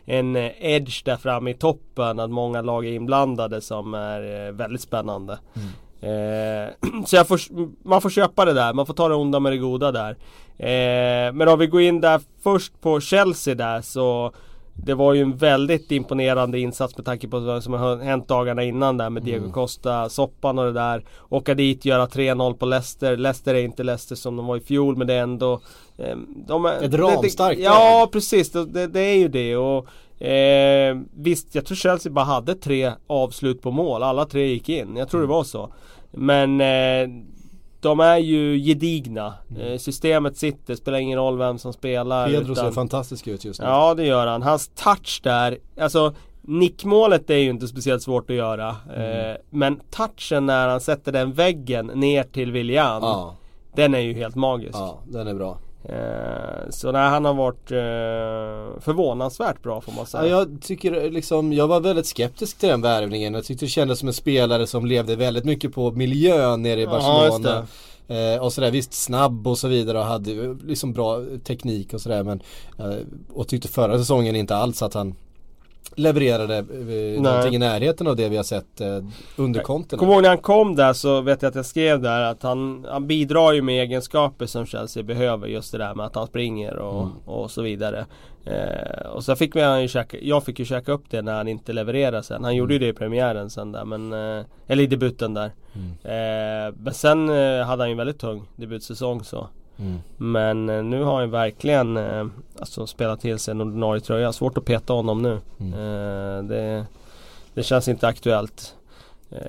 en 0.05 0.35
edge 0.59 1.01
där 1.05 1.17
framme 1.17 1.51
i 1.51 1.53
toppen. 1.53 2.19
Att 2.19 2.29
många 2.31 2.61
lag 2.61 2.85
är 2.85 2.91
inblandade 2.93 3.61
som 3.61 3.93
är 3.93 4.47
eh, 4.47 4.51
väldigt 4.53 4.81
spännande. 4.81 5.39
Mm. 5.55 5.67
Eh, 6.05 6.69
så 7.05 7.23
får, 7.23 7.39
man 7.87 8.01
får 8.01 8.09
köpa 8.09 8.45
det 8.45 8.53
där, 8.53 8.73
man 8.73 8.85
får 8.85 8.93
ta 8.93 9.07
det 9.09 9.15
onda 9.15 9.39
med 9.39 9.51
det 9.51 9.57
goda 9.57 9.91
där. 9.91 10.11
Eh, 10.57 11.33
men 11.33 11.47
om 11.47 11.59
vi 11.59 11.67
går 11.67 11.81
in 11.81 12.01
där 12.01 12.21
först 12.43 12.81
på 12.81 12.99
Chelsea 12.99 13.55
där 13.55 13.81
så 13.81 14.31
det 14.85 14.93
var 14.93 15.13
ju 15.13 15.21
en 15.21 15.37
väldigt 15.37 15.91
imponerande 15.91 16.59
insats 16.59 16.97
med 16.97 17.05
tanke 17.05 17.27
på 17.27 17.39
vad 17.39 17.63
som 17.63 17.73
har 17.73 17.97
hänt 17.97 18.27
dagarna 18.27 18.63
innan 18.63 18.97
där 18.97 19.09
med 19.09 19.23
Mm. 19.23 19.31
Diego 19.41 19.51
Costa, 19.53 20.09
soppan 20.09 20.59
och 20.59 20.65
det 20.65 20.71
där. 20.73 21.03
Åka 21.29 21.53
dit, 21.53 21.85
göra 21.85 22.05
3-0 22.05 22.53
på 22.53 22.65
Leicester. 22.65 23.17
Leicester 23.17 23.55
är 23.55 23.63
inte 23.63 23.83
Leicester 23.83 24.15
som 24.15 24.35
de 24.35 24.45
var 24.47 24.57
i 24.57 24.59
fjol 24.59 24.97
men 24.97 25.07
det 25.07 25.13
är 25.13 25.23
ändå 25.23 25.61
eh, 25.97 26.17
de 26.47 26.65
är, 26.65 26.83
Ett 26.83 26.93
ramstarkt 26.93 27.59
Ja 27.61 27.99
lag. 27.99 28.11
precis, 28.11 28.51
det, 28.51 28.65
det, 28.65 28.87
det 28.87 28.99
är 28.99 29.17
ju 29.17 29.27
det. 29.27 29.55
Och, 29.57 29.87
eh, 30.21 30.97
visst, 31.15 31.55
jag 31.55 31.65
tror 31.65 31.75
Chelsea 31.75 32.11
bara 32.11 32.25
hade 32.25 32.55
tre 32.55 32.91
avslut 33.07 33.61
på 33.61 33.71
mål. 33.71 34.03
Alla 34.03 34.25
tre 34.25 34.47
gick 34.47 34.69
in. 34.69 34.95
Jag 34.95 35.09
tror 35.09 35.19
Mm. 35.21 35.29
det 35.29 35.35
var 35.35 35.43
så. 35.43 35.73
Men 36.17 36.61
eh, 36.61 37.09
de 37.79 37.99
är 37.99 38.17
ju 38.17 38.57
gedigna. 38.59 39.33
Eh, 39.59 39.77
systemet 39.77 40.37
sitter, 40.37 40.75
spelar 40.75 40.97
ingen 40.97 41.19
roll 41.19 41.37
vem 41.37 41.57
som 41.57 41.73
spelar. 41.73 42.27
Pedro 42.27 42.51
utan- 42.51 42.55
ser 42.65 42.71
fantastisk 42.71 43.27
ut 43.27 43.45
just 43.45 43.59
nu. 43.59 43.65
Ja 43.65 43.93
det 43.93 44.05
gör 44.05 44.27
han. 44.27 44.41
Hans 44.41 44.67
touch 44.67 45.19
där, 45.23 45.57
alltså 45.79 46.13
nickmålet 46.41 47.29
är 47.29 47.37
ju 47.37 47.49
inte 47.49 47.67
speciellt 47.67 48.01
svårt 48.03 48.29
att 48.29 48.35
göra. 48.35 48.75
Mm. 48.95 49.31
Eh, 49.31 49.37
men 49.49 49.79
touchen 49.89 50.45
när 50.45 50.67
han 50.67 50.81
sätter 50.81 51.11
den 51.11 51.33
väggen 51.33 51.85
ner 51.85 52.23
till 52.23 52.51
William. 52.51 53.03
Ja, 53.03 53.35
Den 53.75 53.93
är 53.95 53.99
ju 53.99 54.13
helt 54.13 54.35
magisk. 54.35 54.75
ja, 54.75 54.99
den 55.07 55.27
är 55.27 55.33
bra. 55.33 55.57
Eh, 55.89 56.69
så 56.69 56.91
nej, 56.91 57.09
han 57.09 57.25
har 57.25 57.33
varit 57.33 57.71
eh, 57.71 58.81
förvånansvärt 58.81 59.63
bra 59.63 59.81
får 59.81 59.91
man 59.91 60.05
säga. 60.05 60.27
Ja, 60.27 60.29
jag 60.29 60.61
tycker 60.61 61.09
liksom, 61.11 61.53
jag 61.53 61.67
var 61.67 61.79
väldigt 61.79 62.05
skeptisk 62.07 62.57
till 62.57 62.69
den 62.69 62.81
värvningen. 62.81 63.33
Jag 63.33 63.45
tyckte 63.45 63.65
det 63.65 63.69
kändes 63.69 63.99
som 63.99 64.07
en 64.07 64.13
spelare 64.13 64.67
som 64.67 64.85
levde 64.85 65.15
väldigt 65.15 65.45
mycket 65.45 65.73
på 65.73 65.91
miljön 65.91 66.61
nere 66.61 66.79
i 66.79 66.83
Ja, 66.83 66.89
Barcelona. 66.89 67.67
Eh, 68.07 68.41
och 68.41 68.53
sådär, 68.53 68.71
visst 68.71 68.93
snabb 68.93 69.47
och 69.47 69.57
så 69.57 69.67
vidare 69.67 69.99
och 69.99 70.05
hade 70.05 70.57
liksom 70.63 70.93
bra 70.93 71.21
teknik 71.43 71.93
och 71.93 72.01
sådär 72.01 72.23
men 72.23 72.41
eh, 72.79 72.97
Och 73.33 73.47
tyckte 73.47 73.67
förra 73.67 73.97
säsongen 73.97 74.35
inte 74.35 74.55
alls 74.55 74.81
att 74.81 74.93
han 74.93 75.15
levererade 75.95 76.57
eh, 76.57 77.21
någonting 77.21 77.55
i 77.55 77.57
närheten 77.57 78.07
av 78.07 78.15
det 78.15 78.29
vi 78.29 78.35
har 78.37 78.43
sett 78.43 78.81
eh, 78.81 78.99
under 79.35 79.61
konten. 79.61 79.99
Kommer 79.99 80.13
ihåg 80.13 80.21
när 80.21 80.29
han 80.29 80.37
kom 80.37 80.75
där 80.75 80.93
så 80.93 81.21
vet 81.21 81.41
jag 81.41 81.49
att 81.49 81.55
jag 81.55 81.65
skrev 81.65 82.01
där 82.01 82.21
att 82.21 82.43
han, 82.43 82.85
han 82.89 83.07
bidrar 83.07 83.53
ju 83.53 83.61
med 83.61 83.81
egenskaper 83.83 84.45
som 84.45 84.65
Chelsea 84.65 85.03
behöver. 85.03 85.47
Just 85.47 85.71
det 85.71 85.77
där 85.77 85.95
med 85.95 86.05
att 86.05 86.15
han 86.15 86.27
springer 86.27 86.75
och, 86.75 87.01
Mm. 87.01 87.13
och 87.25 87.51
så 87.51 87.61
vidare. 87.61 88.05
Eh, 88.45 89.07
och 89.09 89.23
så 89.23 89.35
fick 89.35 89.55
man 89.55 89.81
ju 89.81 89.87
käka, 89.87 90.17
jag 90.21 90.43
fick 90.43 90.59
ju 90.59 90.65
käka 90.65 90.91
upp 90.91 91.03
det 91.09 91.21
när 91.21 91.33
han 91.35 91.47
inte 91.47 91.73
levererade 91.73 92.23
sen. 92.23 92.43
Han 92.43 92.55
gjorde 92.55 92.73
ju 92.73 92.79
det 92.79 92.87
i 92.87 92.93
premiären 92.93 93.49
sen 93.49 93.71
där 93.71 93.85
men, 93.85 94.13
eh, 94.13 94.45
eller 94.67 94.83
i 94.83 94.87
debuten 94.87 95.33
där. 95.33 95.51
Mm. 95.73 95.89
Eh, 96.03 96.73
men 96.77 96.93
sen 96.93 97.29
eh, 97.29 97.65
hade 97.65 97.81
han 97.83 97.89
ju 97.89 97.91
en 97.91 97.97
väldigt 97.97 98.19
tung 98.19 98.47
debutsäsong 98.55 99.23
så. 99.23 99.47
Mm. 99.79 99.99
Men 100.17 100.69
eh, 100.69 100.83
nu 100.83 101.03
har 101.03 101.19
han 101.19 101.31
verkligen 101.31 101.97
eh, 101.97 102.25
alltså 102.59 102.87
spelat 102.87 103.21
till 103.21 103.39
sig 103.39 103.51
en 103.51 103.61
ordinarie 103.61 104.01
tröja. 104.01 104.33
Svårt 104.33 104.57
att 104.57 104.65
peta 104.65 104.93
honom 104.93 105.21
nu. 105.21 105.39
Mm. 105.59 105.73
Eh, 105.73 106.43
det, 106.43 106.85
det 107.53 107.63
känns 107.63 107.87
inte 107.87 108.07
aktuellt. 108.07 108.75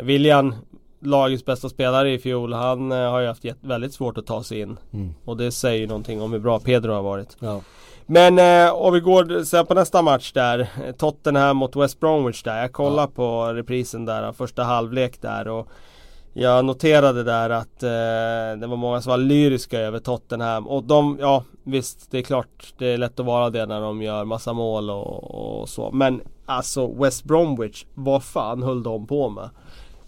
William, 0.02 0.54
lagets 1.00 1.44
bästa 1.44 1.68
spelare 1.68 2.12
i 2.12 2.18
fjol, 2.18 2.52
han 2.52 2.90
har 2.90 3.20
ju 3.20 3.26
haft 3.26 3.44
väldigt 3.60 3.94
svårt 3.94 4.18
att 4.18 4.26
ta 4.26 4.42
sig 4.42 4.60
in. 4.60 4.76
Mm. 4.92 5.14
Och 5.24 5.36
det 5.36 5.52
säger 5.52 5.80
ju 5.80 5.86
någonting 5.86 6.22
om 6.22 6.32
hur 6.32 6.38
bra 6.38 6.60
Pedro 6.60 6.92
har 6.92 7.02
varit. 7.02 7.36
Ja. 7.40 7.60
Men 8.06 8.38
eh, 8.38 8.74
om 8.74 8.94
vi 8.94 9.00
går 9.00 9.44
sen 9.44 9.66
på 9.66 9.74
nästa 9.74 10.02
match 10.02 10.32
där. 10.32 10.68
Tottenham 10.98 11.56
mot 11.56 11.76
West 11.76 12.00
Bromwich 12.00 12.42
där. 12.42 12.60
Jag 12.60 12.72
kollar 12.72 13.06
på 13.06 13.52
reprisen 13.52 14.04
där, 14.04 14.32
första 14.32 14.64
halvlek 14.64 15.22
där. 15.22 15.48
Och 15.48 15.68
jag 16.38 16.64
noterade 16.64 17.22
där 17.22 17.50
att 17.50 17.82
eh, 17.82 18.60
det 18.60 18.66
var 18.66 18.76
många 18.76 19.00
som 19.00 19.10
var 19.10 19.18
lyriska 19.18 19.80
över 19.80 19.98
Tottenham. 19.98 20.66
Och 20.66 20.84
de, 20.84 21.18
ja 21.20 21.44
visst 21.64 22.10
det 22.10 22.18
är 22.18 22.22
klart 22.22 22.74
det 22.78 22.86
är 22.86 22.98
lätt 22.98 23.20
att 23.20 23.26
vara 23.26 23.50
det 23.50 23.66
när 23.66 23.80
de 23.80 24.02
gör 24.02 24.24
massa 24.24 24.52
mål 24.52 24.90
och, 24.90 25.60
och 25.60 25.68
så. 25.68 25.90
Men 25.90 26.20
alltså 26.46 27.02
West 27.02 27.24
Bromwich, 27.24 27.84
vad 27.94 28.24
fan 28.24 28.62
höll 28.62 28.82
de 28.82 29.06
på 29.06 29.28
med? 29.28 29.50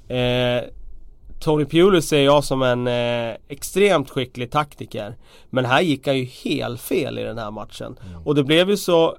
Eh, 0.08 0.64
Tony 1.40 1.64
Pulis 1.64 2.08
ser 2.08 2.22
jag 2.22 2.44
som 2.44 2.62
en 2.62 2.86
eh, 2.86 3.36
extremt 3.48 4.10
skicklig 4.10 4.50
taktiker. 4.50 5.16
Men 5.50 5.64
här 5.64 5.80
gick 5.80 6.06
han 6.06 6.18
ju 6.18 6.24
helt 6.24 6.80
fel 6.80 7.18
i 7.18 7.22
den 7.22 7.38
här 7.38 7.50
matchen. 7.50 7.98
Och 8.24 8.34
det 8.34 8.44
blev 8.44 8.70
ju 8.70 8.76
så 8.76 9.16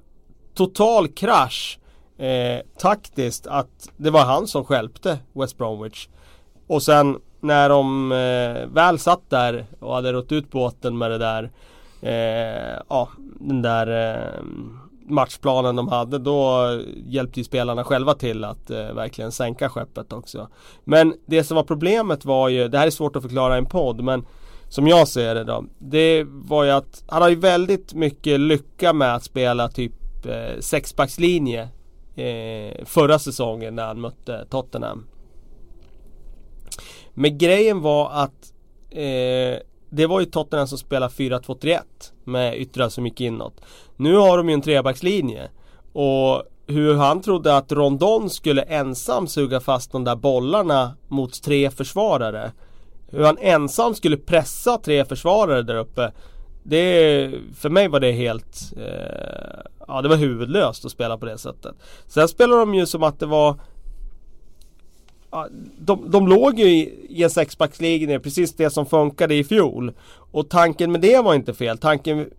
total 0.54 1.08
krasch 1.08 1.78
eh, 2.18 2.60
taktiskt 2.78 3.46
att 3.46 3.90
det 3.96 4.10
var 4.10 4.24
han 4.24 4.46
som 4.46 4.64
skälpte 4.64 5.18
West 5.32 5.58
Bromwich. 5.58 6.08
Och 6.70 6.82
sen 6.82 7.18
när 7.40 7.68
de 7.68 8.12
eh, 8.12 8.74
väl 8.74 8.98
satt 8.98 9.30
där 9.30 9.66
och 9.80 9.94
hade 9.94 10.12
rott 10.12 10.32
ut 10.32 10.50
båten 10.50 10.98
med 10.98 11.10
det 11.10 11.18
där 11.18 11.50
eh, 12.00 12.82
Ja, 12.88 13.08
den 13.40 13.62
där 13.62 14.14
eh, 14.14 14.42
matchplanen 15.08 15.76
de 15.76 15.88
hade 15.88 16.18
då 16.18 16.80
hjälpte 17.06 17.40
ju 17.40 17.44
spelarna 17.44 17.84
själva 17.84 18.14
till 18.14 18.44
att 18.44 18.70
eh, 18.70 18.92
verkligen 18.92 19.32
sänka 19.32 19.68
skeppet 19.68 20.12
också. 20.12 20.48
Men 20.84 21.14
det 21.26 21.44
som 21.44 21.54
var 21.54 21.62
problemet 21.62 22.24
var 22.24 22.48
ju, 22.48 22.68
det 22.68 22.78
här 22.78 22.86
är 22.86 22.90
svårt 22.90 23.16
att 23.16 23.22
förklara 23.22 23.54
i 23.54 23.58
en 23.58 23.66
podd 23.66 24.04
men 24.04 24.26
som 24.68 24.88
jag 24.88 25.08
ser 25.08 25.34
det 25.34 25.44
då. 25.44 25.64
Det 25.78 26.24
var 26.26 26.64
ju 26.64 26.70
att 26.70 27.04
han 27.08 27.22
har 27.22 27.28
ju 27.28 27.36
väldigt 27.36 27.94
mycket 27.94 28.40
lycka 28.40 28.92
med 28.92 29.14
att 29.14 29.24
spela 29.24 29.68
typ 29.68 30.26
eh, 30.26 30.60
sexbackslinje 30.60 31.68
eh, 32.16 32.84
förra 32.84 33.18
säsongen 33.18 33.74
när 33.74 33.86
han 33.86 34.00
mötte 34.00 34.46
Tottenham. 34.50 35.06
Men 37.20 37.38
grejen 37.38 37.80
var 37.80 38.10
att 38.10 38.52
eh, 38.90 39.58
det 39.90 40.06
var 40.06 40.20
ju 40.20 40.26
Tottenham 40.26 40.66
som 40.66 40.78
spelade 40.78 41.12
4-2-3-1 41.14 41.80
med 42.24 42.60
yttrar 42.60 42.88
som 42.88 43.06
gick 43.06 43.20
inåt. 43.20 43.60
Nu 43.96 44.16
har 44.16 44.36
de 44.36 44.48
ju 44.48 44.54
en 44.54 44.62
trebackslinje. 44.62 45.48
Och 45.92 46.42
hur 46.66 46.94
han 46.94 47.22
trodde 47.22 47.56
att 47.56 47.72
Rondon 47.72 48.30
skulle 48.30 48.62
ensam 48.62 49.26
suga 49.26 49.60
fast 49.60 49.92
de 49.92 50.04
där 50.04 50.16
bollarna 50.16 50.96
mot 51.08 51.42
tre 51.42 51.70
försvarare. 51.70 52.52
Hur 53.08 53.24
han 53.24 53.38
ensam 53.40 53.94
skulle 53.94 54.16
pressa 54.16 54.78
tre 54.78 55.04
försvarare 55.04 55.62
där 55.62 55.76
uppe. 55.76 56.12
Det, 56.62 57.30
för 57.56 57.68
mig 57.68 57.88
var 57.88 58.00
det 58.00 58.12
helt, 58.12 58.72
eh, 58.76 59.60
ja 59.88 60.02
det 60.02 60.08
var 60.08 60.16
huvudlöst 60.16 60.84
att 60.84 60.92
spela 60.92 61.18
på 61.18 61.26
det 61.26 61.38
sättet. 61.38 61.74
Sen 62.06 62.28
spelar 62.28 62.56
de 62.56 62.74
ju 62.74 62.86
som 62.86 63.02
att 63.02 63.20
det 63.20 63.26
var 63.26 63.56
Ja, 65.30 65.48
de, 65.78 66.10
de 66.10 66.28
låg 66.28 66.58
ju 66.58 66.64
i, 66.64 67.06
i 67.08 67.22
en 67.22 67.30
sexbackslinje, 67.30 68.20
precis 68.20 68.54
det 68.54 68.70
som 68.70 68.86
funkade 68.86 69.34
i 69.34 69.44
fjol. 69.44 69.92
Och 70.32 70.48
tanken 70.48 70.92
med 70.92 71.00
det 71.00 71.20
var 71.20 71.34
inte 71.34 71.54
fel. 71.54 71.78
Tanken, 71.78 72.30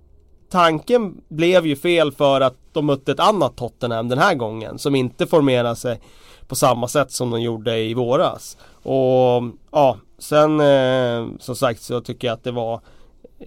tanken 0.49 1.21
blev 1.27 1.65
ju 1.65 1.75
fel 1.75 2.11
för 2.11 2.41
att 2.41 2.55
de 2.71 2.85
mötte 2.85 3.11
ett 3.11 3.19
annat 3.19 3.55
Tottenham 3.55 4.09
den 4.09 4.17
här 4.17 4.35
gången. 4.35 4.79
Som 4.79 4.95
inte 4.95 5.27
formerade 5.27 5.75
sig 5.75 5.99
på 6.47 6.55
samma 6.55 6.87
sätt 6.87 7.11
som 7.11 7.29
de 7.29 7.41
gjorde 7.41 7.77
i 7.77 7.93
våras. 7.93 8.57
Och 8.83 9.43
ja, 9.71 9.97
sen 10.17 10.59
eh, 10.59 11.27
som 11.39 11.55
sagt 11.55 11.81
så 11.81 12.01
tycker 12.01 12.27
jag 12.27 12.33
att 12.33 12.43
det 12.43 12.51
var 12.51 12.81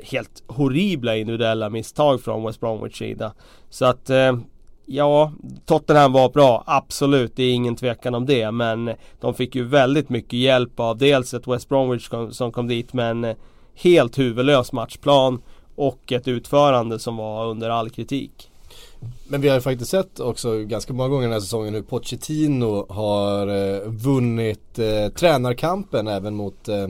helt 0.02 0.42
horribla 0.46 1.16
individuella 1.16 1.70
misstag 1.70 2.20
från 2.20 2.44
West 2.44 2.60
Bromwich 2.60 2.98
sida. 2.98 3.32
Så 3.70 3.84
att 3.84 4.10
eh, 4.10 4.38
Ja, 4.86 5.32
Tottenham 5.66 6.12
var 6.12 6.28
bra, 6.28 6.64
absolut, 6.66 7.36
det 7.36 7.42
är 7.42 7.54
ingen 7.54 7.76
tvekan 7.76 8.14
om 8.14 8.26
det. 8.26 8.50
Men 8.50 8.90
de 9.20 9.34
fick 9.34 9.54
ju 9.54 9.64
väldigt 9.64 10.08
mycket 10.08 10.38
hjälp 10.38 10.80
av 10.80 10.98
dels 10.98 11.34
ett 11.34 11.48
West 11.48 11.68
Bromwich 11.68 12.08
kom, 12.08 12.32
som 12.32 12.52
kom 12.52 12.68
dit 12.68 12.92
med 12.92 13.10
en 13.10 13.34
helt 13.74 14.18
huvudlös 14.18 14.72
matchplan 14.72 15.42
och 15.74 16.12
ett 16.12 16.28
utförande 16.28 16.98
som 16.98 17.16
var 17.16 17.46
under 17.46 17.70
all 17.70 17.90
kritik. 17.90 18.50
Men 19.28 19.40
vi 19.40 19.48
har 19.48 19.54
ju 19.54 19.60
faktiskt 19.60 19.90
sett 19.90 20.20
också 20.20 20.58
ganska 20.58 20.92
många 20.92 21.08
gånger 21.08 21.22
den 21.22 21.32
här 21.32 21.40
säsongen 21.40 21.74
hur 21.74 21.82
Pochettino 21.82 22.86
har 22.88 23.46
eh, 23.46 23.80
vunnit 23.86 24.78
eh, 24.78 25.08
tränarkampen 25.08 26.08
även 26.08 26.34
mot 26.34 26.68
eh, 26.68 26.82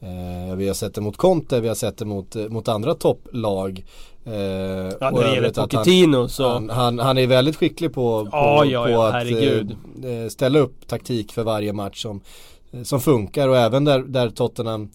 eh 0.00 0.54
Vi 0.56 0.66
har 0.66 0.74
sett 0.74 0.94
det 0.94 1.00
mot 1.00 1.16
Conte, 1.16 1.60
vi 1.60 1.68
har 1.68 1.74
sett 1.74 1.96
det 1.96 2.04
mot, 2.04 2.36
eh, 2.36 2.48
mot 2.48 2.68
andra 2.68 2.94
topplag 2.94 3.84
eh, 4.24 4.32
Ja 5.00 5.10
när 5.10 5.22
det 5.22 5.34
gäller 5.34 5.50
Pochettino 5.50 6.28
så 6.28 6.48
han, 6.48 6.70
han, 6.70 6.98
han, 6.98 7.18
är 7.18 7.26
väldigt 7.26 7.56
skicklig 7.56 7.92
på, 7.92 8.24
på, 8.24 8.30
ja, 8.32 8.64
ja, 8.64 8.86
på 8.86 9.02
att 9.02 10.32
ställa 10.32 10.58
upp 10.58 10.86
taktik 10.86 11.32
för 11.32 11.42
varje 11.42 11.72
match 11.72 12.02
som, 12.02 12.20
som 12.82 13.00
funkar 13.00 13.48
och 13.48 13.56
även 13.56 13.84
där, 13.84 13.98
där 13.98 14.30
Tottenham 14.30 14.90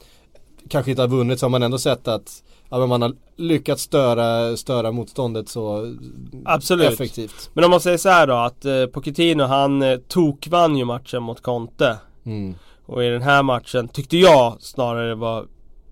kanske 0.69 0.91
inte 0.91 1.01
har 1.01 1.09
vunnit 1.09 1.39
så 1.39 1.45
har 1.45 1.49
man 1.49 1.63
ändå 1.63 1.77
sett 1.77 2.07
att 2.07 2.43
ja, 2.69 2.80
men 2.80 2.89
man 2.89 3.01
har 3.01 3.13
lyckats 3.36 3.84
störa, 3.84 4.57
störa 4.57 4.91
motståndet 4.91 5.49
så 5.49 5.95
Absolut. 6.45 6.93
effektivt. 6.93 7.49
Men 7.53 7.63
om 7.63 7.71
man 7.71 7.82
säger 7.82 7.97
så 7.97 8.09
här 8.09 8.27
då 8.27 8.36
att 8.36 8.65
eh, 8.65 8.86
Pochettino 8.86 9.43
han 9.43 9.82
eh, 9.82 9.97
tokvann 10.07 10.77
ju 10.77 10.86
matchen 10.86 11.23
mot 11.23 11.41
Conte. 11.41 11.97
Mm. 12.25 12.55
Och 12.86 13.03
i 13.03 13.09
den 13.09 13.21
här 13.21 13.43
matchen 13.43 13.88
tyckte 13.88 14.17
jag 14.17 14.57
snarare 14.59 15.15
var 15.15 15.45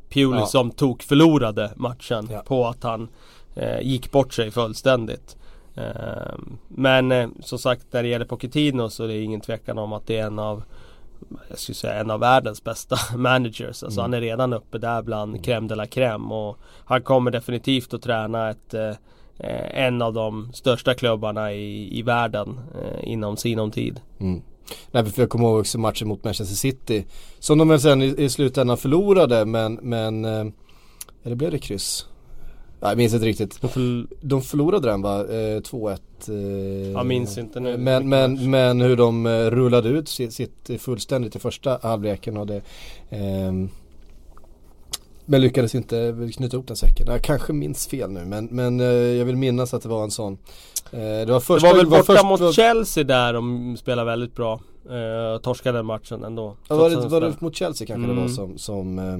Pioli 0.09 0.39
ja. 0.39 0.45
som 0.45 0.71
tok 0.71 1.03
förlorade 1.03 1.71
matchen 1.75 2.29
ja. 2.31 2.43
på 2.45 2.67
att 2.67 2.83
han 2.83 3.07
eh, 3.55 3.81
gick 3.81 4.11
bort 4.11 4.33
sig 4.33 4.51
fullständigt. 4.51 5.37
Eh, 5.75 6.35
men 6.67 7.11
eh, 7.11 7.29
som 7.39 7.59
sagt 7.59 7.85
när 7.91 8.03
det 8.03 8.09
gäller 8.09 8.25
Pochettino 8.25 8.89
så 8.89 9.03
är 9.03 9.07
det 9.07 9.21
ingen 9.21 9.41
tvekan 9.41 9.77
om 9.77 9.93
att 9.93 10.07
det 10.07 10.17
är 10.17 10.27
en 10.27 10.39
av 10.39 10.63
jag 11.49 11.59
skulle 11.59 11.75
säga 11.75 11.93
en 11.93 12.11
av 12.11 12.19
världens 12.19 12.63
bästa 12.63 12.97
managers. 13.17 13.83
Alltså 13.83 13.99
mm. 13.99 14.01
han 14.01 14.13
är 14.13 14.21
redan 14.21 14.53
uppe 14.53 14.77
där 14.77 15.01
bland 15.01 15.31
mm. 15.31 15.41
crème 15.41 15.67
de 15.67 15.75
la 15.75 15.85
crème 15.85 16.31
och 16.31 16.57
han 16.85 17.01
kommer 17.01 17.31
definitivt 17.31 17.93
att 17.93 18.01
träna 18.01 18.49
ett 18.49 18.73
eh, 18.73 18.93
en 19.83 20.01
av 20.01 20.13
de 20.13 20.53
största 20.53 20.93
klubbarna 20.93 21.53
i, 21.53 21.99
i 21.99 22.01
världen 22.01 22.59
eh, 22.81 23.11
inom 23.11 23.37
sinom 23.37 23.71
tid. 23.71 23.99
Mm. 24.19 24.41
Nej, 24.91 25.05
för 25.05 25.21
jag 25.21 25.29
kommer 25.29 25.45
ihåg 25.45 25.59
också 25.59 25.79
matchen 25.79 26.07
mot 26.07 26.23
Manchester 26.23 26.55
City 26.55 27.05
som 27.39 27.57
de 27.57 27.67
väl 27.67 27.79
sen 27.79 28.01
i, 28.01 28.05
i 28.17 28.29
slutändan 28.29 28.77
förlorade 28.77 29.45
men, 29.45 29.73
men 29.73 30.25
eh, 30.25 30.45
eller 31.23 31.35
blev 31.35 31.51
det 31.51 31.59
kryss? 31.59 32.05
Nej, 32.79 32.91
jag 32.91 32.97
minns 32.97 33.13
inte 33.13 33.25
riktigt. 33.25 33.61
De, 33.61 33.67
förl 33.69 34.07
de 34.21 34.41
förlorade 34.41 34.87
den 34.87 35.01
va? 35.01 35.19
Eh, 35.19 35.61
2-1. 35.61 35.97
Eh, 36.27 36.91
jag 36.91 37.05
minns 37.05 37.37
inte 37.37 37.59
nu. 37.59 37.77
Men, 37.77 38.09
men, 38.09 38.49
men 38.49 38.81
hur 38.81 38.95
de 38.95 39.25
eh, 39.25 39.31
rullade 39.31 39.89
ut 39.89 40.09
sitt, 40.09 40.33
sitt 40.33 40.69
fullständigt 40.79 41.35
i 41.35 41.39
första 41.39 41.79
halvleken 41.83 42.37
och 42.37 42.47
det 42.47 42.61
eh, 43.09 43.51
men 45.27 45.41
lyckades 45.41 45.75
inte 45.75 46.29
knyta 46.33 46.57
ihop 46.57 46.67
den 46.67 46.77
säcken. 46.77 47.07
Jag 47.07 47.21
kanske 47.21 47.53
minns 47.53 47.87
fel 47.87 48.11
nu 48.11 48.25
men, 48.25 48.45
men 48.45 48.79
eh, 48.79 48.85
jag 48.87 49.25
vill 49.25 49.35
minnas 49.35 49.73
att 49.73 49.81
det 49.83 49.89
var 49.89 50.03
en 50.03 50.11
sån. 50.11 50.37
Eh, 50.91 50.99
det 50.99 51.25
var, 51.25 51.39
första, 51.39 51.67
det 51.67 51.73
var 51.73 51.77
väl 51.77 51.87
borta 51.87 52.23
var 52.23 52.37
först, 52.37 52.43
mot 52.43 52.55
Chelsea 52.55 53.03
där 53.03 53.33
de 53.33 53.77
spelade 53.77 54.11
väldigt 54.11 54.35
bra. 54.35 54.59
Eh, 54.89 55.41
torskade 55.41 55.77
den 55.77 55.85
matchen 55.85 56.23
ändå. 56.23 56.55
Ja, 56.67 56.75
var, 56.75 56.89
det, 56.89 56.95
var 56.95 57.21
det 57.21 57.41
mot 57.41 57.55
Chelsea 57.55 57.87
kanske 57.87 58.03
mm. 58.03 58.15
det 58.15 58.21
var 58.21 58.27
mm. 58.27 58.35
som, 58.35 58.57
som 58.57 58.99
eh, 58.99 59.17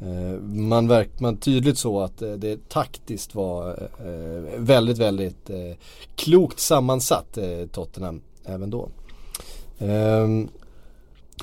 Eh, 0.00 0.40
man, 0.42 0.88
verk, 0.88 1.20
man 1.20 1.36
tydligt 1.36 1.78
så 1.78 2.00
att 2.00 2.22
eh, 2.22 2.32
det 2.32 2.68
taktiskt 2.68 3.34
var 3.34 3.68
eh, 3.98 4.58
väldigt, 4.58 4.98
väldigt 4.98 5.50
klokt 6.16 6.60
sammansatt 6.60 7.38
Tottenham 7.72 8.20
även 8.44 8.70
då. 8.70 8.88
Ehm, 9.78 10.48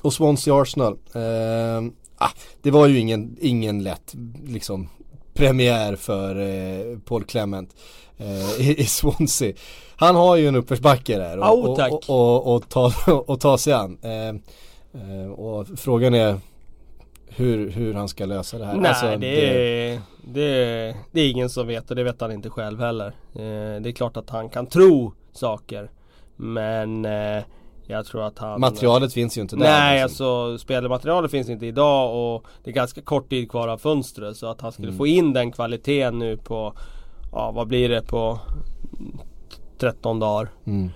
och 0.02 0.14
Swansea 0.14 0.62
Arsenal. 0.62 0.98
Ehm, 1.14 1.94
ah, 2.18 2.30
det 2.62 2.72
var 2.72 2.88
ju 2.88 3.00
ingen, 3.00 3.38
ingen 3.42 3.84
lätt 3.84 4.16
liksom 4.48 4.90
premiär 5.34 5.96
för 5.96 6.36
eh, 6.40 7.00
Paul 7.00 7.24
Clement 7.24 7.76
eh, 8.18 8.62
i, 8.62 8.76
i 8.82 8.86
Swansea. 8.86 9.54
Han 9.96 10.16
har 10.16 10.36
ju 10.36 10.48
en 10.48 10.56
uppförsbacke 10.56 11.18
där 11.18 11.40
och, 11.40 11.46
oh, 11.46 11.94
och, 11.94 12.10
och, 12.10 12.56
och, 12.56 12.70
ta, 12.70 12.92
och 13.28 13.40
ta 13.40 13.58
sig 13.58 13.74
an. 13.74 13.98
Eh, 14.02 15.32
och 15.32 15.68
frågan 15.76 16.14
är 16.14 16.40
hur, 17.28 17.70
hur 17.72 17.94
han 17.94 18.08
ska 18.08 18.26
lösa 18.26 18.58
det 18.58 18.66
här. 18.66 18.76
Nej 18.76 18.90
alltså, 18.90 19.06
det, 19.06 19.18
det... 19.18 20.02
Det, 20.28 20.96
det, 21.12 21.22
är 21.22 21.32
ingen 21.32 21.50
som 21.50 21.68
vet 21.68 21.90
och 21.90 21.96
det 21.96 22.04
vet 22.04 22.22
han 22.22 22.32
inte 22.32 22.50
själv 22.50 22.80
heller. 22.80 23.08
Eh, 23.34 23.82
det 23.82 23.90
är 23.90 23.92
klart 23.92 24.18
att 24.18 24.30
han 24.30 24.50
kan 24.50 24.68
tro 24.68 25.14
saker. 25.34 25.90
Men 26.36 27.06
eh, 27.06 27.44
jag 27.88 28.06
tror 28.06 28.24
att 28.28 28.40
han 28.40 28.60
Materialet 28.60 29.14
finns 29.14 29.38
ju 29.38 29.42
inte 29.42 29.56
där 29.56 29.64
Nej 29.64 30.04
liksom. 30.04 30.28
alltså 30.28 30.58
spelmaterialet 30.58 31.32
finns 31.32 31.50
inte 31.50 31.66
idag 31.66 32.36
och 32.36 32.46
det 32.64 32.70
är 32.70 32.74
ganska 32.74 33.02
kort 33.02 33.30
tid 33.30 33.52
kvar 33.52 33.68
av 33.68 33.78
fönstret. 33.78 34.38
Så 34.38 34.48
att 34.48 34.62
han 34.62 34.72
skulle 34.72 34.88
mm. 34.88 34.98
få 34.98 35.08
in 35.08 35.34
den 35.34 35.52
kvaliteten 35.52 36.20
nu 36.20 36.38
på 36.38 36.74
Ja 37.32 37.52
vad 37.52 37.68
blir 37.68 37.90
det 37.90 38.02
på 38.02 38.40
13 39.78 40.20
dagar. 40.20 40.50
Mm. 40.66 40.90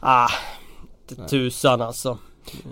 Ah, 0.00 0.28
tusan 1.30 1.82
alltså. 1.82 2.18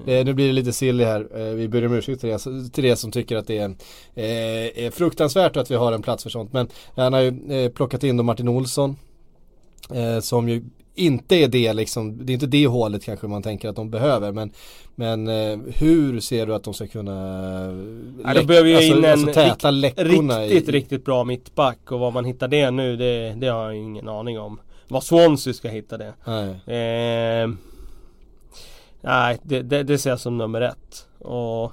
Eh, 0.06 0.24
nu 0.24 0.34
blir 0.34 0.46
det 0.46 0.52
lite 0.52 0.72
silly 0.72 1.04
här. 1.04 1.28
Eh, 1.34 1.54
vi 1.54 1.68
ber 1.68 1.86
om 1.86 1.92
ursäkt 1.92 2.20
till 2.20 2.28
det, 2.28 2.70
till 2.70 2.84
det 2.84 2.96
som 2.96 3.10
tycker 3.10 3.36
att 3.36 3.46
det 3.46 3.58
är, 3.58 3.68
eh, 4.14 4.84
är 4.84 4.90
fruktansvärt 4.90 5.56
att 5.56 5.70
vi 5.70 5.74
har 5.74 5.92
en 5.92 6.02
plats 6.02 6.22
för 6.22 6.30
sånt. 6.30 6.52
Men 6.52 6.68
han 6.96 7.12
har 7.12 7.20
ju 7.20 7.64
eh, 7.64 7.72
plockat 7.72 8.04
in 8.04 8.16
då 8.16 8.22
Martin 8.22 8.48
Olsson. 8.48 8.96
Som 10.20 10.48
ju 10.48 10.64
inte 10.96 11.36
är 11.36 11.48
det 11.48 11.72
liksom, 11.72 12.26
det 12.26 12.32
är 12.32 12.34
inte 12.34 12.46
det 12.46 12.66
hålet 12.66 13.04
kanske 13.04 13.26
man 13.26 13.42
tänker 13.42 13.68
att 13.68 13.76
de 13.76 13.90
behöver 13.90 14.32
men 14.32 14.52
Men 14.94 15.28
eh, 15.28 15.58
hur 15.74 16.20
ser 16.20 16.46
du 16.46 16.54
att 16.54 16.64
de 16.64 16.74
ska 16.74 16.86
kunna 16.86 17.12
ja, 18.24 18.34
Då 18.34 18.44
behöver 18.44 18.68
ju 18.68 18.76
alltså, 18.76 18.98
in 18.98 19.04
en 19.04 19.10
alltså 19.10 19.32
täta 19.32 19.70
riktigt, 19.72 20.68
i... 20.68 20.72
riktigt 20.72 21.04
bra 21.04 21.24
mittback 21.24 21.92
och 21.92 22.00
var 22.00 22.10
man 22.10 22.24
hittar 22.24 22.48
det 22.48 22.70
nu 22.70 22.96
det, 22.96 23.34
det 23.36 23.46
har 23.46 23.64
jag 23.64 23.76
ingen 23.76 24.08
aning 24.08 24.38
om. 24.38 24.60
Var 24.88 25.00
Swansea 25.00 25.54
ska 25.54 25.68
hitta 25.68 25.98
det. 25.98 26.12
Eh, 26.74 27.48
Nej, 29.06 29.38
det, 29.42 29.62
det, 29.62 29.82
det 29.82 29.98
ser 29.98 30.10
jag 30.10 30.20
som 30.20 30.38
nummer 30.38 30.60
ett. 30.60 31.06
Och 31.18 31.72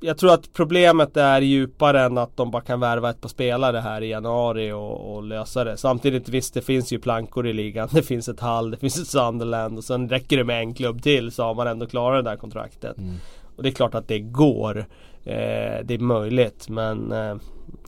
jag 0.00 0.18
tror 0.18 0.32
att 0.32 0.52
problemet 0.52 1.16
är 1.16 1.40
djupare 1.40 2.02
än 2.02 2.18
att 2.18 2.36
de 2.36 2.50
bara 2.50 2.62
kan 2.62 2.80
värva 2.80 3.10
ett 3.10 3.20
par 3.20 3.28
spelare 3.28 3.78
här 3.78 4.02
i 4.02 4.08
januari 4.08 4.72
och, 4.72 5.14
och, 5.14 5.22
lösa 5.22 5.64
det. 5.64 5.76
Samtidigt 5.76 6.28
visst, 6.28 6.54
det 6.54 6.62
finns 6.62 6.92
ju 6.92 6.98
plankor 6.98 7.46
i 7.46 7.52
ligan. 7.52 7.88
Det 7.92 8.02
finns 8.02 8.28
ett 8.28 8.40
Hall, 8.40 8.70
det 8.70 8.76
finns 8.76 8.98
ett 8.98 9.08
Sunderland 9.08 9.78
och 9.78 9.84
sen 9.84 10.08
räcker 10.08 10.36
det 10.36 10.44
med 10.44 10.60
en 10.60 10.74
klubb 10.74 11.02
till 11.02 11.32
så 11.32 11.42
har 11.42 11.54
man 11.54 11.66
ändå 11.66 11.86
klarat 11.86 12.24
det 12.24 12.30
där 12.30 12.36
kontraktet. 12.36 12.98
Mm. 12.98 13.14
Och 13.56 13.62
det 13.62 13.68
är 13.68 13.72
klart 13.72 13.94
att 13.94 14.08
det 14.08 14.18
går. 14.18 14.78
Eh, 15.24 15.84
det 15.84 15.94
är 15.94 15.98
möjligt 15.98 16.68
men 16.68 17.12
eh, 17.12 17.36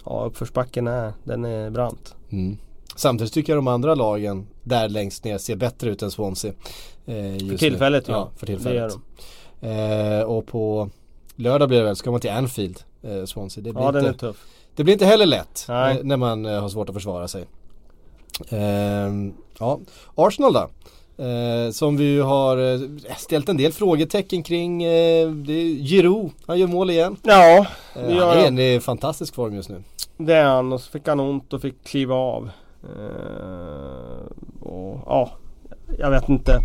ja, 0.04 0.24
uppförsbacken 0.26 0.86
är, 0.86 1.12
den 1.24 1.44
är 1.44 1.70
brant. 1.70 2.14
Mm. 2.30 2.58
Samtidigt 2.96 3.32
tycker 3.32 3.52
jag 3.52 3.58
de 3.58 3.68
andra 3.68 3.94
lagen 3.94 4.46
där 4.62 4.88
längst 4.88 5.24
ner 5.24 5.38
ser 5.38 5.56
bättre 5.56 5.90
ut 5.90 6.02
än 6.02 6.10
Swansea. 6.10 6.52
Eh, 7.06 7.14
för 7.48 7.58
tillfället 7.58 8.08
ja. 8.08 8.14
ja. 8.14 8.30
för 8.36 8.46
tillfället. 8.46 8.94
Eh, 9.60 10.22
och 10.22 10.46
på 10.46 10.90
lördag 11.38 11.68
blir 11.68 11.78
det 11.78 11.84
väl, 11.84 11.96
ska 11.96 12.10
man 12.10 12.20
till 12.20 12.30
Anfield, 12.30 12.80
eh, 13.02 13.24
Swansea. 13.24 13.64
Det 13.64 13.72
blir 13.72 13.82
ja 13.82 13.88
inte, 13.88 14.00
den 14.00 14.08
är 14.08 14.12
tuff. 14.12 14.46
Det 14.74 14.84
blir 14.84 14.92
inte 14.92 15.06
heller 15.06 15.26
lätt 15.26 15.66
eh, 15.68 15.96
när 16.02 16.16
man 16.16 16.46
eh, 16.46 16.60
har 16.60 16.68
svårt 16.68 16.88
att 16.88 16.94
försvara 16.94 17.28
sig. 17.28 17.44
Ehm, 18.50 19.34
ja, 19.58 19.80
Arsenal 20.14 20.52
då. 20.52 20.68
Eh, 21.24 21.70
som 21.70 21.96
vi 21.96 22.04
ju 22.04 22.22
har 22.22 22.74
eh, 22.74 22.80
ställt 23.16 23.48
en 23.48 23.56
del 23.56 23.72
frågetecken 23.72 24.42
kring. 24.42 24.82
Eh, 24.82 25.30
det 25.30 25.52
är 25.52 25.84
Giroud, 25.84 26.30
han 26.46 26.58
gör 26.58 26.66
mål 26.66 26.90
igen. 26.90 27.16
Ja, 27.22 27.66
det 27.94 28.14
gör 28.14 28.44
han. 28.44 28.58
är 28.58 28.76
i 28.76 28.80
fantastisk 28.80 29.34
form 29.34 29.54
just 29.54 29.68
nu. 29.68 29.82
Det 30.16 30.34
är 30.34 30.44
han 30.44 30.72
och 30.72 30.80
så 30.80 30.90
fick 30.90 31.08
han 31.08 31.20
ont 31.20 31.52
och 31.52 31.62
fick 31.62 31.84
kliva 31.84 32.14
av. 32.14 32.50
och 34.60 35.00
ja, 35.06 35.30
jag 35.98 36.10
vet 36.10 36.28
inte 36.28 36.60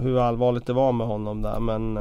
hur 0.00 0.18
allvarligt 0.18 0.66
det 0.66 0.72
var 0.72 0.92
med 0.92 1.06
honom 1.06 1.42
där 1.42 1.60
men 1.60 1.98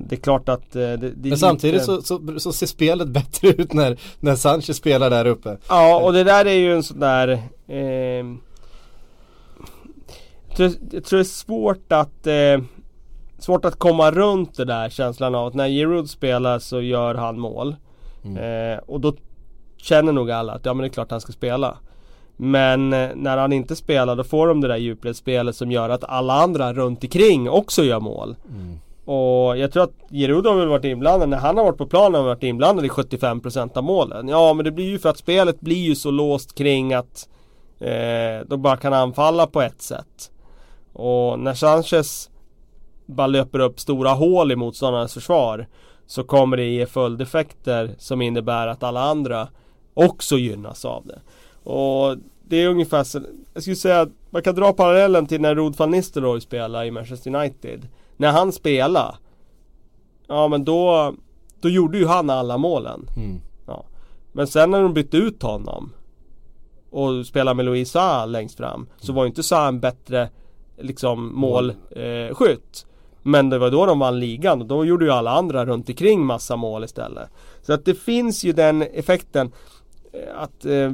det 0.00 0.16
är 0.16 0.20
klart 0.20 0.48
att 0.48 0.76
eh, 0.76 0.80
det, 0.80 0.96
det 0.96 1.28
Men 1.28 1.38
samtidigt 1.38 1.74
lite... 1.74 1.84
så, 1.84 2.02
så, 2.02 2.40
så, 2.40 2.52
ser 2.52 2.66
spelet 2.66 3.08
bättre 3.18 3.48
ut 3.48 3.72
när, 3.72 3.98
när 4.20 4.36
Sanchez 4.36 4.76
spelar 4.76 5.10
där 5.10 5.26
uppe. 5.26 5.56
Ja 5.68 6.00
och 6.00 6.12
det 6.12 6.24
där 6.24 6.44
är 6.44 6.54
ju 6.54 6.72
en 6.74 6.82
sån 6.82 7.00
där 7.00 7.28
eh, 7.68 7.78
jag, 10.48 10.56
tror, 10.56 10.70
jag 10.90 11.04
tror 11.04 11.18
det 11.18 11.22
är 11.22 11.24
svårt 11.24 11.92
att 11.92 12.26
Svårt 13.38 13.64
att 13.64 13.78
komma 13.78 14.10
runt 14.10 14.56
det 14.56 14.64
där 14.64 14.88
känslan 14.88 15.34
av 15.34 15.46
att 15.46 15.54
när 15.54 15.68
Giroud 15.68 16.10
spelar 16.10 16.58
så 16.58 16.80
gör 16.80 17.14
han 17.14 17.38
mål. 17.38 17.76
Mm. 18.24 18.80
och 18.86 19.00
då 19.00 19.14
känner 19.76 20.12
nog 20.12 20.30
alla 20.30 20.52
att 20.52 20.66
ja 20.66 20.74
men 20.74 20.82
det 20.82 20.88
är 20.88 20.92
klart 20.92 21.10
han 21.10 21.20
ska 21.20 21.32
spela. 21.32 21.76
Men 22.36 22.92
eh, 22.92 23.10
när 23.14 23.36
han 23.36 23.52
inte 23.52 23.76
spelar 23.76 24.16
då 24.16 24.24
får 24.24 24.48
de 24.48 24.60
det 24.60 24.68
där 24.68 24.76
djupledsspelet 24.76 25.56
som 25.56 25.70
gör 25.70 25.88
att 25.88 26.04
alla 26.04 26.34
andra 26.34 26.72
runt 26.72 27.04
omkring 27.04 27.50
också 27.50 27.84
gör 27.84 28.00
mål. 28.00 28.36
Mm. 28.48 28.78
Och 29.04 29.58
jag 29.58 29.72
tror 29.72 29.82
att 29.82 30.10
Giroud 30.10 30.46
har 30.46 30.54
väl 30.54 30.68
varit 30.68 30.84
inblandad, 30.84 31.28
när 31.28 31.36
han 31.36 31.56
har 31.56 31.64
varit 31.64 31.78
på 31.78 31.86
planen 31.86 32.20
har 32.20 32.28
varit 32.28 32.42
inblandad 32.42 32.84
i 32.84 32.88
75% 32.88 33.78
av 33.78 33.84
målen. 33.84 34.28
Ja 34.28 34.54
men 34.54 34.64
det 34.64 34.70
blir 34.70 34.90
ju 34.90 34.98
för 34.98 35.08
att 35.08 35.18
spelet 35.18 35.60
blir 35.60 35.82
ju 35.82 35.94
så 35.94 36.10
låst 36.10 36.54
kring 36.54 36.94
att 36.94 37.28
eh, 37.80 38.46
de 38.46 38.62
bara 38.62 38.76
kan 38.76 38.92
anfalla 38.92 39.46
på 39.46 39.62
ett 39.62 39.82
sätt. 39.82 40.30
Och 40.92 41.38
när 41.38 41.54
Sanchez 41.54 42.30
bara 43.06 43.26
löper 43.26 43.58
upp 43.58 43.80
stora 43.80 44.10
hål 44.10 44.52
i 44.52 44.56
motståndarnas 44.56 45.14
försvar 45.14 45.66
så 46.06 46.24
kommer 46.24 46.56
det 46.56 46.64
ge 46.64 46.86
följdeffekter 46.86 47.94
som 47.98 48.22
innebär 48.22 48.66
att 48.66 48.82
alla 48.82 49.00
andra 49.00 49.48
också 49.94 50.36
gynnas 50.38 50.84
av 50.84 51.06
det. 51.06 51.20
Och 51.70 52.16
det 52.44 52.56
är 52.56 52.68
ungefär 52.68 53.04
så, 53.04 53.20
jag 53.54 53.62
skulle 53.62 53.76
säga 53.76 54.00
att 54.00 54.08
man 54.30 54.42
kan 54.42 54.54
dra 54.54 54.72
parallellen 54.72 55.26
till 55.26 55.40
när 55.40 55.54
Rod 55.54 55.76
van 55.76 55.90
Nistelrooy 55.90 56.40
spelar 56.40 56.84
i 56.84 56.90
Manchester 56.90 57.34
United. 57.34 57.88
När 58.22 58.32
han 58.32 58.52
spelade, 58.52 59.14
ja 60.26 60.48
men 60.48 60.64
då, 60.64 61.14
då 61.60 61.68
gjorde 61.68 61.98
ju 61.98 62.06
han 62.06 62.30
alla 62.30 62.58
målen. 62.58 63.08
Mm. 63.16 63.40
Ja. 63.66 63.84
Men 64.32 64.46
sen 64.46 64.70
när 64.70 64.82
de 64.82 64.94
bytte 64.94 65.16
ut 65.16 65.42
honom 65.42 65.92
och 66.90 67.26
spelade 67.26 67.54
med 67.54 67.64
Louis 67.64 67.90
Saha 67.90 68.26
längst 68.26 68.56
fram 68.56 68.86
så 68.98 69.12
var 69.12 69.24
ju 69.24 69.28
inte 69.28 69.42
Saha 69.42 69.68
en 69.68 69.80
bättre 69.80 70.28
liksom 70.78 71.34
målskytt. 71.34 72.86
Eh, 72.86 72.88
men 73.22 73.50
det 73.50 73.58
var 73.58 73.70
då 73.70 73.86
de 73.86 73.98
vann 73.98 74.20
ligan 74.20 74.60
och 74.60 74.66
då 74.66 74.84
gjorde 74.84 75.04
ju 75.04 75.10
alla 75.10 75.30
andra 75.30 75.66
runt 75.66 75.88
omkring 75.88 76.24
massa 76.26 76.56
mål 76.56 76.84
istället. 76.84 77.28
Så 77.62 77.72
att 77.72 77.84
det 77.84 77.94
finns 77.94 78.44
ju 78.44 78.52
den 78.52 78.82
effekten 78.82 79.52
eh, 80.12 80.42
att 80.42 80.64
eh, 80.64 80.92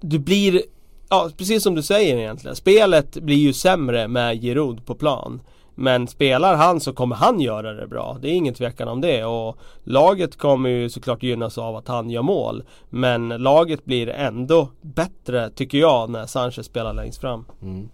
du 0.00 0.18
blir, 0.18 0.62
ja 1.08 1.30
precis 1.36 1.62
som 1.62 1.74
du 1.74 1.82
säger 1.82 2.16
egentligen. 2.16 2.56
Spelet 2.56 3.16
blir 3.16 3.36
ju 3.36 3.52
sämre 3.52 4.08
med 4.08 4.40
Giroud 4.40 4.86
på 4.86 4.94
plan. 4.94 5.40
Men 5.80 6.08
spelar 6.08 6.54
han 6.54 6.80
så 6.80 6.92
kommer 6.92 7.16
han 7.16 7.40
göra 7.40 7.72
det 7.72 7.86
bra. 7.86 8.18
Det 8.22 8.28
är 8.28 8.32
ingen 8.32 8.54
tvekan 8.54 8.88
om 8.88 9.00
det. 9.00 9.24
Och 9.24 9.56
laget 9.84 10.36
kommer 10.38 10.68
ju 10.68 10.90
såklart 10.90 11.22
gynnas 11.22 11.58
av 11.58 11.76
att 11.76 11.88
han 11.88 12.10
gör 12.10 12.22
mål. 12.22 12.62
Men 12.90 13.28
laget 13.28 13.84
blir 13.84 14.08
ändå 14.08 14.68
bättre 14.80 15.50
tycker 15.50 15.78
jag 15.78 16.10
när 16.10 16.26
Sanchez 16.26 16.66
spelar 16.66 16.94
längst 16.94 17.20
fram. 17.20 17.44
Mm. 17.62 17.88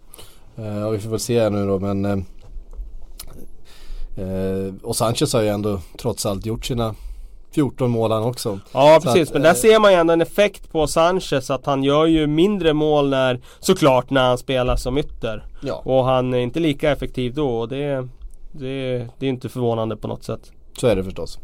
Uh, 0.58 0.90
vi 0.90 0.98
får 0.98 1.10
väl 1.10 1.20
se 1.20 1.40
här 1.40 1.50
nu 1.50 1.66
då 1.66 1.78
men 1.78 2.04
eh, 2.04 2.18
eh, 4.16 4.74
Och 4.82 4.96
Sanchez 4.96 5.32
har 5.32 5.42
ju 5.42 5.48
ändå 5.48 5.80
trots 5.98 6.26
allt 6.26 6.46
gjort 6.46 6.64
sina 6.64 6.94
14 7.56 7.90
mål 7.90 8.12
han 8.12 8.22
också. 8.22 8.58
Ja 8.72 9.00
precis, 9.02 9.28
att, 9.28 9.32
men 9.32 9.42
där 9.42 9.54
ser 9.54 9.80
man 9.80 9.92
ju 9.92 9.98
ändå 9.98 10.12
en 10.12 10.20
effekt 10.20 10.72
på 10.72 10.86
Sanchez 10.86 11.50
att 11.50 11.66
han 11.66 11.82
gör 11.84 12.06
ju 12.06 12.26
mindre 12.26 12.72
mål 12.72 13.08
när 13.08 13.40
Såklart 13.60 14.10
när 14.10 14.28
han 14.28 14.38
spelar 14.38 14.76
som 14.76 14.98
ytter. 14.98 15.44
Ja. 15.60 15.82
Och 15.84 16.04
han 16.04 16.34
är 16.34 16.38
inte 16.38 16.60
lika 16.60 16.90
effektiv 16.90 17.34
då 17.34 17.48
och 17.48 17.68
det, 17.68 18.08
det, 18.52 19.06
det 19.18 19.26
är 19.26 19.30
inte 19.30 19.48
förvånande 19.48 19.96
på 19.96 20.08
något 20.08 20.24
sätt. 20.24 20.52
Så 20.80 20.86
är 20.86 20.96
det 20.96 21.04
förstås. 21.04 21.38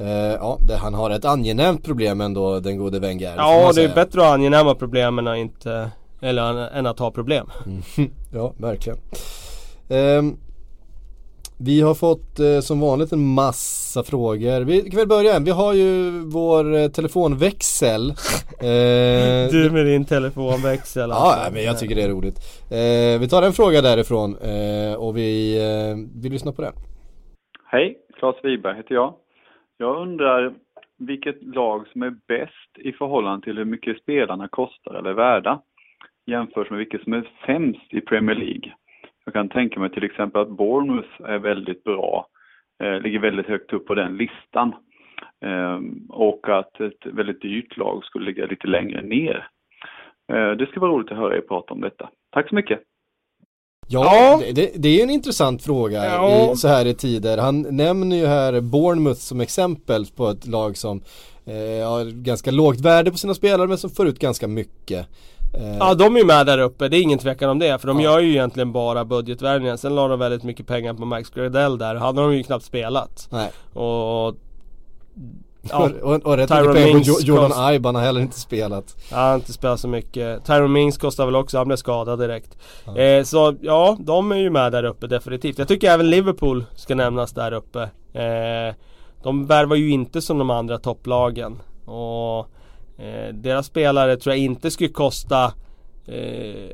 Uh, 0.00 0.08
ja, 0.08 0.58
det, 0.60 0.76
han 0.76 0.94
har 0.94 1.10
ett 1.10 1.24
angenämt 1.24 1.84
problem 1.84 2.20
ändå 2.20 2.60
den 2.60 2.78
gode 2.78 3.00
Wenger. 3.00 3.34
Ja, 3.36 3.72
det 3.74 3.84
är 3.84 3.94
bättre 3.94 4.20
att 4.20 4.26
ha 4.26 4.34
angenäma 4.34 4.74
problem 4.74 5.18
än 5.18 5.26
att 5.26 5.38
inte 5.38 5.90
eller 6.20 6.70
än 6.70 6.86
att 6.86 6.98
ha 6.98 7.10
problem. 7.10 7.50
Mm. 7.66 7.82
ja, 8.32 8.52
verkligen. 8.56 8.98
Um, 9.88 10.36
vi 11.58 11.80
har 11.80 11.94
fått 11.94 12.38
eh, 12.40 12.60
som 12.60 12.80
vanligt 12.80 13.12
en 13.12 13.34
massa 13.34 14.02
frågor. 14.02 14.64
Vi 14.64 14.90
kan 14.90 14.98
väl 14.98 15.08
börja. 15.08 15.40
Vi 15.40 15.50
har 15.50 15.72
ju 15.74 16.10
vår 16.38 16.64
eh, 16.76 16.88
telefonväxel. 16.88 18.02
eh, 18.70 19.50
du 19.56 19.70
med 19.72 19.86
din 19.86 20.04
telefonväxel 20.04 21.12
alltså. 21.12 21.44
Ja, 21.44 21.50
men 21.52 21.62
jag 21.64 21.78
tycker 21.78 21.94
det 21.94 22.02
är 22.02 22.08
roligt. 22.08 22.38
Eh, 22.70 23.20
vi 23.20 23.28
tar 23.28 23.42
en 23.42 23.52
fråga 23.52 23.80
därifrån 23.82 24.30
eh, 24.50 24.94
och 25.04 25.16
vi, 25.16 25.32
eh, 25.66 25.94
vi 26.22 26.28
lyssnar 26.28 26.52
på 26.52 26.62
den. 26.62 26.72
Hej, 27.64 27.98
Claes 28.18 28.36
Wiberg 28.42 28.76
heter 28.76 28.94
jag. 28.94 29.14
Jag 29.78 30.02
undrar 30.02 30.54
vilket 30.98 31.42
lag 31.42 31.88
som 31.92 32.02
är 32.02 32.10
bäst 32.28 32.72
i 32.78 32.92
förhållande 32.92 33.44
till 33.44 33.56
hur 33.56 33.64
mycket 33.64 34.02
spelarna 34.02 34.48
kostar 34.48 34.94
eller 34.94 35.10
är 35.10 35.14
värda 35.14 35.60
jämfört 36.26 36.70
med 36.70 36.78
vilket 36.78 37.02
som 37.02 37.12
är 37.12 37.28
sämst 37.46 37.94
i 37.94 38.00
Premier 38.00 38.36
League. 38.36 38.72
Jag 39.26 39.32
kan 39.34 39.48
tänka 39.48 39.80
mig 39.80 39.90
till 39.90 40.04
exempel 40.04 40.42
att 40.42 40.56
Bournemouth 40.56 41.22
är 41.24 41.38
väldigt 41.38 41.84
bra, 41.84 42.26
eh, 42.82 43.00
ligger 43.00 43.18
väldigt 43.18 43.46
högt 43.46 43.72
upp 43.72 43.86
på 43.86 43.94
den 43.94 44.16
listan. 44.16 44.74
Eh, 45.44 45.80
och 46.08 46.48
att 46.48 46.80
ett 46.80 47.06
väldigt 47.06 47.42
dyrt 47.42 47.76
lag 47.76 48.04
skulle 48.04 48.26
ligga 48.26 48.46
lite 48.46 48.66
längre 48.66 49.02
ner. 49.02 49.48
Eh, 50.32 50.50
det 50.50 50.66
ska 50.66 50.80
vara 50.80 50.90
roligt 50.90 51.12
att 51.12 51.18
höra 51.18 51.36
er 51.36 51.40
prata 51.40 51.74
om 51.74 51.80
detta. 51.80 52.08
Tack 52.30 52.48
så 52.48 52.54
mycket! 52.54 52.80
Ja, 53.88 54.40
ja. 54.44 54.52
Det, 54.52 54.72
det, 54.82 54.88
är 54.88 55.02
en 55.02 55.10
intressant 55.10 55.62
fråga 55.62 56.04
ja. 56.04 56.52
i, 56.52 56.56
så 56.56 56.68
här 56.68 56.86
i 56.86 56.94
tider. 56.94 57.38
Han 57.38 57.62
nämner 57.62 58.16
ju 58.16 58.26
här 58.26 58.60
Bournemouth 58.60 59.20
som 59.20 59.40
exempel 59.40 60.06
på 60.16 60.28
ett 60.28 60.46
lag 60.46 60.76
som 60.76 61.00
eh, 61.46 61.88
har 61.88 62.22
ganska 62.22 62.50
lågt 62.50 62.80
värde 62.80 63.10
på 63.10 63.16
sina 63.16 63.34
spelare 63.34 63.68
men 63.68 63.78
som 63.78 63.90
får 63.90 64.08
ut 64.08 64.18
ganska 64.18 64.48
mycket. 64.48 65.06
Eh. 65.56 65.76
Ja 65.78 65.94
de 65.94 66.16
är 66.16 66.20
ju 66.20 66.26
med 66.26 66.46
där 66.46 66.58
uppe, 66.58 66.88
det 66.88 66.96
är 66.96 67.02
ingen 67.02 67.18
tvekan 67.18 67.50
om 67.50 67.58
det. 67.58 67.78
För 67.78 67.88
de 67.88 68.00
ja. 68.00 68.10
gör 68.10 68.20
ju 68.20 68.30
egentligen 68.30 68.72
bara 68.72 69.04
budgetvärvningar. 69.04 69.76
Sen 69.76 69.94
la 69.94 70.08
de 70.08 70.18
väldigt 70.18 70.42
mycket 70.42 70.66
pengar 70.66 70.94
på 70.94 71.04
Max 71.04 71.30
Gradell 71.30 71.78
där. 71.78 71.94
Han 71.94 72.16
har 72.16 72.24
de 72.24 72.36
ju 72.36 72.42
knappt 72.42 72.64
spelat. 72.64 73.28
Nej. 73.30 73.50
Och... 73.72 74.36
Ja, 75.70 75.90
och, 76.02 76.14
och, 76.14 76.26
och 76.26 76.36
rätt 76.36 76.50
mycket 76.50 76.74
pengar 76.74 77.14
på 77.14 77.20
Jordan 77.20 77.50
kost... 77.50 77.72
Iban 77.72 77.94
har 77.94 78.02
heller 78.02 78.20
inte 78.20 78.40
spelat. 78.40 78.96
Ja, 79.10 79.16
han 79.16 79.28
har 79.28 79.34
inte 79.34 79.52
spelat 79.52 79.80
så 79.80 79.88
mycket. 79.88 80.44
Tyron 80.44 80.72
Mings 80.72 80.98
kostar 80.98 81.26
väl 81.26 81.36
också, 81.36 81.58
han 81.58 81.66
blev 81.66 81.76
skadad 81.76 82.18
direkt. 82.18 82.58
Ja. 82.84 82.96
Eh, 82.96 83.22
så 83.22 83.54
ja, 83.60 83.96
de 84.00 84.32
är 84.32 84.36
ju 84.36 84.50
med 84.50 84.72
där 84.72 84.84
uppe 84.84 85.06
definitivt. 85.06 85.58
Jag 85.58 85.68
tycker 85.68 85.90
även 85.90 86.10
Liverpool 86.10 86.64
ska 86.74 86.94
nämnas 86.94 87.32
där 87.32 87.52
uppe. 87.52 87.82
Eh, 88.12 88.74
de 89.22 89.46
värvar 89.46 89.76
ju 89.76 89.90
inte 89.90 90.22
som 90.22 90.38
de 90.38 90.50
andra 90.50 90.78
topplagen. 90.78 91.58
Och 91.84 92.50
Eh, 92.98 93.34
deras 93.34 93.66
spelare 93.66 94.16
tror 94.16 94.34
jag 94.34 94.44
inte 94.44 94.70
skulle 94.70 94.90
kosta 94.90 95.44
eh, 96.06 96.70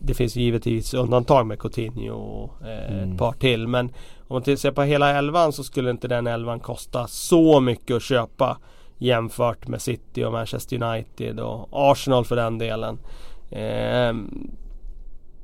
Det 0.00 0.14
finns 0.14 0.36
givetvis 0.36 0.94
undantag 0.94 1.46
med 1.46 1.58
Coutinho 1.58 2.14
och 2.14 2.66
eh, 2.66 2.92
mm. 2.92 3.12
ett 3.12 3.18
par 3.18 3.32
till 3.32 3.68
men 3.68 3.86
Om 4.28 4.42
man 4.46 4.56
ser 4.56 4.70
på 4.70 4.82
hela 4.82 5.10
elvan 5.10 5.52
så 5.52 5.64
skulle 5.64 5.90
inte 5.90 6.08
den 6.08 6.26
elvan 6.26 6.60
kosta 6.60 7.06
så 7.06 7.60
mycket 7.60 7.96
att 7.96 8.02
köpa 8.02 8.58
Jämfört 8.98 9.68
med 9.68 9.82
City 9.82 10.24
och 10.24 10.32
Manchester 10.32 10.82
United 10.82 11.40
och 11.40 11.68
Arsenal 11.72 12.24
för 12.24 12.36
den 12.36 12.58
delen 12.58 12.98
eh, 13.50 14.12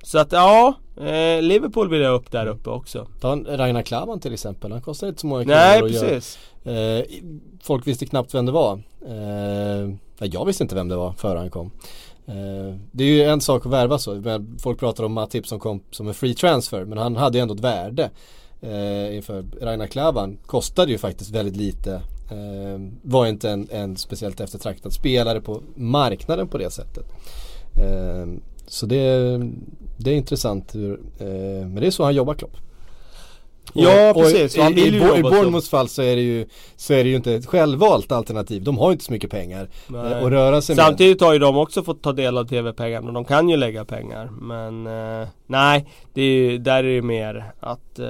så 0.02 0.18
att 0.18 0.32
ja, 0.32 0.74
eh, 0.96 1.42
Liverpool 1.42 1.88
vill 1.88 2.00
jag 2.00 2.14
upp 2.14 2.30
där 2.30 2.46
uppe 2.46 2.70
också. 2.70 3.06
Ta 3.20 3.36
Ragnar 3.36 3.82
Klavan 3.82 4.20
till 4.20 4.32
exempel, 4.32 4.72
han 4.72 4.82
kostar 4.82 5.08
inte 5.08 5.20
så 5.20 5.26
många 5.26 5.44
kronor 5.44 5.56
Nej 5.56 5.80
precis. 5.80 6.38
Eh, 6.64 7.04
folk 7.62 7.86
visste 7.86 8.06
knappt 8.06 8.34
vem 8.34 8.46
det 8.46 8.52
var. 8.52 8.82
Eh, 9.06 9.90
jag 10.18 10.44
visste 10.44 10.64
inte 10.64 10.74
vem 10.74 10.88
det 10.88 10.96
var 10.96 11.12
före 11.12 11.38
han 11.38 11.50
kom. 11.50 11.70
Eh, 12.26 12.76
det 12.92 13.04
är 13.04 13.08
ju 13.08 13.22
en 13.22 13.40
sak 13.40 13.66
att 13.66 13.72
värva 13.72 13.98
så. 13.98 14.40
Folk 14.58 14.78
pratar 14.78 15.04
om 15.04 15.12
Matip 15.12 15.46
som 15.46 15.60
kom 15.60 15.82
som 15.90 16.08
en 16.08 16.14
free 16.14 16.34
transfer. 16.34 16.84
Men 16.84 16.98
han 16.98 17.16
hade 17.16 17.38
ju 17.38 17.42
ändå 17.42 17.54
ett 17.54 17.60
värde. 17.60 18.10
Eh, 18.60 19.16
inför 19.16 19.44
Ragnar 19.60 19.86
Klavan 19.86 20.38
kostade 20.46 20.92
ju 20.92 20.98
faktiskt 20.98 21.30
väldigt 21.30 21.56
lite. 21.56 21.92
Eh, 22.30 22.80
var 23.02 23.26
inte 23.26 23.50
en, 23.50 23.68
en 23.70 23.96
speciellt 23.96 24.40
eftertraktad 24.40 24.92
spelare 24.92 25.40
på 25.40 25.62
marknaden 25.74 26.48
på 26.48 26.58
det 26.58 26.70
sättet. 26.70 27.04
Eh, 27.74 28.26
så 28.66 28.86
det, 28.86 29.38
det 29.96 30.10
är 30.10 30.14
intressant. 30.14 30.74
Eh, 30.74 30.80
men 31.66 31.74
det 31.74 31.86
är 31.86 31.90
så 31.90 32.04
han 32.04 32.14
jobbar 32.14 32.34
Klopp. 32.34 32.56
Ja 33.74 34.10
och, 34.10 34.16
precis, 34.16 34.58
och 34.58 34.70
i, 34.70 34.80
i, 34.80 34.84
i, 34.84 35.18
i 35.18 35.22
Bournemouths 35.22 35.68
fall 35.68 35.88
så 35.88 36.02
är, 36.02 36.16
det 36.16 36.22
ju, 36.22 36.46
så 36.76 36.92
är 36.94 37.04
det 37.04 37.10
ju 37.10 37.16
inte 37.16 37.34
ett 37.34 37.46
självvalt 37.46 38.12
alternativ. 38.12 38.62
De 38.62 38.78
har 38.78 38.92
inte 38.92 39.04
så 39.04 39.12
mycket 39.12 39.30
pengar 39.30 39.68
nej. 39.86 40.14
att 40.14 40.30
röra 40.30 40.62
sig 40.62 40.76
Samtidigt 40.76 41.20
med. 41.20 41.26
har 41.26 41.32
ju 41.32 41.38
de 41.38 41.56
också 41.56 41.82
fått 41.82 42.02
ta 42.02 42.12
del 42.12 42.38
av 42.38 42.44
TV-pengarna. 42.44 43.12
De 43.12 43.24
kan 43.24 43.48
ju 43.48 43.56
lägga 43.56 43.84
pengar. 43.84 44.30
Men 44.40 44.86
eh, 44.86 45.28
nej, 45.46 45.86
det 46.14 46.22
är, 46.22 46.58
där 46.58 46.84
är 46.84 46.94
det 46.94 47.02
mer 47.02 47.52
att 47.60 47.98
eh, 47.98 48.06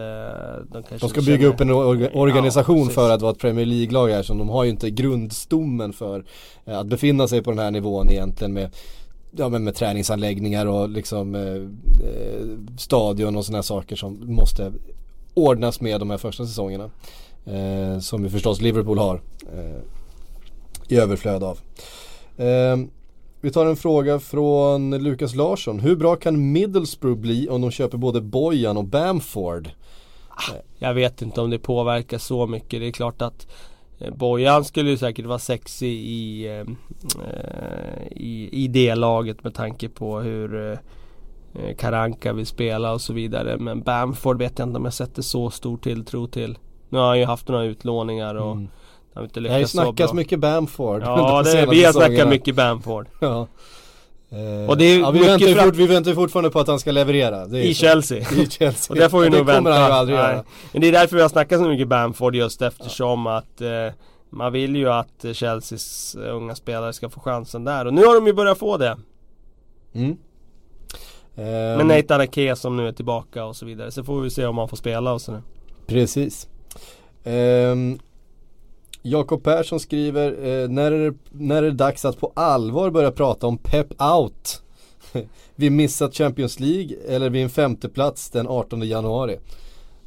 de, 0.73 0.83
de 1.01 1.09
ska 1.09 1.21
bygga 1.21 1.47
upp 1.47 1.61
en 1.61 1.71
or 1.71 2.17
organisation 2.17 2.87
ja, 2.87 2.95
för 2.95 3.11
att 3.11 3.23
vara 3.23 3.33
ett 3.33 3.39
Premier 3.39 3.67
League-lag 3.67 4.09
här. 4.09 4.23
Så 4.23 4.35
de 4.35 4.49
har 4.49 4.65
ju 4.65 4.71
inte 4.71 4.91
grundstommen 4.91 5.93
för 5.93 6.25
eh, 6.65 6.79
att 6.79 6.87
befinna 6.87 7.29
sig 7.29 7.43
på 7.43 7.51
den 7.51 7.59
här 7.59 7.71
nivån 7.71 8.11
egentligen 8.11 8.53
med 8.53 8.71
Ja 9.37 9.49
men 9.49 9.65
med 9.65 9.75
träningsanläggningar 9.75 10.67
och 10.67 10.89
liksom 10.89 11.35
eh, 11.35 11.43
eh 11.43 12.77
stadion 12.79 13.37
och 13.37 13.45
sådana 13.45 13.63
saker 13.63 13.97
som 13.97 14.35
måste 14.35 14.73
ordnas 15.35 15.81
med 15.81 16.01
de 16.01 16.11
här 16.11 16.19
första 16.19 16.47
säsongerna. 16.47 16.91
Eh, 17.45 17.99
som 17.99 18.25
ju 18.25 18.31
förstås 18.31 18.61
Liverpool 18.61 18.99
har 18.99 19.21
eh, 19.53 19.81
i 20.89 20.97
överflöd 20.97 21.43
av. 21.43 21.59
Eh, 22.37 22.77
vi 23.41 23.51
tar 23.51 23.67
en 23.67 23.77
fråga 23.77 24.21
från 24.21 24.91
Lukas 24.99 25.35
Larsson. 25.35 25.81
Hur 25.81 25.97
bra 25.97 26.17
kan 26.17 26.53
Middlesbrough 26.53 27.21
bli 27.21 27.49
om 27.49 27.61
de 27.61 27.71
köper 27.71 27.99
både 27.99 28.21
Bojan 28.21 28.77
och 28.77 28.85
Bamford? 28.85 29.71
Ah, 30.29 30.55
jag 30.79 30.95
vet 30.95 31.23
inte 31.23 31.41
om 31.41 31.51
det 31.51 31.59
påverkar 31.59 32.19
så 32.19 32.47
mycket. 32.47 32.81
Det 32.81 32.87
är 32.87 32.93
klart 32.93 33.23
att 33.23 33.47
eh, 33.99 34.15
Bojan 34.15 34.65
skulle 34.65 34.91
ju 34.91 34.97
säkert 34.97 35.27
vara 35.27 35.39
sexig 35.39 35.93
i, 35.93 36.47
eh, 36.47 36.61
eh, 37.29 38.07
i, 38.11 38.49
i 38.53 38.69
det 38.69 38.95
laget 38.95 39.45
med 39.45 39.55
tanke 39.55 39.89
på 39.89 40.21
hur 40.21 40.73
Eh, 40.73 40.79
Karanka 41.79 42.33
vill 42.33 42.47
spela 42.47 42.93
och 42.93 43.01
så 43.01 43.13
vidare. 43.13 43.57
Men 43.59 43.83
Bamford 43.83 44.39
vet 44.39 44.59
jag 44.59 44.69
inte 44.69 44.79
om 44.79 44.85
jag 44.85 44.95
sätter 44.95 45.23
så 45.23 45.51
stor 45.51 45.77
tilltro 45.77 46.27
till. 46.27 46.59
Nu 46.89 46.99
har 46.99 47.07
han 47.07 47.19
ju 47.19 47.25
haft 47.25 47.49
några 47.49 47.65
utlåningar 47.65 48.35
och 48.35 48.53
mm. 48.53 48.69
har 49.15 49.23
inte 49.23 49.41
lyckats 49.41 49.73
Det 49.73 49.79
har 49.79 49.85
ju 49.85 49.95
snackats 49.95 50.13
mycket 50.13 50.39
Bamford. 50.39 51.03
Ja, 51.03 51.43
det, 51.45 51.67
vi 51.71 51.85
har 51.85 51.93
snackat 51.93 52.29
mycket 52.29 52.55
Bamford. 52.55 53.07
ja. 53.21 53.47
Eh, 54.33 54.71
och 54.71 54.77
det 54.77 54.85
är 54.85 55.01
ja, 55.01 55.11
vi, 55.11 55.19
väntar 55.19 55.55
fram... 55.55 55.65
fort, 55.65 55.77
vi 55.77 55.87
väntar 55.87 56.15
fortfarande 56.15 56.51
på 56.51 56.61
att 56.61 56.69
han 56.69 56.79
ska 56.79 56.93
leverera 56.93 57.59
I 57.59 57.75
Chelsea. 57.75 58.19
I 58.33 58.47
Chelsea 58.47 58.93
Och 58.95 58.97
det 58.97 59.11
får 59.11 59.21
vi 59.21 59.31
nog 59.31 59.47
vänta 59.47 59.73
han 59.73 59.89
ju 59.89 59.93
aldrig 59.93 60.19
Nej. 60.19 60.27
göra 60.27 60.45
Men 60.73 60.81
det 60.81 60.89
är 60.89 60.93
därför 60.93 61.17
vi 61.17 61.23
har 61.23 61.29
snackat 61.29 61.61
så 61.61 61.69
mycket 61.69 61.89
Bamford 61.89 62.35
just 62.35 62.63
eftersom 62.63 63.27
ja. 63.27 63.37
att 63.37 63.61
eh, 63.61 63.69
Man 64.31 64.53
vill 64.53 64.77
ju 64.77 64.91
att 64.91 65.25
Chelseas 65.33 66.17
unga 66.31 66.55
spelare 66.55 66.93
ska 66.93 67.09
få 67.09 67.21
chansen 67.21 67.65
där 67.65 67.87
och 67.87 67.95
nu 67.95 68.05
har 68.05 68.15
de 68.15 68.27
ju 68.27 68.33
börjat 68.33 68.59
få 68.59 68.77
det 68.77 68.97
Mm. 69.95 70.17
Med 71.35 71.81
Ehm, 71.81 71.89
Nate 71.89 72.15
Arake 72.15 72.57
som 72.57 72.77
nu 72.77 72.89
är 72.89 72.93
tillbaka 72.93 73.45
och 73.45 73.57
så 73.57 73.67
vidare. 73.67 73.91
Så 73.91 74.05
får 74.05 74.21
vi 74.21 74.31
se 74.31 74.47
om 74.47 74.59
han 74.59 74.69
får 74.69 74.77
spela 74.77 75.13
och 75.13 75.21
sådär. 75.21 75.43
Precis. 75.87 76.49
Ehm, 77.25 77.99
Jakob 79.03 79.45
Persson 79.45 79.81
skriver, 79.81 80.33
eh, 80.33 80.69
när, 80.69 80.93
är 80.93 81.11
det, 81.11 81.17
när 81.31 81.57
är 81.57 81.63
det 81.63 81.71
dags 81.71 82.05
att 82.05 82.21
på 82.21 82.33
allvar 82.37 82.91
börja 82.91 83.11
prata 83.11 83.47
om 83.47 83.59
pep 83.59 84.03
out? 84.03 84.63
vi 85.55 85.71
missat 85.71 86.15
Champions 86.15 86.61
League 86.61 86.97
eller 87.09 87.31
vid 87.31 87.43
en 87.43 87.51
femteplats 87.51 88.31
den 88.31 88.49
18 88.49 88.83
januari. 88.83 89.39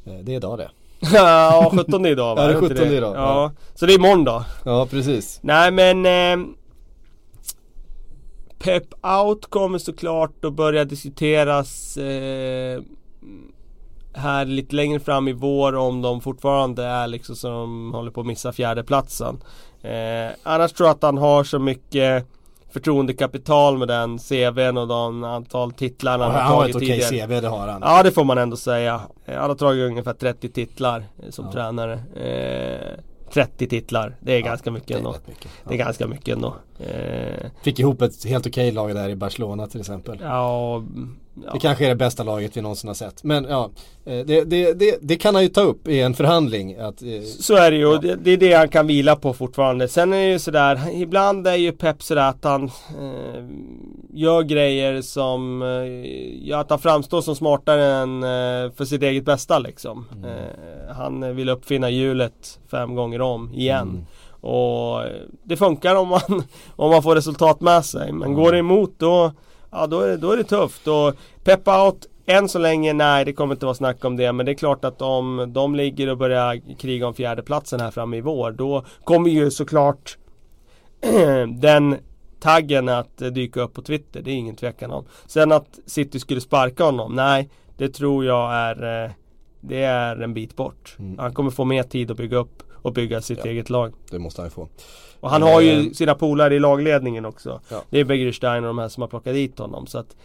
Eh, 0.06 0.14
det 0.22 0.32
är 0.32 0.36
idag 0.36 0.58
det. 0.58 0.70
ja, 1.14 1.72
17 1.76 2.06
idag 2.06 2.36
va? 2.36 2.42
Ja, 2.42 2.48
det 2.48 2.54
är 2.54 2.62
inte 2.62 2.74
17 2.74 2.92
idag, 2.92 3.16
Ja. 3.16 3.20
ja. 3.20 3.52
så 3.74 3.86
det 3.86 3.92
är 3.92 3.98
imorgon 3.98 4.24
då. 4.24 4.44
Ja, 4.64 4.86
precis. 4.90 5.38
Nej 5.42 5.70
men 5.70 6.06
eh, 6.06 6.46
Pep 8.64 8.84
Out 9.24 9.46
kommer 9.46 9.78
såklart 9.78 10.44
att 10.44 10.52
börja 10.54 10.84
diskuteras 10.84 11.96
eh, 11.96 12.80
här 14.14 14.44
lite 14.44 14.76
längre 14.76 15.00
fram 15.00 15.28
i 15.28 15.32
vår 15.32 15.74
om 15.76 16.02
de 16.02 16.20
fortfarande 16.20 16.84
är 16.84 17.06
liksom 17.06 17.36
som 17.36 17.92
håller 17.94 18.10
på 18.10 18.20
att 18.20 18.26
missa 18.26 18.52
fjärdeplatsen. 18.52 19.42
Eh, 19.82 20.32
annars 20.42 20.72
tror 20.72 20.86
jag 20.88 20.94
att 20.94 21.02
han 21.02 21.18
har 21.18 21.44
så 21.44 21.58
mycket 21.58 22.26
förtroendekapital 22.72 23.78
med 23.78 23.88
den 23.88 24.18
CVn 24.18 24.78
och 24.78 24.88
de 24.88 25.24
antal 25.24 25.72
titlarna 25.72 26.24
Ja, 26.24 26.30
han 26.30 26.40
han 26.40 26.50
har 26.52 26.56
har 26.56 26.66
ett 26.66 26.72
tagit 26.72 26.88
okej 26.88 27.00
tidigare. 27.00 27.26
CV, 27.26 27.40
det 27.40 27.48
har 27.48 27.68
han. 27.68 27.80
Ja 27.84 28.02
det 28.02 28.10
får 28.12 28.24
man 28.24 28.38
ändå 28.38 28.56
säga. 28.56 29.00
Eh, 29.26 29.38
Han 29.40 29.50
har 29.50 29.56
tagit 29.56 29.84
ungefär 29.90 30.12
30 30.14 30.48
titlar 30.48 31.04
eh, 31.22 31.30
som 31.30 31.44
Ja. 31.44 31.52
tränare. 31.52 31.92
Eh, 32.16 33.00
30 33.34 33.66
titlar, 33.66 34.16
det 34.20 34.32
är 34.32 34.40
ganska 34.40 34.70
mycket 34.70 34.88
det 34.88 34.94
är 34.94 34.98
ändå. 34.98 35.14
mycket. 35.26 35.44
Ja. 35.64 35.68
Det 35.68 35.74
är 35.74 35.78
ganska 35.78 36.06
mycket 36.06 36.28
ändå. 36.34 36.54
Eh, 36.78 37.50
Fick 37.62 37.78
ihop 37.78 38.02
ett 38.02 38.24
helt 38.24 38.46
okej 38.46 38.72
lag 38.72 38.94
där 38.94 39.08
i 39.08 39.16
Barcelona 39.16 39.66
till 39.66 39.80
exempel. 39.80 40.18
ja, 40.22 40.84
Det 41.34 41.46
ja. 41.52 41.58
kanske 41.60 41.84
är 41.84 41.88
det 41.88 41.94
bästa 41.94 42.22
laget 42.22 42.56
vi 42.56 42.60
någonsin 42.60 42.88
har 42.88 42.94
sett. 42.94 43.24
Men 43.24 43.44
ja, 43.44 43.70
eh, 44.04 44.26
det, 44.26 44.44
det, 44.44 44.72
det, 44.72 44.98
det 45.00 45.16
kan 45.16 45.34
han 45.34 45.42
ju 45.42 45.48
ta 45.48 45.60
upp 45.60 45.88
i 45.88 46.00
en 46.00 46.14
förhandling. 46.14 46.76
Att, 46.76 47.02
eh, 47.02 47.22
Så 47.40 47.56
är 47.56 47.70
det 47.70 47.76
ju, 47.76 47.82
Ja. 47.82 47.88
och 47.88 48.02
det, 48.02 48.14
det 48.14 48.30
är 48.30 48.36
det 48.36 48.52
han 48.52 48.68
kan 48.68 48.86
vila 48.86 49.16
på 49.16 49.32
fortfarande. 49.32 49.88
Sen 49.88 50.12
är 50.12 50.16
det 50.16 50.30
ju 50.30 50.38
sådär, 50.38 50.80
ibland 50.92 51.46
är 51.46 51.54
ju 51.54 51.72
Pep 51.72 52.02
sådär 52.02 52.28
att 52.28 52.44
han 52.44 52.64
eh, 52.64 53.44
gör 54.12 54.42
grejer 54.42 55.02
som 55.02 55.62
eh, 55.62 56.48
gör 56.48 56.60
att 56.60 56.70
han 56.70 56.78
framstår 56.78 57.20
som 57.20 57.36
smartare 57.36 57.84
än 57.84 58.22
eh, 58.22 58.72
för 58.76 58.84
sitt 58.84 59.02
eget 59.02 59.24
bästa 59.24 59.58
liksom. 59.58 60.06
Mm. 60.12 60.30
Eh, 60.30 60.94
han 60.96 61.36
vill 61.36 61.48
uppfinna 61.48 61.90
hjulet 61.90 62.58
fem 62.70 62.94
gånger 62.94 63.20
om 63.20 63.54
igen. 63.54 63.88
Mm. 63.88 64.06
Och 64.40 65.04
eh, 65.04 65.12
det 65.42 65.56
funkar 65.56 65.94
om 65.94 66.08
man, 66.08 66.20
om 66.76 66.90
man 66.90 67.02
får 67.02 67.14
resultat 67.14 67.60
med 67.60 67.84
sig. 67.84 68.12
Men 68.12 68.34
går 68.34 68.52
det 68.52 68.58
emot 68.58 68.94
då, 68.98 69.32
ja, 69.74 69.86
då, 69.86 70.00
är, 70.00 70.08
det- 70.08 70.16
då 70.16 70.30
är 70.32 70.36
det 70.36 70.44
tufft. 70.44 70.86
Och 70.88 71.14
pep 71.44 71.68
out, 71.68 72.06
än 72.26 72.48
så 72.48 72.58
länge, 72.58 72.92
nej 72.92 73.24
det 73.24 73.32
kommer 73.32 73.54
inte 73.54 73.66
vara 73.66 73.74
snack 73.74 74.04
om 74.04 74.16
det. 74.16 74.32
Men 74.32 74.46
det 74.46 74.52
är 74.52 74.54
klart 74.54 74.84
att 74.84 75.02
om 75.02 75.50
de 75.54 75.74
ligger 75.74 76.10
och 76.10 76.18
börjar 76.18 76.76
kriga 76.78 77.06
om 77.06 77.14
fjärdeplatsen 77.14 77.80
här 77.80 77.90
framme 77.90 78.16
i 78.16 78.20
vår. 78.20 78.52
Då 78.52 78.84
kommer 79.04 79.30
ju 79.30 79.50
såklart 79.50 80.18
den 81.60 81.96
taggen 82.40 82.88
att 82.88 83.16
dyka 83.16 83.60
upp 83.60 83.74
på 83.74 83.82
Twitter. 83.82 84.22
Det 84.22 84.30
är 84.30 84.34
ingen 84.34 84.56
tvekan 84.56 84.90
om. 84.90 85.04
Sen 85.26 85.52
att 85.52 85.78
City 85.86 86.20
skulle 86.20 86.40
sparka 86.40 86.84
honom, 86.84 87.14
nej. 87.14 87.50
Det 87.76 87.88
tror 87.88 88.24
jag 88.24 88.54
är, 88.54 89.04
eh, 89.04 89.10
det 89.60 89.82
är 89.82 90.22
en 90.22 90.34
bit 90.34 90.56
bort. 90.56 90.96
Mm. 90.98 91.18
Han 91.18 91.32
kommer 91.34 91.50
få 91.50 91.64
mer 91.64 91.82
tid 91.82 92.10
att 92.10 92.16
bygga 92.16 92.36
upp 92.36 92.62
och 92.84 92.92
bygga 92.92 93.20
sitt 93.20 93.38
Ja. 93.44 93.50
eget 93.50 93.70
lag. 93.70 93.92
det 94.10 94.18
måste 94.18 94.40
han 94.42 94.50
få. 94.50 94.68
Och 95.20 95.30
han 95.30 95.42
har 95.42 95.60
ju 95.60 95.70
Eh. 95.86 95.92
sina 95.92 96.14
polare 96.14 96.54
i 96.54 96.58
lagledningen 96.60 97.24
också. 97.24 97.60
Ja. 97.70 97.82
Det 97.90 98.00
är 98.00 98.04
Begerstein 98.04 98.64
och 98.64 98.68
de 98.68 98.78
här 98.78 98.88
som 98.88 99.00
har 99.00 99.08
plockat 99.08 99.34
dit 99.34 99.58
honom. 99.58 99.86
Så 99.86 99.98
att 99.98 100.16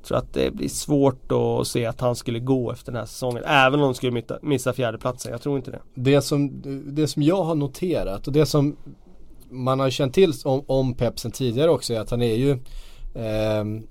jag 0.00 0.06
tror 0.08 0.18
att 0.18 0.32
det 0.34 0.50
blir 0.54 0.68
svårt 0.68 1.32
att 1.32 1.66
se 1.66 1.86
att 1.86 2.00
han 2.00 2.16
skulle 2.16 2.38
gå 2.38 2.72
efter 2.72 2.92
den 2.92 2.98
här 2.98 3.06
säsongen. 3.06 3.42
Även 3.46 3.74
om 3.80 3.84
de 3.84 3.94
skulle 3.94 4.22
missa, 4.42 4.72
fjärdeplatsen. 4.72 5.32
Jag 5.32 5.42
tror 5.42 5.56
inte 5.56 5.70
det. 5.70 5.80
Det 5.94 6.20
som, 6.22 6.62
det 6.94 7.06
som 7.06 7.22
jag 7.22 7.42
har 7.42 7.54
noterat 7.54 8.26
och 8.26 8.32
det 8.32 8.46
som 8.46 8.76
man 9.50 9.80
har 9.80 9.90
känt 9.90 10.14
till 10.14 10.32
om, 10.44 10.64
om 10.66 10.94
Pep 10.94 11.18
sen 11.18 11.30
tidigare 11.30 11.70
också 11.70 11.94
är 11.94 12.00
att 12.00 12.10
han 12.10 12.22
är 12.22 12.34
ju 12.34 12.58
ehm, 13.14 13.86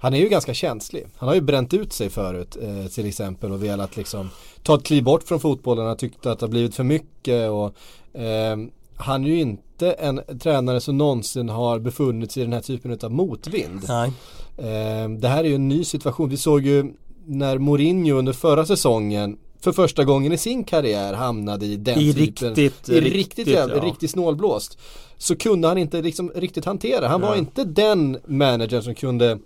Han 0.00 0.14
är 0.14 0.18
ju 0.18 0.28
ganska 0.28 0.54
känslig. 0.54 1.06
Han 1.16 1.28
har 1.28 1.34
ju 1.34 1.40
bränt 1.40 1.74
ut 1.74 1.92
sig 1.92 2.10
förut 2.10 2.56
eh, 2.62 2.86
till 2.86 3.06
exempel 3.06 3.52
och 3.52 3.62
velat 3.62 3.96
liksom 3.96 4.30
ta 4.62 4.74
ett 4.74 4.84
kliv 4.84 5.04
bort 5.04 5.22
från 5.22 5.40
fotbollen. 5.40 5.86
Han 5.86 5.96
tyckte 5.96 6.30
att 6.30 6.38
det 6.38 6.46
har 6.46 6.50
blivit 6.50 6.74
för 6.74 6.84
mycket 6.84 7.50
och 7.50 7.74
ehm, 8.12 8.70
han 8.96 9.24
är 9.24 9.28
ju 9.28 9.40
inte 9.40 9.92
en 9.92 10.20
tränare 10.40 10.80
som 10.80 10.98
någonsin 10.98 11.48
har 11.48 11.78
befunnit 11.78 12.32
sig 12.32 12.42
i 12.42 12.46
den 12.46 12.52
här 12.52 12.60
typen 12.60 12.98
av 13.02 13.10
motvind. 13.10 13.84
Nej. 13.88 14.12
Eh, 14.56 15.08
det 15.08 15.28
här 15.28 15.44
är 15.44 15.48
ju 15.48 15.54
en 15.54 15.68
ny 15.68 15.84
situation. 15.84 16.28
Vi 16.28 16.36
såg 16.36 16.66
ju 16.66 16.94
när 17.24 17.58
Mourinho 17.58 18.18
under 18.18 18.32
förra 18.32 18.66
säsongen 18.66 19.38
för 19.60 19.72
första 19.72 20.04
gången 20.04 20.32
i 20.32 20.38
sin 20.38 20.64
karriär 20.64 21.14
hamnade 21.14 21.66
i 21.66 21.76
den 21.76 21.98
I 21.98 22.14
typen 22.14 22.54
riktigt, 22.54 22.88
i 22.88 23.00
riktigt, 23.00 23.46
jävla, 23.46 23.76
ja. 23.76 23.84
riktigt 23.84 24.10
snålblåst. 24.10 24.78
Så 25.18 25.36
kunde 25.36 25.68
han 25.68 25.78
inte 25.78 26.02
liksom 26.02 26.30
riktigt 26.34 26.64
hantera. 26.64 27.08
Han 27.08 27.20
var 27.20 27.30
Nej. 27.30 27.38
inte 27.38 27.64
den 27.64 28.18
managern 28.26 28.82
som 28.82 28.94
kunde 28.94 29.38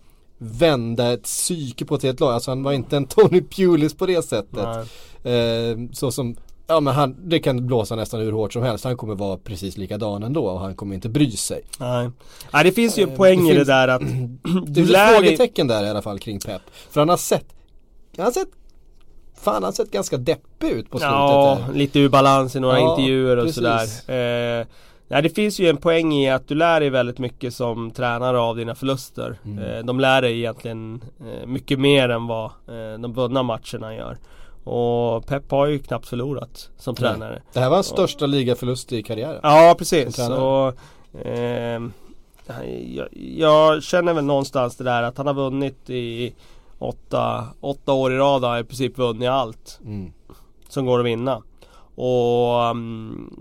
vända 0.42 1.12
ett 1.12 1.22
psyke 1.22 1.84
på 1.84 1.94
ett 1.94 2.02
helt 2.02 2.20
lag. 2.20 2.32
Alltså 2.34 2.50
han 2.50 2.62
var 2.62 2.72
inte 2.72 2.96
en 2.96 3.06
Tony 3.06 3.40
Pulis 3.42 3.94
på 3.94 4.06
det 4.06 4.22
sättet. 4.24 4.66
Eh, 5.24 5.78
så 5.92 6.10
som 6.12 6.36
Ja 6.66 6.80
men 6.80 6.94
han, 6.94 7.16
det 7.28 7.38
kan 7.38 7.66
blåsa 7.66 7.96
nästan 7.96 8.20
hur 8.20 8.32
hårt 8.32 8.52
som 8.52 8.62
helst. 8.62 8.84
Han 8.84 8.96
kommer 8.96 9.14
vara 9.14 9.36
precis 9.36 9.76
likadan 9.76 10.22
ändå 10.22 10.44
och 10.46 10.60
han 10.60 10.74
kommer 10.74 10.94
inte 10.94 11.08
bry 11.08 11.30
sig. 11.30 11.62
Nej. 11.78 12.10
Nej, 12.52 12.64
det 12.64 12.72
finns 12.72 12.98
ju 12.98 13.02
en 13.02 13.08
Eh, 13.10 13.16
poäng 13.16 13.46
det 13.46 13.52
i 13.52 13.52
det 13.52 13.56
finns- 13.56 13.68
där 13.68 13.88
att 13.88 14.02
Det 14.66 14.84
lär 14.84 15.08
ett 15.12 15.16
frågetecken 15.16 15.66
där 15.66 15.84
i 15.84 15.88
alla 15.88 16.02
fall 16.02 16.18
kring 16.18 16.40
Pep. 16.40 16.62
För 16.90 17.00
han 17.00 17.08
har 17.08 17.16
sett, 17.16 17.46
han 18.16 18.24
har 18.24 18.32
sett, 18.32 18.48
fan 19.40 19.54
han 19.54 19.62
har 19.64 19.72
sett 19.72 19.90
ganska 19.90 20.16
deppig 20.16 20.68
ut 20.70 20.90
på 20.90 20.98
slutet. 20.98 21.12
Ja, 21.14 21.58
där. 21.66 21.74
lite 21.74 21.98
ur 22.00 22.08
balans 22.08 22.56
i 22.56 22.60
några 22.60 22.78
Ja, 22.80 22.90
intervjuer 22.90 23.36
och 23.36 23.44
precis. 23.44 23.54
sådär. 24.06 24.60
Eh, 24.60 24.66
nej, 25.10 25.22
det 25.22 25.30
finns 25.30 25.60
ju 25.60 25.68
en 25.68 25.76
poäng 25.76 26.12
i 26.12 26.30
att 26.30 26.48
du 26.48 26.54
lär 26.54 26.80
dig 26.80 26.90
väldigt 26.90 27.18
mycket 27.18 27.54
som 27.54 27.90
tränare 27.90 28.38
av 28.38 28.56
dina 28.56 28.74
förluster. 28.74 29.38
Mm. 29.44 29.58
Eh, 29.58 29.84
de 29.84 30.00
lär 30.00 30.22
dig 30.22 30.38
egentligen 30.38 31.04
eh, 31.20 31.46
mycket 31.46 31.80
mer 31.80 32.08
än 32.08 32.26
vad 32.26 32.44
eh, 32.44 32.98
de 33.00 33.12
vunna 33.12 33.42
matcherna 33.42 33.94
gör. 33.94 34.18
Och 34.64 35.26
Pep 35.26 35.50
har 35.50 35.66
ju 35.66 35.78
knappt 35.78 36.06
förlorat 36.08 36.70
som 36.76 36.94
Nej. 36.98 37.10
tränare. 37.10 37.42
Det 37.52 37.60
här 37.60 37.68
var 37.68 37.76
hans 37.76 37.86
största 37.86 38.26
ligaförlust 38.26 38.92
i 38.92 39.02
karriären. 39.02 39.40
Ja 39.42 39.74
precis. 39.78 40.18
Och, 40.18 40.74
ehm, 41.26 41.92
jag, 42.86 43.08
jag 43.36 43.82
känner 43.82 44.14
väl 44.14 44.24
någonstans 44.24 44.76
det 44.76 44.84
där 44.84 45.02
att 45.02 45.18
han 45.18 45.26
har 45.26 45.34
vunnit 45.34 45.90
i 45.90 46.34
åtta, 46.78 47.46
åtta 47.60 47.92
år 47.92 48.12
i 48.12 48.16
rad 48.16 48.44
har 48.44 48.58
i 48.58 48.64
princip 48.64 48.98
vunnit 48.98 49.28
allt 49.28 49.80
Mm. 49.84 50.12
som 50.68 50.86
går 50.86 51.00
att 51.00 51.06
vinna. 51.06 51.42
Och 51.94 52.62
mm, 52.64 53.34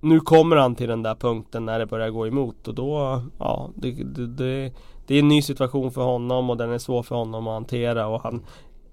nu 0.00 0.20
kommer 0.20 0.56
han 0.56 0.74
till 0.74 0.88
den 0.88 1.02
där 1.02 1.14
punkten 1.14 1.64
när 1.64 1.78
det 1.78 1.86
börjar 1.86 2.10
gå 2.10 2.26
emot 2.26 2.68
och 2.68 2.74
då, 2.74 3.22
ja, 3.38 3.70
det, 3.74 3.90
det, 3.90 4.26
det, 4.26 4.72
det 5.06 5.14
är 5.14 5.18
en 5.18 5.28
ny 5.28 5.42
situation 5.42 5.92
för 5.92 6.02
honom 6.02 6.50
och 6.50 6.56
den 6.56 6.70
är 6.70 6.78
svår 6.78 7.02
för 7.02 7.16
honom 7.16 7.48
att 7.48 7.54
hantera 7.54 8.06
och 8.06 8.22
han 8.22 8.44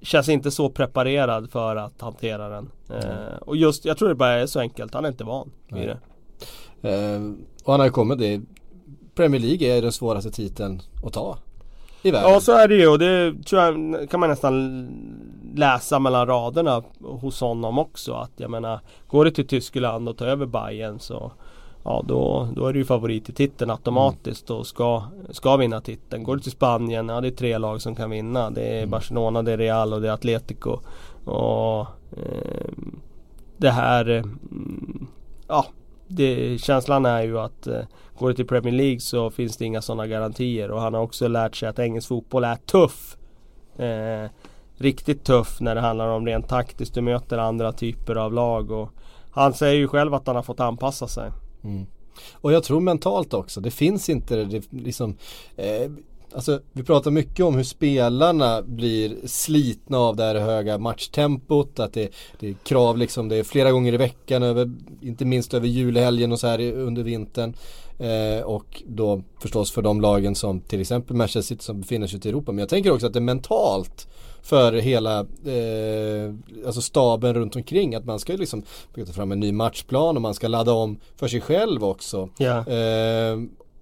känns 0.01 0.29
inte 0.29 0.51
så 0.51 0.69
preparerad 0.69 1.51
för 1.51 1.75
att 1.75 2.01
hantera 2.01 2.49
den. 2.49 2.71
Eh, 2.89 3.37
och 3.41 3.57
just, 3.57 3.85
jag 3.85 3.97
tror 3.97 4.09
det 4.09 4.15
bara 4.15 4.33
är 4.33 4.45
så 4.45 4.59
enkelt, 4.59 4.93
han 4.93 5.05
är 5.05 5.09
inte 5.09 5.23
van 5.23 5.51
vid 5.67 5.87
det. 5.87 5.99
Eh, 6.89 7.21
och 7.63 7.71
han 7.71 7.79
har 7.79 7.87
ju 7.87 7.91
kommit, 7.91 8.19
det, 8.19 8.41
Premier 9.15 9.41
League 9.41 9.77
är 9.77 9.81
den 9.81 9.91
svåraste 9.91 10.31
titeln 10.31 10.81
att 11.03 11.13
ta 11.13 11.37
i 12.05 12.11
världen. 12.11 12.31
Ja 12.31 12.39
så 12.39 12.51
är 12.51 12.67
det 12.67 12.75
ju 12.75 12.87
och 12.87 12.99
det 12.99 13.33
tror 13.45 13.61
jag 13.61 14.09
kan 14.09 14.19
man 14.19 14.29
nästan 14.29 14.87
läsa 15.55 15.99
mellan 15.99 16.27
raderna 16.27 16.83
hos 17.01 17.41
honom 17.41 17.79
också 17.79 18.13
att 18.13 18.31
jag 18.35 18.51
menar 18.51 18.79
Går 19.07 19.25
det 19.25 19.31
till 19.31 19.47
Tyskland 19.47 20.09
och 20.09 20.17
tar 20.17 20.27
över 20.27 20.45
Bayern 20.45 20.99
så 20.99 21.31
Ja 21.87 22.03
då, 22.07 22.47
då 22.55 22.67
är 22.67 22.73
du 22.73 22.79
ju 22.79 22.85
favorit 22.85 23.29
i 23.29 23.33
titeln 23.33 23.71
automatiskt 23.71 24.49
och 24.49 24.67
ska, 24.67 25.03
ska 25.29 25.57
vinna 25.57 25.81
titeln. 25.81 26.23
Går 26.23 26.35
du 26.35 26.41
till 26.41 26.51
Spanien, 26.51 27.09
ja 27.09 27.21
det 27.21 27.27
är 27.27 27.31
tre 27.31 27.57
lag 27.57 27.81
som 27.81 27.95
kan 27.95 28.09
vinna. 28.09 28.49
Det 28.49 28.79
är 28.79 28.85
Barcelona, 28.85 29.41
det 29.41 29.51
är 29.51 29.57
Real 29.57 29.93
och 29.93 30.01
det 30.01 30.07
är 30.07 30.11
Atletico. 30.11 30.79
Och 31.25 31.87
ehm, 32.17 32.99
Det 33.57 33.69
här 33.69 34.09
mm, 34.09 35.07
Ja 35.47 35.65
det, 36.07 36.61
känslan 36.61 37.05
är 37.05 37.21
ju 37.21 37.39
att 37.39 37.67
eh, 37.67 37.81
Går 38.19 38.29
det 38.29 38.35
till 38.35 38.47
Premier 38.47 38.73
League 38.73 38.99
så 38.99 39.29
finns 39.31 39.57
det 39.57 39.65
inga 39.65 39.81
sådana 39.81 40.07
garantier 40.07 40.71
och 40.71 40.81
han 40.81 40.93
har 40.93 41.01
också 41.01 41.27
lärt 41.27 41.55
sig 41.55 41.69
att 41.69 41.79
engelsk 41.79 42.07
fotboll 42.07 42.43
är 42.43 42.55
tuff. 42.55 43.17
Eh, 43.77 44.29
riktigt 44.77 45.23
tuff 45.23 45.61
när 45.61 45.75
det 45.75 45.81
handlar 45.81 46.07
om 46.07 46.25
rent 46.25 46.49
taktiskt. 46.49 46.93
Du 46.93 47.01
möter 47.01 47.37
andra 47.37 47.71
typer 47.71 48.15
av 48.15 48.33
lag 48.33 48.71
och 48.71 48.89
han 49.31 49.53
säger 49.53 49.75
ju 49.75 49.87
själv 49.87 50.13
att 50.13 50.27
han 50.27 50.35
har 50.35 50.43
fått 50.43 50.59
anpassa 50.59 51.07
sig. 51.07 51.31
Mm. 51.63 51.85
Och 52.33 52.53
jag 52.53 52.63
tror 52.63 52.79
mentalt 52.79 53.33
också, 53.33 53.61
det 53.61 53.71
finns 53.71 54.09
inte 54.09 54.35
det 54.35 54.63
liksom 54.71 55.17
eh, 55.55 55.91
Alltså 56.35 56.59
vi 56.71 56.83
pratar 56.83 57.11
mycket 57.11 57.45
om 57.45 57.55
hur 57.55 57.63
spelarna 57.63 58.61
blir 58.61 59.15
slitna 59.25 59.97
av 59.97 60.15
det 60.15 60.23
här 60.23 60.35
höga 60.35 60.77
matchtempot. 60.77 61.79
Att 61.79 61.93
det, 61.93 62.09
det 62.39 62.49
är 62.49 62.53
krav 62.53 62.97
liksom, 62.97 63.29
det 63.29 63.35
är 63.35 63.43
flera 63.43 63.71
gånger 63.71 63.93
i 63.93 63.97
veckan 63.97 64.43
över, 64.43 64.71
inte 65.01 65.25
minst 65.25 65.53
över 65.53 65.67
julhelgen 65.67 66.31
och 66.31 66.39
så 66.39 66.47
här 66.47 66.73
under 66.73 67.03
vintern. 67.03 67.53
Eh, 67.99 68.43
och 68.45 68.83
då 68.87 69.21
förstås 69.39 69.71
för 69.71 69.81
de 69.81 70.01
lagen 70.01 70.35
som 70.35 70.59
till 70.59 70.81
exempel 70.81 71.15
Manchester 71.15 71.41
City 71.41 71.63
som 71.63 71.81
befinner 71.81 72.07
sig 72.07 72.17
ute 72.17 72.27
i 72.27 72.31
Europa. 72.31 72.51
Men 72.51 72.59
jag 72.59 72.69
tänker 72.69 72.91
också 72.91 73.07
att 73.07 73.13
det 73.13 73.19
är 73.19 73.21
mentalt 73.21 74.07
för 74.41 74.73
hela 74.73 75.19
eh, 75.19 76.33
alltså 76.65 76.81
staben 76.81 77.33
runt 77.33 77.55
omkring. 77.55 77.95
Att 77.95 78.05
man 78.05 78.19
ska 78.19 78.33
liksom 78.33 78.63
ta 79.05 79.13
fram 79.13 79.31
en 79.31 79.39
ny 79.39 79.51
matchplan 79.51 80.15
och 80.15 80.21
man 80.21 80.33
ska 80.33 80.47
ladda 80.47 80.73
om 80.73 80.99
för 81.15 81.27
sig 81.27 81.41
själv 81.41 81.83
också. 81.83 82.29
Ja. 82.37 82.67
Eh, 82.67 83.37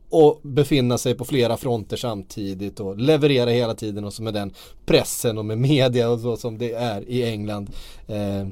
och 0.09 0.39
befinna 0.41 0.97
sig 0.97 1.15
på 1.15 1.25
flera 1.25 1.57
fronter 1.57 1.97
samtidigt 1.97 2.79
och 2.79 2.97
leverera 2.97 3.49
hela 3.49 3.75
tiden 3.75 4.05
och 4.05 4.13
så 4.13 4.23
med 4.23 4.33
den 4.33 4.53
pressen 4.85 5.37
och 5.37 5.45
med 5.45 5.57
media 5.57 6.09
och 6.09 6.19
så 6.19 6.37
som 6.37 6.57
det 6.57 6.73
är 6.73 7.09
i 7.09 7.23
England. 7.23 7.69
Eh, 8.07 8.47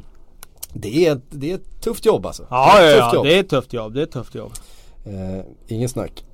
det, 0.73 1.07
är, 1.07 1.21
det 1.29 1.51
är 1.51 1.55
ett 1.55 1.81
tufft 1.81 2.05
jobb 2.05 2.25
alltså. 2.25 2.47
Ja, 2.49 2.79
det 2.79 2.85
är 2.85 2.91
ja, 2.91 2.97
ja, 2.97 3.15
jobb. 3.15 3.25
det 3.25 3.35
är 3.35 3.39
ett 3.39 3.49
tufft 3.49 3.73
jobb. 3.73 3.93
Det 3.93 3.99
är 3.99 4.03
ett 4.03 4.11
tufft 4.11 4.35
jobb. 4.35 4.51
Eh, 5.05 5.41
ingen 5.67 5.89
snack. 5.89 6.25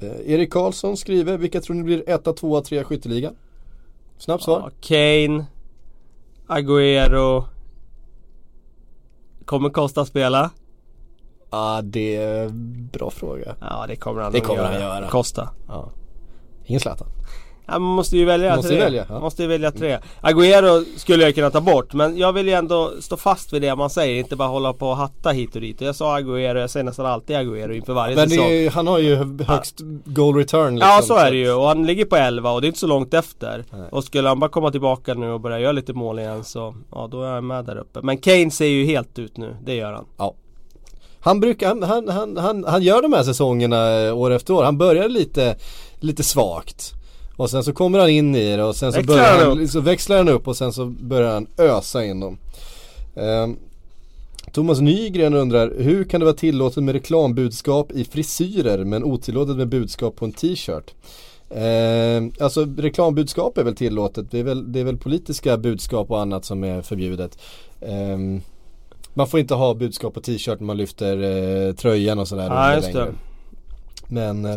Eh, 0.00 0.32
Erik 0.32 0.52
Karlsson 0.52 0.96
skriver, 0.96 1.38
vilka 1.38 1.60
tror 1.60 1.74
ni 1.76 1.82
blir 1.82 2.02
1, 2.06 2.36
2, 2.36 2.60
3 2.60 2.84
skytteligan? 2.84 3.34
Snabbt 4.18 4.44
svar. 4.44 4.60
Ja, 4.60 4.70
Kane, 4.80 5.44
Agüero. 6.46 7.44
Kommer 9.44 9.70
Costa 9.70 10.04
spela? 10.04 10.50
Ja, 11.50 11.80
det 11.82 12.16
är 12.16 12.44
en 12.46 12.88
bra 12.92 13.10
fråga. 13.10 13.56
Ja 13.60 13.84
det 13.88 13.96
kommer 13.96 14.22
han 14.22 14.32
Det 14.32 14.40
kommer 14.40 14.64
han 14.64 14.80
göra. 14.80 15.08
Costa. 15.08 15.50
Ja. 15.68 15.90
Ingen 16.64 16.80
Zlatan. 16.80 17.08
Ja, 17.70 17.78
man 17.78 17.94
måste 17.94 18.16
ju 18.16 18.24
välja 18.24 18.56
Måste 18.56 18.68
tre. 18.68 18.78
välja, 18.78 19.06
ja. 19.08 19.20
Måste 19.20 19.42
ju 19.42 19.48
välja 19.48 19.70
tre. 19.70 19.98
Agüero 20.20 20.84
skulle 20.96 21.24
jag 21.24 21.34
kunna 21.34 21.50
ta 21.50 21.60
bort 21.60 21.92
men 21.92 22.16
jag 22.18 22.32
vill 22.32 22.48
ju 22.48 22.54
ändå 22.54 22.92
stå 23.00 23.16
fast 23.16 23.52
vid 23.52 23.62
det 23.62 23.76
man 23.76 23.90
säger. 23.90 24.18
Inte 24.18 24.36
bara 24.36 24.48
hålla 24.48 24.72
på 24.72 24.88
och 24.88 24.96
hatta 24.96 25.30
hit 25.30 25.54
och 25.54 25.60
dit. 25.60 25.80
Och 25.80 25.86
jag 25.86 25.96
sa 25.96 26.18
Agüero, 26.18 26.58
jag 26.58 26.70
säger 26.70 26.84
nästan 26.84 27.06
alltid 27.06 27.36
Agüero 27.36 27.72
inför 27.72 27.92
varje 27.92 28.16
Men 28.16 28.30
säsong. 28.30 28.44
är, 28.46 28.70
han 28.70 28.86
har 28.86 28.98
ju 28.98 29.16
högst 29.46 29.80
goal 30.04 30.36
return 30.36 30.74
liksom, 30.74 30.90
Ja 30.96 31.02
så 31.02 31.16
är 31.16 31.30
det 31.30 31.36
ju 31.36 31.52
och 31.52 31.66
han 31.66 31.86
ligger 31.86 32.04
på 32.04 32.16
11 32.16 32.50
och 32.50 32.60
det 32.60 32.64
är 32.66 32.68
inte 32.68 32.80
så 32.80 32.86
långt 32.86 33.14
efter. 33.14 33.64
Nej. 33.70 33.88
Och 33.92 34.04
skulle 34.04 34.28
han 34.28 34.40
bara 34.40 34.50
komma 34.50 34.70
tillbaka 34.70 35.14
nu 35.14 35.30
och 35.30 35.40
börja 35.40 35.58
göra 35.58 35.72
lite 35.72 35.92
mål 35.92 36.18
igen 36.18 36.44
så 36.44 36.74
ja 36.92 37.08
då 37.10 37.22
är 37.22 37.30
han 37.30 37.46
med 37.46 37.64
där 37.64 37.76
uppe. 37.78 38.00
Men 38.02 38.18
Kane 38.18 38.50
ser 38.50 38.66
ju 38.66 38.84
helt 38.84 39.18
ut 39.18 39.36
nu, 39.36 39.56
det 39.64 39.74
gör 39.74 39.92
han. 39.92 40.04
Ja. 40.18 40.34
Han 41.22 41.40
brukar, 41.40 41.68
han, 41.68 41.82
han, 41.82 42.08
han, 42.08 42.36
han, 42.36 42.64
han 42.64 42.82
gör 42.82 43.02
de 43.02 43.12
här 43.12 43.22
säsongerna 43.22 44.00
eh, 44.00 44.16
år 44.18 44.30
efter 44.30 44.54
år. 44.54 44.64
Han 44.64 44.78
börjar 44.78 45.08
lite, 45.08 45.56
lite 46.00 46.22
svagt. 46.22 46.92
Och 47.40 47.50
sen 47.50 47.64
så 47.64 47.72
kommer 47.72 47.98
han 47.98 48.10
in 48.10 48.34
i 48.34 48.56
det 48.56 48.64
och 48.64 48.76
sen 48.76 48.92
så 48.92 48.98
Växlar 48.98 49.16
börjar 49.16 49.38
han 49.48 49.58
han, 49.58 49.68
så 49.68 49.80
växlar 49.80 50.16
han 50.16 50.28
upp 50.28 50.48
och 50.48 50.56
sen 50.56 50.72
så 50.72 50.86
börjar 50.86 51.32
han 51.32 51.46
ösa 51.58 52.04
in 52.04 52.20
dem. 52.20 52.38
Ehm, 53.14 53.56
Thomas 54.52 54.80
Nygren 54.80 55.34
undrar, 55.34 55.74
hur 55.78 56.04
kan 56.04 56.20
det 56.20 56.24
vara 56.24 56.36
tillåtet 56.36 56.84
med 56.84 56.92
reklambudskap 56.92 57.92
i 57.92 58.04
frisyrer 58.04 58.84
men 58.84 59.04
otillåtet 59.04 59.56
med 59.56 59.68
budskap 59.68 60.16
på 60.16 60.24
en 60.24 60.32
t-shirt? 60.32 60.94
Ehm, 61.50 62.32
alltså 62.40 62.66
reklambudskap 62.78 63.58
är 63.58 63.64
väl 63.64 63.76
tillåtet, 63.76 64.30
det 64.30 64.38
är 64.38 64.44
väl, 64.44 64.72
det 64.72 64.80
är 64.80 64.84
väl 64.84 64.96
politiska 64.96 65.56
budskap 65.56 66.10
och 66.10 66.20
annat 66.20 66.44
som 66.44 66.64
är 66.64 66.82
förbjudet. 66.82 67.38
Ehm, 67.80 68.40
man 69.14 69.26
får 69.26 69.40
inte 69.40 69.54
ha 69.54 69.74
budskap 69.74 70.14
på 70.14 70.20
t-shirt 70.20 70.60
när 70.60 70.66
man 70.66 70.76
lyfter 70.76 71.22
eh, 71.22 71.74
tröjan 71.74 72.18
och 72.18 72.28
sådär. 72.28 72.46
Ja 72.46 72.74
just 72.74 72.92
det. 72.92 73.12
Men 74.08 74.44
eh, 74.44 74.56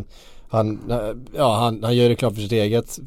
han, 0.54 0.91
ja, 1.36 1.56
han, 1.56 1.84
han 1.84 1.95
gör 1.95 2.10
reklam 2.10 2.34
för 2.34 2.41
sitt 2.41 2.51
eget 2.51 2.99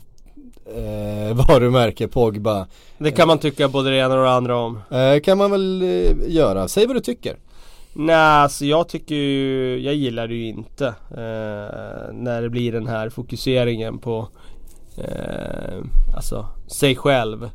eh, 0.77 1.37
varumärke, 1.49 2.09
Pogba. 2.09 2.67
Det 2.99 3.11
kan 3.11 3.29
man 3.29 3.39
tycka 3.39 3.69
både 3.69 3.91
det 3.91 3.97
ena 3.97 4.15
och 4.15 4.25
det 4.25 4.31
andra 4.31 4.57
om. 4.57 4.81
Eh, 4.91 5.21
kan 5.21 5.39
man 5.39 5.51
väl 5.51 5.83
eh, 5.83 6.35
göra. 6.35 6.69
Säg 6.69 6.87
vad 6.87 6.97
du 6.97 7.01
tycker. 7.01 7.37
Nej, 7.93 8.17
alltså 8.17 8.65
jag 8.65 8.89
tycker 8.89 9.15
ju, 9.15 9.79
jag 9.79 9.95
gillar 9.95 10.29
det 10.29 10.35
ju 10.35 10.47
inte 10.47 10.87
eh, 11.11 12.13
när 12.13 12.43
det 12.43 12.51
blir 12.51 12.73
den 12.73 12.87
här 12.87 13.11
fokuseringen 13.11 13.99
på 13.99 14.29
eh, 14.99 15.85
alltså 16.17 16.47
sig 16.67 16.97
själv. 16.97 17.51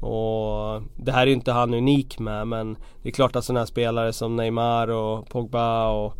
Och 0.00 0.82
det 0.96 1.12
här 1.12 1.22
är 1.22 1.26
ju 1.26 1.32
inte 1.32 1.52
han 1.52 1.74
unik 1.74 2.18
med 2.18 2.46
men 2.46 2.76
det 3.02 3.08
är 3.08 3.12
klart 3.12 3.36
att 3.36 3.44
sådana 3.44 3.60
här 3.60 3.66
spelare 3.66 4.12
som 4.12 4.36
Neymar 4.36 4.88
och 4.88 5.28
Pogba 5.28 5.88
och 5.88 6.14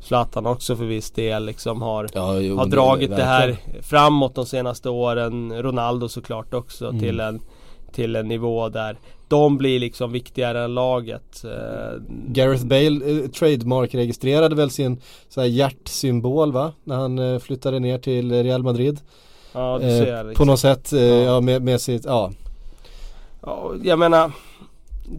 Zlatan 0.00 0.46
också 0.46 0.76
för 0.76 0.84
viss 0.84 1.10
del 1.10 1.44
liksom 1.44 1.82
har, 1.82 2.08
Ja, 2.14 2.38
jo, 2.40 2.56
har 2.56 2.64
det- 2.64 2.70
dragit 2.70 3.10
det 3.16 3.24
här 3.24 3.48
verkligen. 3.48 3.82
framåt 3.82 4.34
de 4.34 4.46
senaste 4.46 4.90
åren. 4.90 5.62
Ronaldo 5.62 6.08
såklart 6.08 6.54
också 6.54 6.86
Mm. 6.88 7.00
till, 7.00 7.20
en, 7.20 7.40
till 7.92 8.16
en 8.16 8.28
nivå 8.28 8.68
där 8.68 8.98
de 9.28 9.58
blir 9.58 9.80
liksom 9.80 10.12
viktigare 10.12 10.64
än 10.64 10.74
laget. 10.74 11.44
Eh, 11.44 12.02
Gareth 12.26 12.66
Bale 12.66 13.10
eh, 13.10 13.28
trademark-registrerade 13.30 14.54
väl 14.54 14.70
sin 14.70 15.00
så 15.28 15.40
här 15.40 15.48
hjärtsymbol 15.48 16.52
va? 16.52 16.72
När 16.84 16.96
han 16.96 17.18
eh, 17.18 17.38
flyttade 17.38 17.78
ner 17.80 17.98
till 17.98 18.42
Real 18.42 18.62
Madrid. 18.62 19.00
Ja, 19.52 19.78
du 19.80 19.86
Eh, 19.86 20.04
ser. 20.04 20.22
På 20.22 20.28
Liksom. 20.28 20.46
något 20.46 20.60
sätt, 20.60 20.92
eh, 20.92 21.00
Ja. 21.02 21.22
ja. 21.22 21.40
med, 21.40 21.62
med 21.62 21.80
sitt, 21.80 22.04
ja. 22.04 22.30
Ja, 23.42 23.72
jag 23.82 23.98
menar, 23.98 24.32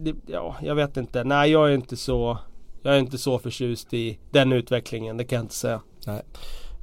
det, 0.00 0.14
ja, 0.26 0.56
jag 0.62 0.74
vet 0.74 0.96
inte. 0.96 1.24
Nej, 1.24 1.50
jag 1.50 1.70
är 1.70 1.74
inte 1.74 1.96
så 1.96 2.38
jag 2.82 2.94
är 2.94 2.98
inte 2.98 3.18
så 3.18 3.38
förtjust 3.38 3.94
i 3.94 4.18
den 4.30 4.52
utvecklingen, 4.52 5.16
det 5.16 5.24
kan 5.24 5.36
jag 5.36 5.44
inte 5.44 5.54
säga. 5.54 5.80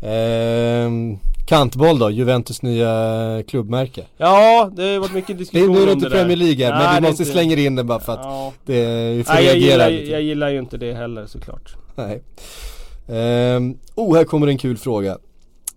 Ehm, 0.01 1.17
kantboll 1.47 1.99
då, 1.99 2.11
Juventus 2.11 2.61
nya 2.61 3.43
klubbmärke. 3.47 4.05
Ja, 4.17 4.71
det 4.75 4.83
har 4.93 4.99
varit 4.99 5.13
mycket 5.13 5.27
Det, 5.27 5.33
diskussion 5.33 5.71
nu 5.71 5.81
är 5.81 5.85
det 5.85 5.91
om 5.91 5.97
inte 5.97 6.09
det. 6.09 6.15
Premier 6.15 6.37
League 6.37 6.65
här, 6.65 6.71
Nej, 6.73 6.83
men 6.83 6.95
det 6.95 7.01
vi 7.01 7.07
måste 7.11 7.23
inte- 7.23 7.33
slänga 7.33 7.55
in 7.57 7.75
den 7.75 7.87
bara 7.87 7.99
för 7.99 8.13
att 8.13 8.19
Ja. 8.23 8.53
det, 8.65 9.11
vi 9.13 9.23
får 9.23 9.33
Nej, 9.33 9.45
jag, 9.45 9.57
gillar, 9.57 9.89
lite. 9.89 10.11
jag 10.11 10.21
gillar 10.21 10.49
ju 10.49 10.59
inte 10.59 10.77
det 10.77 10.93
heller 10.93 11.25
såklart. 11.25 11.75
Nej. 11.95 12.21
Ehm, 13.09 13.77
oh, 13.95 14.15
här 14.15 14.23
kommer 14.23 14.47
en 14.47 14.57
kul 14.57 14.77
fråga. 14.77 15.17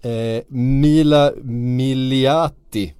Eh, 0.03 0.43
Mila 0.49 1.33
Miliati. 1.43 2.95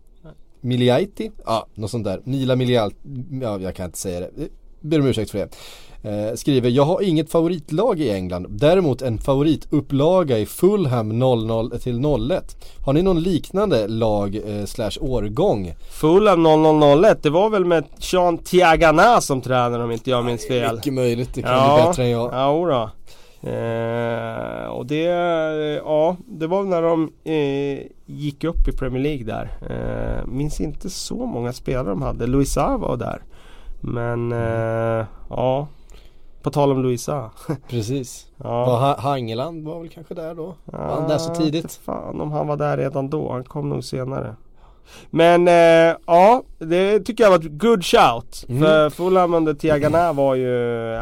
Miliati? 0.61 1.31
Ja, 1.47 1.67
något 1.75 1.91
sånt 1.91 2.05
där. 2.05 2.21
Mila 2.25 2.57
Miliati. 2.57 2.97
Ja, 3.43 3.59
jag 3.61 3.75
kan 3.77 3.87
inte 3.87 3.99
säga 3.99 4.21
det. 4.21 4.31
Ber 4.81 5.01
om 5.01 5.07
ursäkt 5.07 5.31
för 5.31 5.39
det. 5.39 5.49
Eh, 6.03 6.35
skriver, 6.35 6.71
jag 6.71 6.85
har 6.85 7.03
inget 7.03 7.31
favoritlag 7.31 8.01
i 8.01 8.11
England. 8.11 8.47
Däremot 8.49 9.03
en 9.03 9.19
favoritupplaga 9.19 10.39
i 10.39 10.47
Fulham 10.47 11.19
00 11.19 11.71
till 11.71 12.05
01. 12.31 12.57
Har 12.85 12.93
ni 12.93 13.03
någon 13.03 13.23
liknande 13.23 13.89
lag 13.89 14.37
eh, 14.37 14.65
slash 14.65 14.91
årgång? 15.01 15.75
Fulham 15.91 16.43
0001, 16.43 17.23
det 17.23 17.31
var 17.31 17.51
väl 17.51 17.65
med 17.65 17.85
Sean 17.99 18.39
Tiagana 18.39 19.21
som 19.21 19.41
tränare 19.41 19.85
om 19.85 19.91
inte 19.91 20.11
jag 20.11 20.25
minns 20.25 20.47
fel. 20.47 20.75
Mycket 20.77 20.95
möjligt, 20.95 21.35
det 21.35 21.43
kan 21.43 21.77
bli 21.77 21.87
bättre 21.87 22.03
än 22.03 22.11
jag. 22.11 22.33
Ja, 22.33 22.57
jodå. 22.57 22.91
Eh, 23.43 24.67
och 24.67 24.87
det, 24.87 25.05
ja, 25.85 26.17
det 26.27 26.47
var 26.47 26.65
när 26.65 26.83
de 26.83 27.13
eh, 27.25 27.87
gick 28.07 28.45
upp 28.45 28.69
i 28.69 28.73
Premier 28.73 29.03
League 29.03 29.25
där. 29.25 29.51
Eh, 29.71 30.27
minns 30.27 30.61
inte 30.61 30.91
så 30.91 31.27
många 31.27 31.53
spelare 31.53 31.89
de 31.89 32.03
hade. 32.03 32.27
Luisa 32.27 32.77
var 32.77 32.97
där. 32.97 33.23
Men 33.81 34.33
eh, 34.33 35.07
ja, 35.31 35.69
på 36.43 36.51
tal 36.51 36.73
om 36.73 36.83
Luisa. 36.83 37.31
Precis. 37.69 38.27
ja. 38.45 38.65
Var 38.67 38.97
Hangeland 38.97 39.65
var 39.65 39.81
väl 39.81 39.89
kanske 39.89 40.15
där 40.15 40.35
då? 40.35 40.55
Var 40.65 40.79
han 40.79 41.09
där 41.09 41.19
så 41.19 41.35
tidigt? 41.35 41.81
Fan 41.85 42.21
om 42.21 42.33
han 42.33 42.47
var 42.47 42.57
där 42.57 42.77
redan 42.77 43.11
då. 43.11 43.33
Han 43.33 43.45
kom 43.45 43.69
nog 43.69 43.85
senare. 43.85 44.35
Men 45.11 45.49
eh, 45.49 45.97
ja, 46.07 46.43
det 46.59 47.01
tycker 47.01 47.25
jag 47.25 47.31
var 47.31 47.39
ett 47.39 47.53
good 47.61 47.85
shout. 47.85 48.45
Mm. 48.49 48.63
För 48.63 48.91
Fulham 48.91 49.35
under 49.35 49.55
Tiagana 49.55 50.13
var 50.13 50.35
ju, 50.35 50.49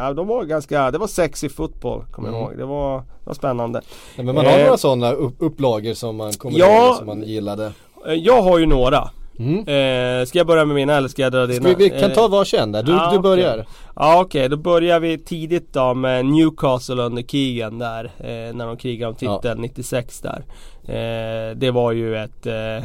ja 0.01 0.13
de 0.13 0.27
var 0.27 0.43
ganska, 0.43 0.91
det 0.91 0.97
var 0.97 1.07
sexy 1.07 1.49
fotboll 1.49 2.03
kommer 2.11 2.27
jag 2.29 2.35
Mm. 2.37 2.47
ihåg. 2.49 2.57
Det 2.57 2.65
var, 2.65 2.97
det 2.97 3.03
var 3.23 3.33
spännande. 3.33 3.81
Ja, 4.17 4.23
men 4.23 4.35
man 4.35 4.45
har 4.45 4.53
Eh, 4.53 4.63
några 4.65 4.77
sådana 4.77 5.11
upp, 5.11 5.35
upplagor 5.39 5.93
som 5.93 6.15
man 6.15 6.31
kommer 6.33 6.59
Ja. 6.59 6.87
ihåg 6.87 6.95
som 6.95 7.05
man 7.07 7.23
gillade. 7.23 7.71
Eh, 8.07 8.13
Jag 8.13 8.41
har 8.41 8.57
ju 8.59 8.65
några. 8.65 9.09
Mm. 9.39 9.57
Eh, 9.59 10.25
ska 10.25 10.37
jag 10.37 10.47
börja 10.47 10.65
med 10.65 10.75
mina 10.75 10.95
eller 10.97 11.07
ska 11.07 11.21
jag 11.21 11.31
dra 11.31 11.45
dina? 11.45 11.69
vi, 11.69 11.75
vi 11.75 11.89
kan 11.89 12.09
Eh, 12.09 12.15
ta 12.15 12.27
varsin 12.27 12.71
där, 12.71 12.83
du, 12.83 12.91
ja, 12.91 13.09
du 13.13 13.19
börjar. 13.19 13.65
Ja 13.95 14.21
okej, 14.21 14.49
då 14.49 14.57
börjar 14.57 14.99
vi 14.99 15.17
tidigt 15.17 15.73
då 15.73 15.93
med 15.93 16.25
Newcastle 16.25 17.01
under 17.03 17.23
Keegan 17.23 17.79
där 17.79 18.05
eh, 18.05 18.55
När 18.55 18.65
de 18.65 18.77
krigade 18.77 19.09
om 19.09 19.15
titeln 19.15 19.61
96 19.61 20.21
där. 20.21 20.43
Eh, 20.83 21.55
Det 21.55 21.71
var 21.71 21.91
ju 21.91 22.15
ett 22.17 22.45
eh, 22.45 22.77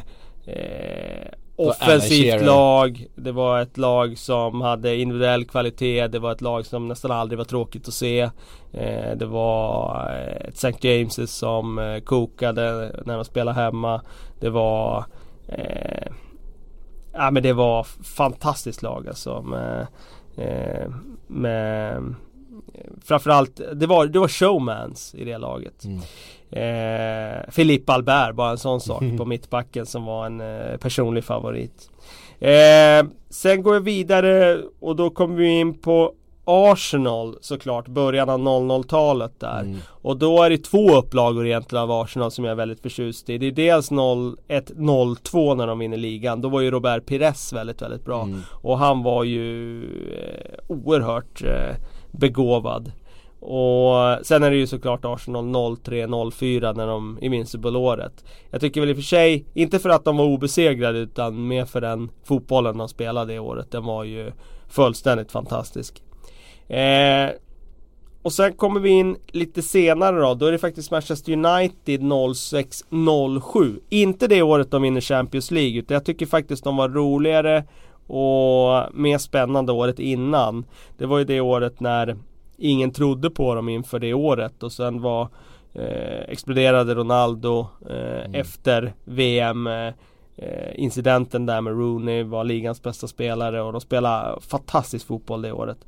eh, 0.55 1.29
offensivt 1.57 2.45
lag. 2.47 3.07
Det 3.15 3.33
var 3.33 3.61
ett 3.61 3.79
lag 3.79 4.19
som 4.19 4.61
hade 4.61 4.97
individuell 4.97 5.45
kvalitet. 5.45 6.07
Det 6.09 6.19
var 6.19 6.33
ett 6.33 6.41
lag 6.41 6.67
som 6.67 6.89
nästan 6.89 7.11
aldrig 7.11 7.39
var 7.39 7.45
tråkigt 7.45 7.89
att 7.89 7.95
se. 7.95 8.21
Eh, 8.73 9.17
Det 9.17 9.27
var 9.27 10.11
ett 10.49 10.55
St. 10.65 10.89
James 10.89 11.39
som 11.39 11.79
eh, 11.79 12.01
kokade 12.01 12.93
när 13.05 13.15
de 13.17 13.25
spelade 13.25 13.61
hemma. 13.61 14.01
Det 14.41 14.51
var 14.51 15.05
eh, 15.49 16.13
Ja 17.15 17.31
men 17.31 17.43
det 17.43 17.53
var 17.53 17.85
fantastiskt 18.05 18.83
lag 18.83 19.09
alltså 19.09 19.43
med, 19.43 19.87
eh, 20.37 20.93
med 21.27 22.15
Framförallt, 23.05 23.61
det 23.75 23.87
var, 23.87 24.07
det 24.07 24.19
var 24.19 24.29
showmans 24.29 25.15
i 25.15 25.25
det 25.25 25.39
laget. 25.39 25.85
Mm. 25.85 26.01
Eh, 26.51 27.51
Philippe 27.51 27.93
Albert, 27.93 28.35
bara 28.35 28.51
en 28.51 28.59
sån 28.59 28.81
sak 28.81 29.03
på 29.19 29.25
mittbacken 29.25 29.87
som 29.87 30.05
var 30.05 30.27
en 30.27 30.41
eh, 30.41 30.77
personlig 30.77 31.25
favorit. 31.25 31.91
Eh, 32.39 33.07
sen 33.31 33.63
går 33.63 33.75
jag 33.75 33.81
vidare 33.81 34.63
och 34.81 34.97
då 34.97 35.11
kommer 35.11 35.37
vi 35.37 35.49
in 35.49 35.79
på 35.79 36.13
Arsenal 36.45 37.37
såklart, 37.41 37.89
början 37.89 38.31
av 38.31 38.41
00-talet 38.41 39.41
där. 39.41 39.61
Mm. 39.61 39.79
Och 39.89 40.17
då 40.17 40.43
är 40.43 40.51
det 40.51 40.59
två 40.59 40.97
upplagor 40.97 41.47
egentligen 41.47 41.83
av 41.83 41.91
Arsenal 41.93 42.31
som 42.31 42.45
jag 42.45 42.53
är 42.53 42.57
väldigt 42.57 42.81
förtjust 42.81 43.31
i. 43.31 43.39
Det 43.39 43.47
är 43.47 43.53
dels 43.53 43.91
01-02 43.91 45.55
när 45.55 45.67
de 45.67 45.79
vinner 45.79 45.97
ligan. 45.97 46.41
Då 46.41 46.49
var 46.49 46.61
ju 46.61 46.71
Robert 46.71 47.07
Pires 47.07 47.53
väldigt, 47.53 47.83
väldigt 47.83 48.05
bra. 48.05 48.23
Mm. 48.23 48.41
Och 48.51 48.79
han 48.79 49.03
var 49.03 49.25
ju 49.25 49.83
eh, 50.13 50.61
oerhört 50.69 51.43
eh, 51.43 51.77
begåvad. 52.11 52.93
Och 53.47 54.27
sen 54.27 54.43
är 54.43 54.51
det 54.51 54.57
ju 54.57 54.67
såklart 54.67 55.05
Arsenal 55.05 55.45
03-04 55.45 56.77
när 56.77 56.87
de 56.87 57.19
Invincible-året. 57.21 58.25
Jag 58.51 58.61
tycker 58.61 58.81
väl 58.81 58.91
i 58.91 58.93
och 58.93 58.97
för 58.97 59.03
sig, 59.03 59.45
inte 59.55 59.79
för 59.79 59.89
att 59.89 60.05
de 60.05 60.17
var 60.17 60.25
obesegrade 60.25 60.99
utan 60.99 61.47
mer 61.47 61.65
för 61.65 61.81
den 61.81 62.11
fotbollen 62.25 62.79
de 62.79 62.89
spelade 62.89 63.33
det 63.33 63.39
året. 63.39 63.71
Den 63.71 63.85
var 63.85 64.05
ju 64.05 64.33
fullständigt 64.69 65.33
fantastisk. 65.33 66.03
Eh, 66.69 67.31
och 68.23 68.33
sen 68.33 68.53
kommer 68.53 68.81
vi 68.81 68.91
in 68.91 69.17
lite 69.27 69.63
senare 69.63 70.21
då, 70.21 70.35
då 70.35 70.47
är 70.47 70.53
det 70.53 70.59
faktiskt 70.59 70.91
Manchester 70.91 71.33
United 71.33 72.01
06-07. 72.01 73.81
Inte 73.89 74.27
det 74.27 74.43
året 74.43 74.71
de 74.71 74.83
vinner 74.83 75.01
Champions 75.01 75.51
League, 75.51 75.79
utan 75.79 75.95
jag 75.95 76.05
tycker 76.05 76.27
faktiskt 76.27 76.65
de 76.65 76.77
var 76.77 76.89
roligare 76.89 77.65
och 78.07 78.95
mer 78.95 79.19
spännande 79.19 79.73
året 79.73 79.99
innan. 79.99 80.65
Det 80.99 81.07
var 81.07 81.19
ju 81.19 81.25
det 81.25 81.41
året 81.41 81.81
när 81.81 82.17
ingen 82.59 82.91
trodde 82.91 83.31
på 83.31 83.55
dem 83.55 83.69
inför 83.69 83.99
det 83.99 84.15
året 84.15 84.63
och 84.63 84.73
sen 84.73 85.03
var 85.03 85.29
eh, 85.75 86.21
exploderade 86.29 86.95
Ronaldo 86.95 87.67
eh, 87.91 88.41
efter 88.41 88.95
VM 89.05 89.67
eh, 89.67 89.93
incidenten 90.75 91.47
där 91.47 91.61
med 91.61 91.73
Rooney 91.73 92.23
var 92.23 92.45
ligans 92.45 92.83
bästa 92.83 93.07
spelare 93.07 93.63
och 93.63 93.73
de 93.73 93.81
spelade 93.81 94.41
fantastisk 94.41 95.07
fotboll 95.07 95.43
det 95.43 95.53
året. 95.53 95.79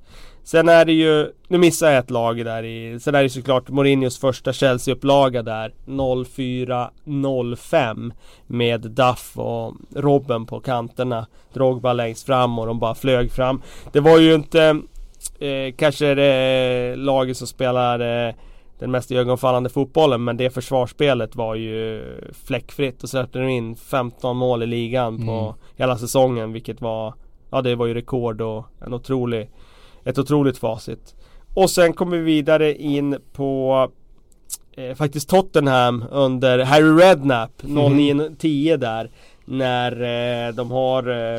Sen 0.46 0.68
är 0.68 0.84
det 0.84 0.92
ju, 0.92 1.32
nu 1.48 1.58
missar 1.58 1.90
jag 1.90 1.98
ett 1.98 2.10
lag 2.10 2.44
där 2.44 2.62
i, 2.62 3.00
sen 3.00 3.14
är 3.14 3.22
det 3.22 3.30
såklart 3.30 3.68
Mourinhos 3.68 4.18
första 4.18 4.52
Chelsea-upplaga 4.52 5.42
där 5.42 5.72
04-05 5.86 8.12
med 8.46 8.80
Duff 8.80 9.38
och 9.38 9.74
Robben 9.94 10.46
på 10.46 10.60
kanterna. 10.60 11.26
Drogba 11.52 11.92
längst 11.92 12.26
fram 12.26 12.58
och 12.58 12.66
de 12.66 12.78
bara 12.78 12.94
flög 12.94 13.32
fram. 13.32 13.62
Det 13.92 14.00
var 14.00 14.18
ju 14.18 14.34
inte 14.34 14.80
eh, 15.38 15.74
kanske 15.76 16.14
det 16.14 16.94
laget 16.96 17.36
som 17.36 17.46
spelar 17.46 18.28
eh, 18.28 18.34
den 18.78 18.90
mest 18.90 19.12
ögonfallande 19.12 19.70
fotbollen 19.70 20.24
men 20.24 20.36
det 20.36 20.50
försvarsspelet 20.50 21.36
var 21.36 21.54
ju 21.54 22.04
fläckfritt 22.46 23.02
och 23.02 23.08
släppte 23.08 23.38
de 23.38 23.48
in 23.48 23.76
15 23.76 24.36
mål 24.36 24.62
i 24.62 24.66
ligan 24.66 25.26
på 25.26 25.32
Mm. 25.32 25.54
hela 25.76 25.98
säsongen 25.98 26.52
vilket 26.52 26.80
var 26.80 27.14
Ja 27.50 27.62
det 27.62 27.74
var 27.74 27.86
ju 27.86 27.94
rekord 27.94 28.40
och 28.40 28.64
en 28.86 28.94
otrolig 28.94 29.50
Ett 30.06 30.18
otroligt 30.18 30.58
facit 30.58 31.14
Och 31.54 31.70
sen 31.70 31.92
kommer 31.92 32.16
vi 32.16 32.22
vidare 32.22 32.74
in 32.74 33.18
på 33.32 33.88
eh, 34.76 34.94
Faktiskt 34.94 35.28
Tottenham 35.28 36.04
under 36.10 36.58
Harry 36.58 37.04
Redknapp 37.04 37.62
09-10 37.62 38.76
där 38.76 39.10
När 39.44 39.92
eh, 39.92 40.54
de 40.54 40.70
har 40.70 41.08
eh, 41.08 41.38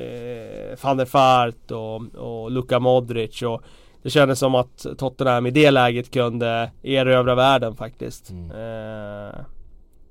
eh, 0.00 0.78
van 0.82 0.96
der 0.96 1.08
Vaart 1.12 1.70
och, 1.70 2.14
och 2.14 2.50
Luka 2.50 2.78
Modric 2.78 3.42
och 3.42 3.62
det 4.02 4.10
kändes 4.10 4.38
som 4.38 4.54
att 4.54 4.86
Tottenham 4.98 5.46
i 5.46 5.50
det 5.50 5.70
läget 5.70 6.10
kunde 6.10 6.70
erövra 6.82 7.34
världen 7.34 7.76
faktiskt. 7.76 8.30
Mm. 8.30 8.50
Eh, 8.50 9.34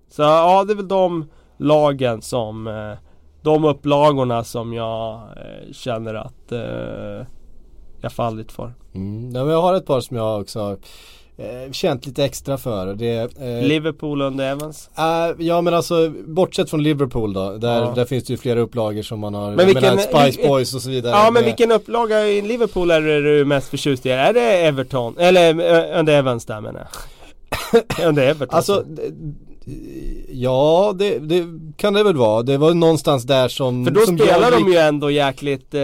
så 0.10 0.22
ja, 0.22 0.64
det 0.64 0.74
är 0.74 0.76
väl 0.76 0.88
de 0.88 1.30
lagen 1.58 2.22
som 2.22 2.68
eh, 2.68 2.94
De 3.42 3.66
upplagorna 3.66 4.44
som 4.44 4.74
jag 4.74 5.14
eh, 5.16 5.72
känner 5.72 6.14
att 6.14 6.52
jag 8.02 8.12
fallit 8.14 8.52
för. 8.52 8.74
Mm. 8.96 9.32
Ja, 9.36 9.44
men 9.44 9.54
jag 9.54 9.62
har 9.62 9.74
ett 9.74 9.86
par 9.86 10.02
som 10.02 10.18
jag 10.18 10.42
också 10.42 10.60
har 10.60 10.78
eh, 11.38 11.72
känt 11.72 12.06
lite 12.06 12.26
extra 12.26 12.58
för. 12.58 12.94
Det, 12.94 13.16
eh, 13.42 13.68
Liverpool 13.68 14.22
under 14.22 14.52
Evans. 14.52 14.90
äh, 14.98 15.46
ja 15.46 15.62
men 15.62 15.74
alltså 15.74 16.10
bortsett 16.28 16.70
från 16.70 16.84
Liverpool 16.84 17.34
då. 17.34 17.52
Där, 17.58 17.82
Ja. 17.82 17.92
där 17.96 18.06
finns 18.06 18.24
det 18.24 18.34
ju 18.34 18.38
flera 18.38 18.60
upplagor 18.60 19.02
som 19.02 19.20
man 19.20 19.34
har. 19.34 19.56
Men 19.56 19.66
vilken- 19.66 19.84
menar, 19.96 19.98
Spice 20.32 20.48
Boys 20.48 20.74
och 20.76 20.82
så 20.82 20.90
vidare. 20.90 21.12
Ja 21.12 21.24
men 21.24 21.34
med- 21.34 21.44
vilken 21.44 21.72
upplaga 21.72 22.28
i 22.28 22.42
Liverpool 22.42 22.92
är 22.92 23.02
du 23.02 23.46
mest 23.46 23.68
förtjust 23.70 24.06
i? 24.06 24.10
Är 24.10 24.34
det 24.34 24.42
Everton? 24.66 25.18
Eller 25.18 25.50
eh, 25.94 26.00
under 26.00 26.14
Evans 26.18 26.46
där 26.46 26.62
menar 26.62 26.80
jag. 26.80 28.08
under 28.08 28.24
Everton. 28.28 28.56
Alltså, 28.58 28.84
ja 30.30 30.94
det, 31.00 31.20
det 31.20 31.46
kan 31.78 31.94
det 31.94 32.04
väl 32.04 32.16
vara. 32.18 32.44
Det 32.44 32.58
var 32.58 32.74
någonstans 32.74 33.24
där 33.24 33.48
som 33.48 33.86
För 33.86 33.92
då 33.92 34.02
som 34.02 34.18
spelar 34.18 34.52
de 34.52 34.58
gick- 34.58 34.74
ju 34.74 34.78
ändå 34.80 35.12
jäkligt 35.12 35.74
eh, 35.74 35.82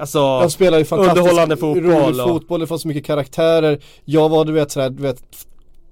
Alltså 0.00 0.40
De 0.40 0.50
spelar 0.50 0.78
ju 0.78 0.84
fantastiskt 0.84 1.18
underhållande 1.18 1.56
fotboll 1.56 1.84
rolig 1.84 2.20
och- 2.20 2.28
fotboll, 2.28 2.60
det 2.60 2.66
fanns 2.66 2.82
så 2.82 2.88
mycket 2.88 3.04
karaktärer. 3.06 3.78
Jag 4.04 4.28
var 4.28 4.44
du 4.44 4.52
vet 4.52 4.70
sådär, 4.70 4.90
du 4.90 5.02
vet 5.02 5.22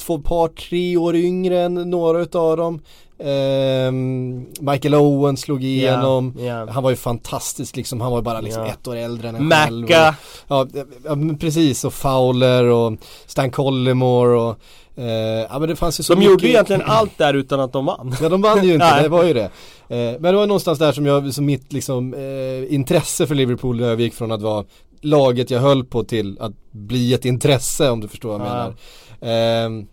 Två 0.06 0.18
par, 0.18 0.48
tre 0.48 0.96
år 0.96 1.16
yngre 1.16 1.60
än 1.60 1.74
några 1.74 2.20
utav 2.20 2.56
dem. 2.56 2.80
Ehm, 3.24 4.46
Michael 4.60 4.94
Owen 4.94 5.36
slog 5.36 5.64
igenom. 5.64 6.34
ja. 6.38 6.66
Han 6.70 6.82
var 6.82 6.90
ju 6.90 6.96
fantastisk 6.96 7.76
liksom, 7.76 8.00
han 8.00 8.10
var 8.10 8.18
ju 8.18 8.22
bara 8.22 8.40
liksom 8.40 8.62
Ja. 8.62 8.68
ett 8.68 8.88
år 8.88 8.96
äldre 8.96 9.28
än 9.28 9.34
en 9.34 9.50
själv. 9.50 9.80
Macca 9.82 10.14
Ja, 10.48 10.66
ja 11.04 11.16
precis. 11.40 11.84
Och 11.84 11.92
Fowler 11.94 12.64
och 12.64 12.92
Stan 13.26 13.50
Collymore 13.50 14.36
och 14.40 14.56
eh, 14.96 15.04
Ja 15.50 15.58
men 15.58 15.68
det 15.68 15.76
fanns 15.76 16.00
ju 16.00 16.04
så 16.04 16.12
De 16.12 16.18
mycket 16.18 16.30
gjorde 16.30 16.44
ju 16.46 16.50
egentligen 16.52 16.82
allt 16.86 17.18
där 17.18 17.34
utan 17.34 17.60
att 17.60 17.72
de 17.72 17.84
vann 17.86 18.16
Ja 18.20 18.28
de 18.28 18.42
vann 18.42 18.64
ju 18.66 18.74
inte, 18.74 19.02
det 19.02 19.08
var 19.08 19.24
ju 19.24 19.32
det. 19.34 19.44
Eh, 19.88 20.20
men 20.20 20.22
det 20.22 20.32
var 20.32 20.46
någonstans 20.46 20.78
där 20.78 20.92
som 20.92 21.06
jag, 21.06 21.34
som 21.34 21.44
mitt 21.46 21.72
liksom 21.72 22.14
eh, 22.14 22.74
intresse 22.74 23.26
för 23.26 23.34
Liverpool 23.34 23.80
övergick 23.80 24.14
från 24.14 24.32
att 24.32 24.42
vara 24.42 24.64
laget 25.00 25.50
jag 25.50 25.60
höll 25.60 25.84
på 25.84 26.04
till 26.04 26.36
att 26.40 26.52
bli 26.70 27.14
ett 27.14 27.24
intresse 27.24 27.90
om 27.90 28.00
du 28.00 28.08
förstår 28.08 28.38
vad 28.38 28.40
jag 28.40 28.46
Ja. 28.56 28.72
menar. 29.20 29.64
Ehm, 29.66 29.86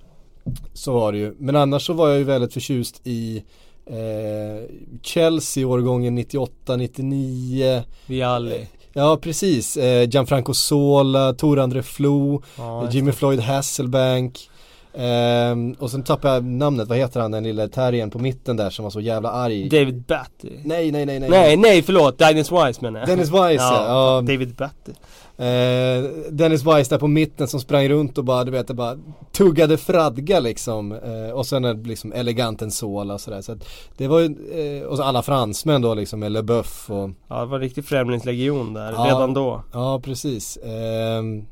så 0.74 0.94
var 0.94 1.12
det 1.12 1.18
ju. 1.18 1.36
Men 1.40 1.56
annars 1.56 1.86
så 1.86 1.94
var 1.94 2.10
jag 2.10 2.18
ju 2.18 2.24
väldigt 2.24 2.54
förtjust 2.54 3.02
i 3.04 3.44
eh, 3.86 4.66
Chelsea 5.04 5.68
årgången 5.68 6.20
98-99 6.20 7.82
Vialli 8.08 8.68
Ja 8.94 9.18
precis, 9.22 9.78
eh, 9.78 10.10
Gianfranco 10.10 10.54
Sola, 10.54 11.34
Tor 11.34 11.60
André 11.60 11.84
Flo, 11.84 12.42
ja, 12.58 12.90
Jimmy. 12.92 13.12
Floyd 13.12 13.40
Hasselbank 13.40 14.49
Ehm, 14.94 15.76
och 15.80 15.92
sen 15.92 16.04
tappade 16.04 16.34
jag 16.34 16.46
namnet, 16.46 16.88
vad 16.88 16.98
heter 16.98 17.20
han 17.20 17.32
den 17.32 17.44
lilla 17.44 17.68
terriern 17.68 18.10
på 18.10 18.20
mitten 18.20 18.58
där 18.58 18.70
som 18.70 18.84
var 18.84 18.90
så 18.90 19.02
jävla 19.02 19.32
arg? 19.32 19.70
David 19.70 20.04
Batty 20.08 20.50
nej, 20.64 20.92
nej, 20.92 21.06
nej, 21.06 21.20
nej. 21.20 21.30
Nej, 21.30 21.58
nej 21.58 21.82
förlåt, 21.82 22.18
Dennis 22.18 22.52
Wise 22.52 22.82
menar 22.82 23.00
jag 23.00 23.10
Dennis 23.10 23.30
Wise 23.30 23.64
ja. 23.64 23.86
ja. 23.88 24.22
David 24.22 24.56
Batty 24.56 24.92
Eh, 25.40 26.04
Dennis 26.32 26.64
Wise 26.66 26.90
där 26.90 26.98
på 26.98 27.08
mitten 27.08 27.48
som 27.48 27.60
sprang 27.60 27.90
runt 27.90 28.18
och 28.18 28.24
bara, 28.24 28.44
du 28.44 28.52
vet, 28.52 28.68
bara 28.68 28.98
tuggade 29.32 29.78
fradga 29.78 30.40
liksom. 30.40 30.92
Eh, 30.92 31.32
och 31.34 31.46
sen 31.46 31.66
en 31.66 31.84
liksom 31.84 32.14
elegant 32.14 32.62
en 32.62 32.72
sola 32.72 33.14
och 33.14 33.22
sådär. 33.22 33.42
Så 33.42 33.52
att 33.52 33.68
det 33.98 34.08
var 34.08 34.20
ju, 34.20 34.26
eh, 34.52 34.84
och 34.84 34.98
så 34.98 35.04
alla 35.04 35.22
fransmän 35.22 35.82
då 35.82 35.94
liksom, 35.94 36.20
med 36.20 36.32
LeBeuf 36.32 36.90
och 36.90 37.10
Ja 37.28 37.40
det 37.40 37.46
var 37.46 37.60
riktig 37.60 37.86
främlingslegion 37.86 38.74
där, 38.74 39.06
redan 39.06 39.34
då 39.34 39.64
Ja 39.74 40.02
precis. 40.04 40.58
Ehm, 40.64 41.46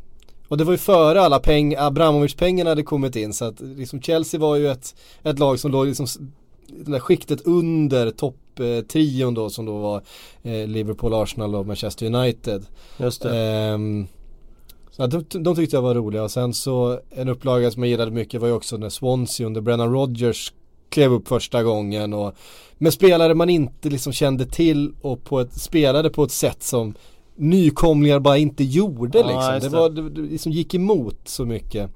och 0.47 0.57
det 0.57 0.63
var 0.63 0.71
ju 0.71 0.77
före 0.77 1.21
alla 1.21 1.39
pengar, 1.39 1.87
Abramovic-pengarna 1.87 2.69
hade 2.69 2.83
kommit 2.83 3.15
in 3.15 3.33
så 3.33 3.45
att 3.45 3.59
liksom 3.59 4.01
Chelsea 4.01 4.39
var 4.39 4.55
ju 4.55 4.67
ett, 4.67 4.95
ett 5.23 5.39
lag 5.39 5.59
som 5.59 5.71
låg 5.71 5.87
liksom 5.87 6.07
det 6.67 6.91
där 6.91 6.99
skiktet 6.99 7.41
under 7.41 8.11
topptrion 8.11 9.33
då 9.33 9.49
som 9.49 9.65
då 9.65 9.77
var 9.77 10.01
eh, 10.43 10.67
Liverpool, 10.67 11.13
Arsenal 11.13 11.55
och 11.55 11.67
Manchester 11.67 12.05
United. 12.05 12.65
Just 12.97 13.21
det 13.21 13.37
Ehm, 13.37 14.07
så 14.91 15.03
att 15.03 15.11
de, 15.11 15.43
de 15.43 15.55
tyckte 15.55 15.75
jag 15.75 15.81
var 15.81 15.95
roliga 15.95 16.23
och 16.23 16.31
sen 16.31 16.53
så 16.53 16.99
en 17.09 17.29
upplaga 17.29 17.71
som 17.71 17.83
jag 17.83 17.89
gillade 17.89 18.11
mycket 18.11 18.41
var 18.41 18.47
ju 18.47 18.53
också 18.53 18.77
när 18.77 18.89
Swansea 18.89 19.47
under 19.47 19.61
Brennan 19.61 19.93
Rodgers 19.93 20.53
klev 20.89 21.13
upp 21.13 21.27
första 21.27 21.63
gången 21.63 22.13
och 22.13 22.35
med 22.77 22.93
spelare 22.93 23.33
man 23.33 23.49
inte 23.49 23.89
liksom 23.89 24.13
kände 24.13 24.45
till 24.45 24.93
och 25.01 25.23
på 25.23 25.39
ett, 25.39 25.53
spelade 25.53 26.09
på 26.09 26.23
ett 26.23 26.31
sätt 26.31 26.63
som 26.63 26.93
nykomlingar 27.37 28.19
bara 28.19 28.37
inte 28.37 28.63
gjorde 28.63 29.19
Ja, 29.19 29.27
liksom. 29.27 29.53
just 29.53 29.61
Det 29.63 29.69
det. 29.69 29.77
var, 29.81 29.89
det, 29.89 30.09
det 30.09 30.21
liksom 30.31 30.51
gick 30.51 30.73
emot 30.73 31.19
så 31.25 31.45
mycket. 31.45 31.89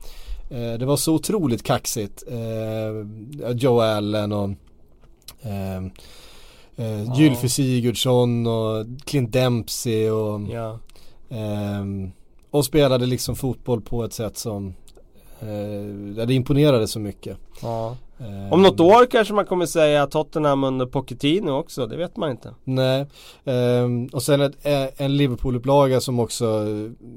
Eh, 0.50 0.74
det 0.80 0.86
var 0.86 0.98
så 0.98 1.14
otroligt 1.14 1.64
kaxigt. 1.64 2.24
Eh, 2.28 3.52
Joe 3.52 3.80
Allen 3.82 4.32
och 4.32 4.50
eh, 5.42 5.78
eh, 6.76 7.04
Ja. 7.04 7.16
Gylfi 7.18 7.50
Sigurdsson 7.50 8.48
och 8.48 8.86
Clint 9.06 9.32
Dempsey 9.34 10.10
och 10.10 10.42
Ja 10.52 10.80
Ehm, 11.34 12.12
och 12.50 12.66
spelade 12.66 13.06
liksom 13.06 13.36
fotboll 13.36 13.82
på 13.82 14.04
ett 14.04 14.14
sätt 14.14 14.38
som 14.38 14.74
Eh, 15.42 16.26
det 16.26 16.34
imponerade 16.34 16.88
så 16.88 17.00
mycket. 17.00 17.38
Ja. 17.62 17.96
Eh, 18.20 18.54
Om 18.54 18.62
något 18.62 18.80
år 18.80 19.06
kanske 19.12 19.34
man 19.34 19.46
kommer 19.46 19.66
säga 19.66 20.08
Tottenham 20.08 20.64
under 20.64 20.86
Pochettino 20.86 21.52
också, 21.52 21.88
det 21.88 21.98
vet 21.98 22.18
man 22.18 22.32
inte. 22.32 22.54
Nej, 22.64 23.06
ehm, 23.46 24.06
och 24.14 24.24
sen 24.24 24.42
ett, 24.42 24.54
eh, 24.66 25.06
en 25.06 25.18
Liverpool-upplaga 25.18 26.00
som 26.00 26.20
också, 26.20 26.46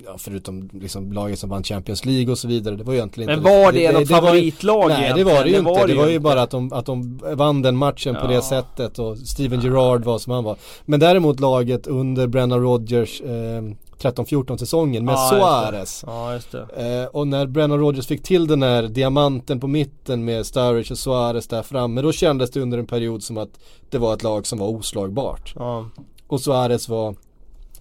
ja, 0.06 0.14
förutom 0.18 0.70
liksom 0.72 1.12
laget 1.12 1.38
som 1.38 1.50
vann 1.50 1.62
Champions 1.62 2.04
League 2.04 2.30
och 2.32 2.38
så 2.38 2.48
vidare, 2.48 2.76
det 2.76 2.84
var 2.84 2.92
ju 2.92 2.98
egentligen 2.98 3.26
Men 3.30 3.38
inte 3.38 3.50
var 3.50 3.72
det 3.72 3.86
något 3.92 3.94
var 3.94 4.00
ju- 4.00 4.06
favoritlag 4.26 4.88
Nej 4.88 5.12
det 5.16 5.24
var 5.24 5.44
det 5.44 5.50
ju 5.50 5.56
inte, 5.58 5.86
det 5.86 5.94
var 5.94 6.08
ju 6.08 6.18
bara 6.18 6.42
att 6.42 6.50
de, 6.50 6.72
att 6.72 6.86
de 6.86 7.20
vann 7.34 7.62
den 7.62 7.76
matchen 7.76 8.14
på 8.14 8.20
Ja. 8.24 8.28
det 8.28 8.42
sättet 8.42 8.98
och 8.98 9.18
Steven 9.18 9.60
Gerrard 9.60 10.04
var 10.04 10.18
som 10.18 10.32
han 10.32 10.44
var. 10.44 10.56
Men 10.84 11.00
däremot 11.00 11.40
laget 11.40 11.86
under 11.86 12.26
Brennan 12.26 12.60
Rodgers 12.62 13.20
eh, 13.20 13.62
13-14 13.98 14.56
säsongen 14.56 15.04
med 15.04 15.12
Ja. 15.12 15.28
Suarez. 15.30 16.04
Ja 16.06 16.34
just. 16.34 16.54
Eh, 16.54 17.04
och 17.12 17.26
när 17.28 17.46
Brennan 17.46 17.78
Rodgers 17.78 18.06
fick 18.06 18.22
till 18.22 18.46
den 18.46 18.62
här 18.62 18.82
diamanten 18.82 19.60
på 19.60 19.66
mitten 19.66 20.24
med 20.24 20.46
Sturridge 20.46 20.92
och 20.92 20.98
Suarez 20.98 21.46
där 21.46 21.62
framme 21.62 22.02
då 22.02 22.12
kändes 22.12 22.50
det 22.50 22.60
under 22.60 22.78
en 22.78 22.86
period 22.86 23.22
som 23.22 23.38
att 23.38 23.60
det 23.90 23.98
var 23.98 24.14
ett 24.14 24.22
lag 24.22 24.46
som 24.46 24.58
var 24.58 24.68
oslagbart. 24.68 25.52
Ja. 25.56 25.90
Och 26.26 26.40
Suarez 26.40 26.88
var 26.88 27.14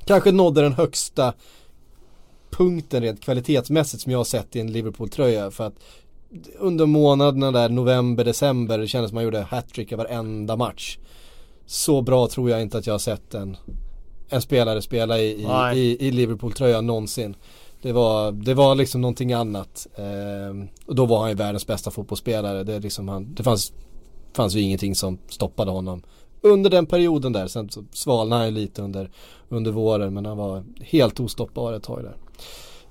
kanske 0.05 0.31
nådde 0.31 0.61
den 0.61 0.73
högsta 0.73 1.33
punkten 2.49 3.03
rent 3.03 3.21
kvalitetsmässigt 3.21 4.03
som 4.03 4.11
jag 4.11 4.19
har 4.19 4.23
sett 4.23 4.55
i 4.55 4.59
en 4.59 4.71
Liverpool-tröja 4.71 5.51
för 5.51 5.67
att 5.67 5.75
under 6.59 6.85
månaderna 6.85 7.51
där 7.51 7.69
november, 7.69 8.23
december 8.23 8.77
det 8.77 8.87
kändes 8.87 9.09
som 9.09 9.15
man 9.15 9.23
gjorde 9.23 9.41
hattrick 9.41 9.91
i 9.91 9.95
varenda 9.95 10.55
match. 10.55 10.97
Så 11.65 12.01
bra 12.01 12.27
tror 12.27 12.49
jag 12.49 12.61
inte 12.61 12.77
att 12.77 12.87
jag 12.87 12.93
har 12.93 12.99
sett 12.99 13.33
en, 13.33 13.57
en 14.29 14.41
spelare 14.41 14.81
spela 14.81 15.19
i, 15.19 15.31
i, 15.31 15.79
i, 15.79 16.07
i 16.07 16.11
Liverpool-tröjan 16.11 16.87
någonsin. 16.87 17.35
Det 17.81 17.91
var, 17.91 18.31
det 18.31 18.53
var 18.53 18.75
liksom 18.75 19.01
någonting 19.01 19.33
annat. 19.33 19.87
Ehm, 19.95 20.67
och 20.85 20.95
då 20.95 21.05
var 21.05 21.19
han 21.19 21.29
ju 21.29 21.35
världens 21.35 21.67
bästa 21.67 21.91
fotbollsspelare. 21.91 22.63
Det, 22.63 22.79
liksom 22.79 23.07
han, 23.07 23.33
det 23.33 23.43
fanns, 23.43 23.73
fanns 24.35 24.55
ju 24.55 24.61
ingenting 24.61 24.95
som 24.95 25.17
stoppade 25.29 25.71
honom 25.71 26.03
under 26.41 26.69
den 26.69 26.85
perioden 26.85 27.33
där. 27.33 27.47
Sen 27.47 27.69
så 27.69 27.83
svalnade 27.91 28.43
han 28.43 28.53
lite 28.53 28.81
under, 28.81 29.11
under 29.49 29.71
våren 29.71 30.13
men 30.13 30.25
han 30.25 30.37
var 30.37 30.63
helt 30.81 31.19
ostoppbar 31.19 31.73
ett 31.73 31.83
tag 31.83 32.03
där. 32.03 32.15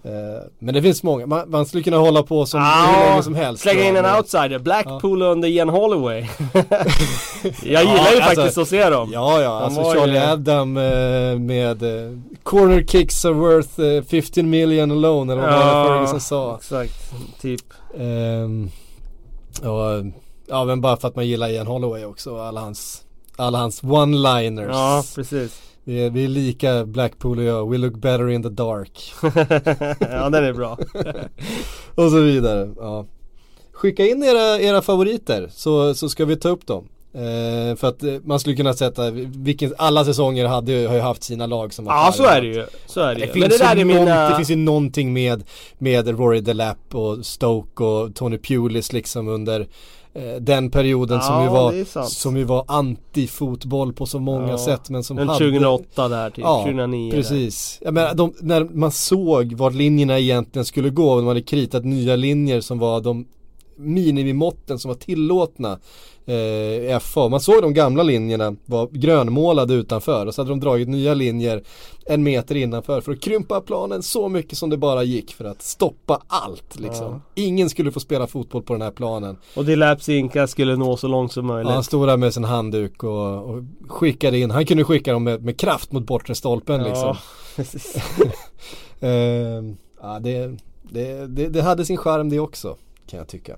Eh, 0.05 0.42
men 0.59 0.74
det 0.74 0.82
finns 0.82 1.03
många, 1.03 1.26
man, 1.26 1.50
man 1.50 1.66
skulle 1.66 1.82
kunna 1.82 1.96
hålla 1.96 2.22
på 2.22 2.46
som 2.46 2.61
hur 2.61 3.11
länge 3.11 3.22
som 3.22 3.34
helst. 3.34 3.62
Slänga 3.62 3.84
in 3.84 3.96
en 3.96 4.16
outsider, 4.16 4.59
Blackpool 4.59 5.22
under 5.22 5.48
Ian 5.48 5.68
Holloway. 5.68 6.20
jag 7.62 7.82
gillar 7.82 8.12
ju 8.12 8.20
alltså, 8.20 8.22
faktiskt 8.22 8.59
att 8.59 8.68
se 8.68 8.90
dem. 8.90 9.11
Ja 9.12 9.42
ja, 9.42 9.55
Han 9.55 9.62
alltså 9.62 9.80
ju 9.80 10.00
Charlie 10.00 10.12
det. 10.12 10.32
Adam 10.32 10.76
eh, 10.76 11.38
med 11.38 11.82
eh, 11.82 12.18
Corner 12.42 12.84
kicks 12.86 13.24
are 13.24 13.32
worth 13.32 13.80
eh, 13.80 14.03
15 14.22 14.50
million 14.50 14.90
alone 14.90 15.32
eller 15.32 15.42
vad 15.42 15.53
var 15.53 15.88
Ferguson 15.88 16.20
sa. 16.20 16.57
exakt. 16.57 17.12
Typ. 17.40 17.64
Ehm, 17.98 18.70
och, 19.62 20.12
ja 20.46 20.64
men 20.64 20.80
bara 20.80 20.96
för 20.96 21.09
att 21.09 21.16
man 21.16 21.26
gillar 21.26 21.48
Ian 21.48 21.66
Holloway 21.66 22.05
också 22.05 22.40
alla 22.40 22.61
hans 22.61 23.03
alla 23.36 23.59
hans 23.59 23.82
one-liners. 23.82 24.68
Ja, 24.70 25.05
precis. 25.14 25.61
Vi 25.85 26.01
är, 26.07 26.11
vi 26.11 26.24
är 26.24 26.28
lika 26.28 26.85
Blackpool 26.85 27.39
och 27.39 27.45
jag, 27.45 27.70
we 27.70 27.78
look 27.78 27.95
better 27.95 28.30
in 28.30 28.43
the 28.43 28.49
dark. 28.49 29.12
ja, 30.01 30.30
den 30.30 30.45
är 30.45 30.53
bra. 30.53 30.78
och 31.95 32.11
så 32.11 32.20
vidare. 32.20 32.70
Ja. 32.76 33.07
Skicka 33.72 34.07
in 34.07 34.22
era, 34.22 34.61
era 34.61 34.83
favoriter 34.83 35.49
så, 35.53 35.95
så 35.95 36.09
ska 36.09 36.24
vi 36.24 36.37
ta 36.37 36.49
upp 36.49 36.66
dem. 36.66 36.89
Eh, 37.14 37.76
för 37.76 37.85
att 37.89 38.03
eh, 38.03 38.14
man 38.24 38.41
skulle 38.41 38.57
kunna 38.57 38.74
sätta, 38.74 39.11
vilken, 39.11 39.74
alla 39.78 40.05
säsonger 40.05 40.47
hade, 40.47 40.72
har 40.72 40.95
ju 40.95 41.01
haft 41.01 41.22
sina 41.22 41.47
lag 41.47 41.72
som 41.74 41.85
var 41.85 41.93
Ja, 41.95 42.12
så 42.12 42.22
färdiga. 42.22 42.53
är 42.53 42.55
det 42.57 42.61
ju. 42.61 42.66
Så 42.87 43.01
är 43.01 43.14
det, 43.14 43.20
Det 43.20 43.26
ju. 43.26 43.33
finns, 43.33 43.41
Men 43.43 43.51
det 43.51 43.59
där 43.59 43.76
är 43.76 43.85
mina... 43.85 44.30
det 44.30 44.37
finns 44.37 44.51
ju 44.51 44.57
någonting 44.57 45.12
med, 45.12 45.45
med 45.78 46.09
Rory 46.09 46.41
Delap 46.41 46.95
och 46.95 47.26
Stoke 47.26 47.85
och 47.85 48.14
Tony 48.14 48.39
Pulis 48.39 48.93
liksom 48.93 49.28
under 49.28 49.66
den 50.40 50.70
perioden 50.70 51.20
som, 51.20 51.38
ju 51.40 51.44
Ja, 51.44 51.52
var, 51.52 52.04
som 52.04 52.36
ju 52.36 52.44
var 52.44 52.64
anti-fotboll 52.68 53.92
på 53.92 54.06
så 54.06 54.18
många 54.18 54.48
Ja. 54.50 54.58
sätt 54.58 54.90
men 54.90 55.04
som 55.04 55.18
hade 55.18 55.38
2008 55.38 56.08
där 56.08 56.30
typ, 56.30 56.38
Ja, 56.44 56.58
2009 56.62 57.10
där. 57.10 57.16
Precis. 57.16 57.78
Jag 57.82 57.94
menar, 57.94 58.14
de, 58.14 58.32
när 58.40 58.64
man 58.64 58.92
såg 58.92 59.52
vart 59.54 59.74
linjerna 59.74 60.18
egentligen 60.18 60.64
skulle 60.66 60.90
gå, 60.90 61.16
de 61.16 61.26
hade 61.26 61.42
kritat 61.42 61.84
nya 61.84 62.16
linjer 62.16 62.60
som 62.60 62.78
var 62.78 63.00
de 63.00 63.26
minimimåtten 63.77 64.79
som 64.79 64.89
var 64.89 64.97
tillåtna 64.97 65.79
eh, 66.27 66.99
FA. 66.99 67.29
Man 67.29 67.41
såg 67.41 67.62
de 67.62 67.75
gamla 67.75 68.03
linjerna 68.03 68.57
var 68.64 68.89
grönmålade 68.93 69.75
utanför 69.75 70.27
och 70.27 70.35
så 70.35 70.41
hade 70.41 70.51
de 70.51 70.61
dragit 70.61 70.89
nya 70.89 71.14
linjer 71.14 71.62
en 72.07 72.23
meter 72.23 72.55
innanför 72.55 73.01
för 73.01 73.12
att 73.12 73.20
krympa 73.20 73.61
planen 73.61 74.03
så 74.03 74.29
mycket 74.29 74.59
som 74.59 74.70
det 74.70 74.77
bara 74.77 75.03
gick 75.03 75.35
för 75.35 75.45
att 75.45 75.62
stoppa 75.62 76.23
allt 76.27 76.81
liksom. 76.81 77.23
Ingen 77.35 77.70
skulle 77.70 77.93
få 77.93 78.01
spela 78.01 78.27
fotboll 78.27 78.62
på 78.62 78.73
den 78.73 78.83
här 78.83 78.91
planen. 78.91 79.37
Och 79.57 79.64
Dilaps 79.64 80.09
Inka 80.09 80.47
skulle 80.47 80.77
nå 80.77 80.97
så 80.97 81.09
långt 81.09 81.33
som 81.33 81.47
Ja, 81.49 81.55
möjligt. 81.55 81.73
han 81.73 81.85
stod 81.85 82.09
där 82.09 82.16
med 82.16 82.35
sin 82.35 82.45
handduk 82.45 83.03
och, 83.03 83.45
och 83.51 83.62
skickade 83.89 84.39
in, 84.39 84.51
han 84.51 84.66
kunde 84.66 84.85
skicka 84.85 85.12
dem 85.12 85.25
med, 85.25 85.45
med 85.45 85.59
kraft 85.59 85.93
mot 85.93 86.07
bortre 86.07 86.35
stolpen 86.35 86.83
liksom. 86.83 87.16
precis. 87.57 87.97
Ehm, 89.01 89.77
ja, 90.03 90.18
det, 90.20 90.57
det, 90.83 91.27
det, 91.27 91.49
det 91.49 91.62
hade 91.62 91.85
sin 91.85 91.97
charm 91.97 92.31
det 92.31 92.39
också 92.41 92.77
kan 93.12 93.18
jag 93.18 93.28
tycka. 93.28 93.56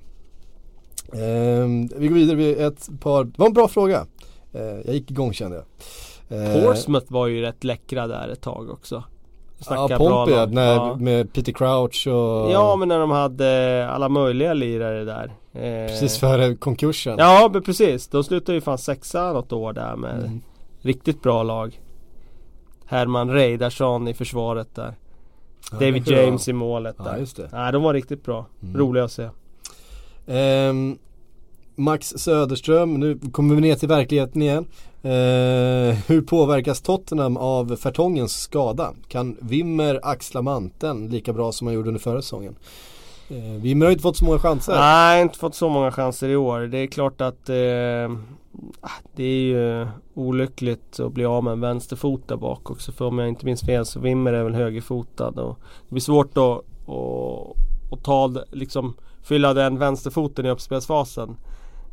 Ehm, 1.13 1.87
vi 1.97 2.09
går 2.09 2.15
vidare 2.15 2.37
med 2.37 2.59
ett 2.67 2.89
par, 3.01 3.25
det 3.25 3.39
var 3.39 3.47
en 3.47 3.53
bra 3.53 3.69
fråga. 3.69 4.07
Eh, 4.53 4.63
jag 4.63 4.95
gick 4.95 5.11
igång 5.11 5.33
kände 5.33 5.57
jag. 6.29 6.45
Eh, 6.57 6.65
Portsmouth 6.65 7.13
var 7.13 7.27
ju 7.27 7.41
rätt 7.43 7.65
läckra 7.65 8.07
där 8.07 8.29
ett 8.29 8.41
tag 8.41 8.71
också. 8.71 9.05
Ja, 9.71 9.89
Pompey 9.99 10.35
lag. 10.35 10.53
när, 10.53 10.75
ja. 10.75 10.97
med 10.97 11.33
Peter 11.33 11.53
Crouch 11.53 12.07
och 12.07 12.51
ja 12.53 12.77
men 12.77 12.89
när 12.89 12.99
de 12.99 13.11
hade 13.11 13.89
alla 13.91 14.09
möjliga 14.09 14.55
lirare 14.55 15.05
där. 15.05 15.33
Eh, 15.53 15.89
precis 15.89 16.19
före 16.19 16.55
konkursen. 16.57 17.17
Ja 17.19 17.51
men 17.53 17.63
precis, 17.63 18.09
de 18.09 18.25
slutade 18.25 18.55
ju 18.57 18.61
fan 18.61 18.79
sexa 18.79 19.33
något 19.33 19.53
år 19.53 19.73
där 19.73 19.97
med 19.97 20.19
Mm. 20.19 20.41
riktigt 20.81 21.23
bra 21.23 21.43
lag. 21.43 21.81
Herman 22.87 23.31
Reidarsson 23.31 24.09
i 24.09 24.15
försvaret 24.15 24.75
där. 24.75 24.95
Ja, 25.71 25.79
David 25.79 26.09
James 26.09 26.49
i 26.49 26.53
målet 26.53 26.95
Ja, 26.99 27.05
där. 27.05 27.17
just 27.19 27.37
det. 27.37 27.49
Nej 27.53 27.73
de 27.73 27.83
var 27.83 27.95
riktigt 27.95 28.25
bra. 28.25 28.47
Mm. 28.63 28.77
Roliga 28.77 29.05
att 29.05 29.13
se. 29.13 29.29
Um, 30.27 30.99
Max 31.77 32.15
Söderström, 32.17 32.95
nu 32.95 33.19
kommer 33.33 33.55
vi 33.55 33.61
ner 33.61 33.75
till 33.75 33.89
verkligheten 33.89 34.43
igen. 34.43 34.67
Uh, 35.05 35.95
hur 36.07 36.21
påverkas 36.21 36.81
Tottenham 36.81 37.37
av 37.37 37.77
Fertongens 37.77 38.41
skada? 38.41 38.93
Kan 39.09 39.37
Wimmer 39.41 40.01
axla 40.03 40.43
manteln 40.43 41.09
lika 41.09 41.33
bra 41.33 41.53
som 41.53 41.67
han 41.67 41.75
gjorde 41.75 41.89
under 41.89 42.01
förra 42.01 42.23
säsongen? 42.23 42.57
Uh, 43.31 43.63
Wimmer 43.63 43.87
har 43.87 43.93
inte 43.93 44.03
fått 44.03 44.17
så 44.17 44.25
många 44.25 44.39
chanser. 44.39 44.75
Nej, 44.75 45.23
inte 45.23 45.39
fått 45.39 45.55
så 45.55 45.69
många 45.69 45.93
chanser 45.93 46.29
i 46.29 46.37
år. 46.37 46.61
Det 46.61 46.79
är 46.79 46.87
klart 46.87 47.21
att 47.21 47.51
uh, 47.51 48.19
det 49.17 49.25
är 49.25 49.41
ju 49.41 49.87
olyckligt 50.15 51.01
att 51.01 51.13
bli 51.13 51.25
av 51.25 51.45
med 51.45 51.53
en 51.53 51.61
vänsterfot 51.61 52.29
där 52.29 52.37
bak 52.37 52.71
också. 52.71 52.93
För 52.93 53.05
om 53.05 53.19
jag 53.19 53.29
inte 53.29 53.47
minns 53.47 53.61
fel 53.61 53.87
så 53.87 54.01
Wimmer 54.01 54.33
är 54.33 54.45
väl 54.45 54.55
högerfotad. 54.55 55.41
Och 55.41 55.59
det 55.89 55.95
blir 55.95 56.01
svårt 56.01 56.39
att, 56.39 56.59
att, 56.89 57.93
att 57.93 58.05
ta, 58.05 58.45
liksom, 58.53 58.95
fylla 59.25 59.55
den 59.55 59.79
vänsterfoten 59.79 60.47
i 60.47 60.51
uppspelsfasen. 60.51 61.37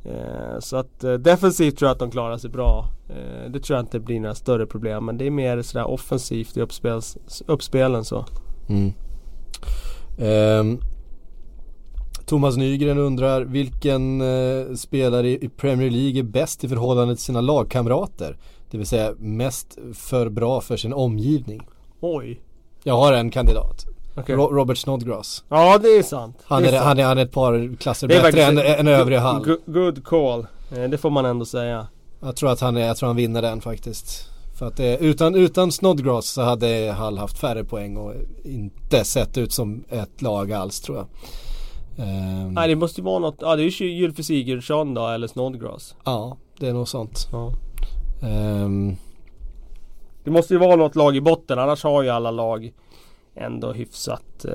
Eh, 0.03 0.59
så 0.59 0.77
att 0.77 1.03
eh, 1.03 1.13
defensivt 1.13 1.77
tror 1.77 1.87
jag 1.87 1.93
att 1.93 1.99
de 1.99 2.11
klarar 2.11 2.37
sig 2.37 2.49
bra. 2.49 2.85
Eh, 3.09 3.51
det 3.51 3.59
tror 3.59 3.77
jag 3.77 3.83
inte 3.83 3.99
blir 3.99 4.19
några 4.19 4.35
större 4.35 4.65
problem. 4.65 5.05
Men 5.05 5.17
det 5.17 5.27
är 5.27 5.31
mer 5.31 5.61
sådär 5.61 5.87
offensivt 5.87 6.57
i 6.57 6.61
uppspels, 6.61 7.17
uppspelen 7.47 8.05
så. 8.05 8.25
Mm. 8.69 8.93
Ehm, 10.17 10.79
Thomas 12.25 12.57
Nygren 12.57 12.97
undrar 12.97 13.41
vilken 13.41 14.21
eh, 14.21 14.73
spelare 14.75 15.29
i 15.29 15.45
i 15.45 15.49
Premier 15.49 15.89
League 15.89 16.19
är 16.19 16.23
bäst 16.23 16.63
i 16.63 16.67
förhållande 16.67 17.15
till 17.15 17.23
sina 17.23 17.41
lagkamrater? 17.41 18.37
Det 18.71 18.77
vill 18.77 18.87
säga 18.87 19.13
mest 19.19 19.77
för 19.93 20.29
bra 20.29 20.61
för 20.61 20.77
sin 20.77 20.93
omgivning. 20.93 21.61
Oj! 21.99 22.41
Jag 22.83 22.97
har 22.97 23.13
en 23.13 23.31
kandidat. 23.31 23.85
Okej. 24.15 24.35
Ro- 24.35 24.51
Robert 24.55 24.77
Snodgrass. 24.77 25.43
Ja 25.49 25.77
det 25.77 25.87
är 25.87 26.03
sant. 26.03 26.37
Han 26.43 26.61
det 26.63 26.67
är, 26.67 26.71
sant. 26.71 26.83
han, 26.85 26.99
är, 26.99 27.03
han 27.03 27.17
är 27.17 27.21
ett 27.25 27.31
par 27.31 27.75
klasser 27.77 28.07
Det 28.07 28.15
är 28.17 28.21
bättre 28.23 28.43
än, 28.43 28.57
än 28.57 28.87
övriga 28.87 29.19
Hall. 29.19 29.43
Good, 29.45 29.59
good 29.65 30.05
call. 30.05 30.47
Eh, 30.75 30.83
Det 30.89 30.97
får 30.97 31.09
man 31.09 31.25
ändå 31.25 31.45
säga. 31.45 31.87
Jag 32.19 32.35
tror 32.35 32.51
att 32.51 32.59
han, 32.61 32.77
är, 32.77 32.87
jag 32.87 32.97
tror 32.97 33.07
han 33.07 33.15
vinner 33.15 33.41
den 33.41 33.61
faktiskt. 33.61 34.27
För 34.59 34.67
att 34.67 34.77
det, 34.77 34.97
utan, 34.97 35.35
utan 35.35 35.71
Snodgrass 35.71 36.25
så 36.25 36.41
hade 36.41 36.91
Hall 36.97 37.17
haft 37.17 37.39
färre 37.39 37.63
poäng 37.63 37.97
och 37.97 38.13
inte 38.43 39.03
sett 39.03 39.37
ut 39.37 39.53
som 39.53 39.83
ett 39.89 40.21
lag 40.21 40.51
alls 40.51 40.81
tror 40.81 40.97
jag. 40.97 41.07
Ehm, 42.07 42.53
Nej 42.53 42.67
det 42.67 42.75
måste 42.75 43.01
ju 43.01 43.05
vara 43.05 43.19
något, 43.19 43.35
ja 43.41 43.55
det 43.55 43.63
är 43.63 43.81
ju 43.81 43.91
Gylfe 43.93 44.23
Sigurdsson 44.23 44.93
då 44.93 45.07
eller 45.07 45.27
Snodgrass. 45.27 45.95
Ja, 46.03 46.37
det 46.59 46.67
är 46.67 46.73
nog 46.73 46.87
sånt. 46.87 47.27
Ja. 47.31 47.53
Ehm, 48.27 48.95
Det 50.23 50.31
måste 50.31 50.53
ju 50.53 50.59
vara 50.59 50.75
något 50.75 50.95
lag 50.95 51.15
i 51.15 51.21
botten 51.21 51.59
annars 51.59 51.83
har 51.83 52.03
ju 52.03 52.09
alla 52.09 52.31
lag 52.31 52.71
ändå 53.35 53.73
hyfsat 53.73 54.45
eh, 54.45 54.53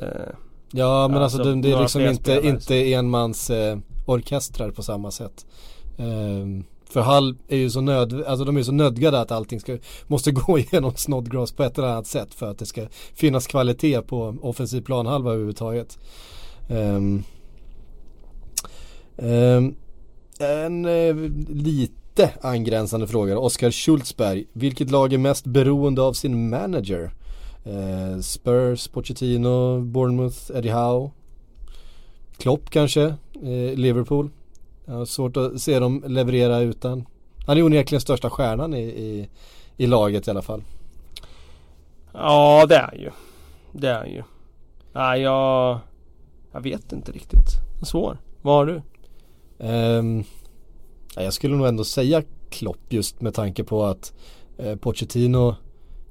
ja 0.73 1.09
men 1.09 1.23
alltså 1.23 1.39
så 1.39 1.45
det, 1.45 1.63
det 1.63 1.73
är 1.73 1.81
liksom 1.81 2.03
inte, 2.03 2.41
inte 2.47 2.93
enmans 2.93 3.51
eh, 3.51 3.79
orkestrar 4.07 4.71
på 4.71 4.83
samma 4.83 5.11
sätt. 5.11 5.47
Ehm, 5.99 6.65
för 6.91 7.01
Hall 7.01 7.37
är 7.49 7.57
ju 7.57 7.71
så 7.71 7.81
nöd, 7.81 8.25
alltså 8.27 8.45
de 8.45 8.57
är 8.57 8.63
så 8.63 8.73
nödgade 8.73 9.21
att 9.21 9.33
allting 9.33 9.61
ska, 9.61 9.79
måste 10.07 10.31
gå 10.47 10.59
igenom 10.59 10.93
Snodgrass 10.97 11.53
på 11.53 11.63
ett 11.63 11.79
eller 11.79 11.89
annat 11.89 12.07
sätt 12.07 12.35
för 12.35 12.51
att 12.51 12.59
det 12.59 12.67
ska 12.67 12.87
finnas 13.15 13.47
kvalitet 13.47 14.03
på 14.03 14.37
offensiv 14.43 14.81
planhalva 14.81 15.31
överhuvudtaget. 15.31 15.99
Ehm, 16.69 17.25
Ehm, 19.19 19.75
en 20.39 20.85
eh, 20.85 21.15
lite 21.49 22.31
angränsande 22.41 23.07
fråga. 23.07 23.39
Oskar 23.39 23.71
Schultzberg. 23.71 24.47
Vilket 24.53 24.91
lag 24.91 25.13
är 25.13 25.19
mest 25.19 25.47
beroende 25.47 26.03
av 26.03 26.13
sin 26.13 26.51
manager? 26.51 27.11
Eh, 27.67 28.21
Spurs, 28.21 28.89
Pochettino, 28.89 29.81
Bournemouth, 29.81 30.51
Eddie 30.55 30.71
Howe. 30.71 31.11
Klopp 32.37 32.71
kanske, 32.71 33.03
eh, 33.43 33.75
Liverpool. 33.75 34.31
Jag 34.85 34.95
har 34.95 35.05
svårt 35.05 35.37
att 35.37 35.61
se 35.61 35.79
dem 35.79 36.05
leverera 36.07 36.61
utan. 36.61 37.07
Han 37.47 37.59
är 37.59 37.63
onekligen 37.63 38.01
största 38.01 38.31
stjärnan 38.31 38.75
i, 38.75 38.83
i, 38.83 39.29
i 39.77 39.87
laget 39.87 40.29
i 40.29 40.31
alla 40.31 40.43
fall. 40.43 40.63
Ja 42.13 42.67
det 42.69 42.77
är 42.77 42.95
ju. 42.95 43.11
Det 43.73 43.89
är 43.89 44.07
ju. 44.07 44.23
Nej 44.93 45.21
jag... 45.21 45.79
Jag 46.53 46.61
vet 46.61 46.93
inte 46.93 47.13
riktigt. 47.13 47.49
Svår. 47.83 48.19
Vad 48.43 48.55
har 48.55 48.67
du? 48.67 48.83
Um, 49.59 50.25
jag 51.17 51.33
skulle 51.33 51.57
nog 51.57 51.67
ändå 51.67 51.85
säga 51.85 52.23
Klopp 52.51 52.79
just 52.89 53.21
med 53.21 53.35
tanke 53.35 53.65
på 53.65 53.85
att 53.85 54.13
eh, 54.59 54.77
Pochettino 54.77 55.55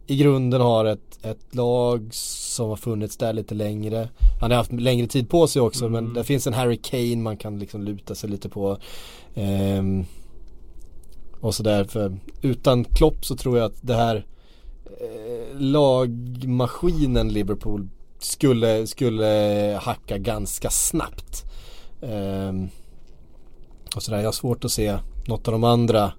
i 0.07 0.15
grunden 0.15 0.61
har 0.61 0.85
ett, 0.85 1.19
ett 1.25 1.55
lag 1.55 2.07
som 2.11 2.69
har 2.69 2.75
funnits 2.75 3.17
där 3.17 3.33
lite 3.33 3.55
längre. 3.55 4.09
Han 4.41 4.51
har 4.51 4.57
haft 4.57 4.71
längre 4.71 5.07
tid 5.07 5.29
på 5.29 5.47
sig 5.47 5.61
också 5.61 5.85
mm. 5.85 6.03
men 6.03 6.13
det 6.13 6.23
finns 6.23 6.47
en 6.47 6.53
Harry 6.53 6.77
Kane 6.77 7.15
man 7.15 7.37
kan 7.37 7.59
liksom 7.59 7.83
luta 7.83 8.15
sig 8.15 8.29
lite 8.29 8.49
på. 8.49 8.77
Um, 9.35 10.05
och 11.39 11.55
sådär 11.55 11.83
för 11.83 12.17
utan 12.41 12.83
Klopp 12.83 13.25
så 13.25 13.35
tror 13.35 13.57
jag 13.57 13.65
att 13.65 13.77
det 13.81 13.95
här 13.95 14.25
eh, 14.85 15.59
lagmaskinen 15.59 17.29
Liverpool 17.29 17.89
skulle, 18.19 18.87
skulle 18.87 19.79
hacka 19.81 20.17
ganska 20.17 20.69
snabbt. 20.69 21.43
Um, 22.01 22.69
och 23.95 24.03
sådär. 24.03 24.17
Jag 24.17 24.25
har 24.25 24.31
svårt 24.31 24.65
att 24.65 24.71
se 24.71 24.97
något 25.27 25.47
av 25.47 25.51
de 25.51 25.63
andra 25.63 26.13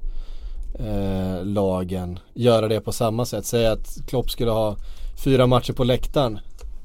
eh, 0.78 1.44
lagen 1.44 2.18
göra 2.34 2.68
det 2.68 2.80
på 2.80 2.92
samma 2.92 3.24
sätt. 3.24 3.46
Säg 3.46 3.66
att 3.66 3.98
Klopp 4.08 4.30
skulle 4.30 4.50
ha 4.50 4.76
fyra 5.24 5.46
matcher 5.46 5.72
på 5.72 5.84
läktaren 5.84 6.38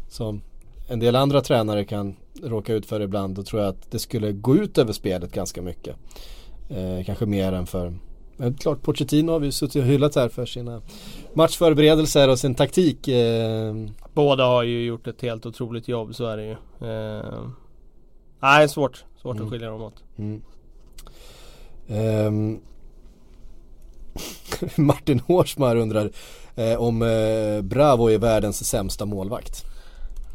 som 0.09 0.41
en 0.87 0.99
del 0.99 1.15
andra 1.15 1.41
tränare 1.41 1.85
kan 1.85 2.15
råka 2.43 2.73
ut 2.73 2.85
för 2.85 2.99
ibland. 2.99 3.35
Då 3.35 3.43
tror 3.43 3.61
jag 3.61 3.69
att 3.69 3.91
det 3.91 3.99
skulle 3.99 4.31
gå 4.31 4.55
ut 4.55 4.77
över 4.77 4.93
spelet 4.93 5.31
ganska 5.31 5.61
mycket. 5.61 5.95
Eh, 6.69 7.05
kanske 7.05 7.25
mer 7.25 7.53
än 7.53 7.67
för 7.67 7.93
men 8.41 8.53
klart 8.53 8.81
Pochettino 8.81 9.31
har 9.31 9.39
vi 9.39 9.51
suttit 9.51 9.81
och 9.81 9.87
hyllat 9.87 10.15
här 10.15 10.29
för 10.29 10.45
sina 10.45 10.81
matchförberedelser 11.33 12.29
och 12.29 12.39
sin 12.39 12.55
taktik. 12.55 13.07
Eh. 13.07 13.75
Båda 14.13 14.45
har 14.45 14.63
ju 14.63 14.85
gjort 14.85 15.07
ett 15.07 15.21
helt 15.21 15.45
otroligt 15.45 15.87
jobb, 15.87 16.15
så 16.15 16.25
är 16.25 16.37
det 16.37 16.43
ju. 16.43 16.51
Eh. 16.89 17.43
Nej, 18.39 18.69
svårt. 18.69 19.05
Svårt 19.21 19.35
mm. 19.35 19.45
att 19.45 19.51
skilja 19.51 19.69
dem 19.69 19.81
åt. 19.81 20.03
Mm. 20.17 20.41
Um, 22.27 22.61
Martin 24.75 25.19
Hårsmar 25.19 25.75
undrar 25.75 26.09
eh, 26.55 26.81
om 26.81 27.01
eh, 27.01 27.61
Bravo 27.61 28.11
är 28.11 28.17
världens 28.17 28.65
sämsta 28.65 29.05
målvakt. 29.05 29.65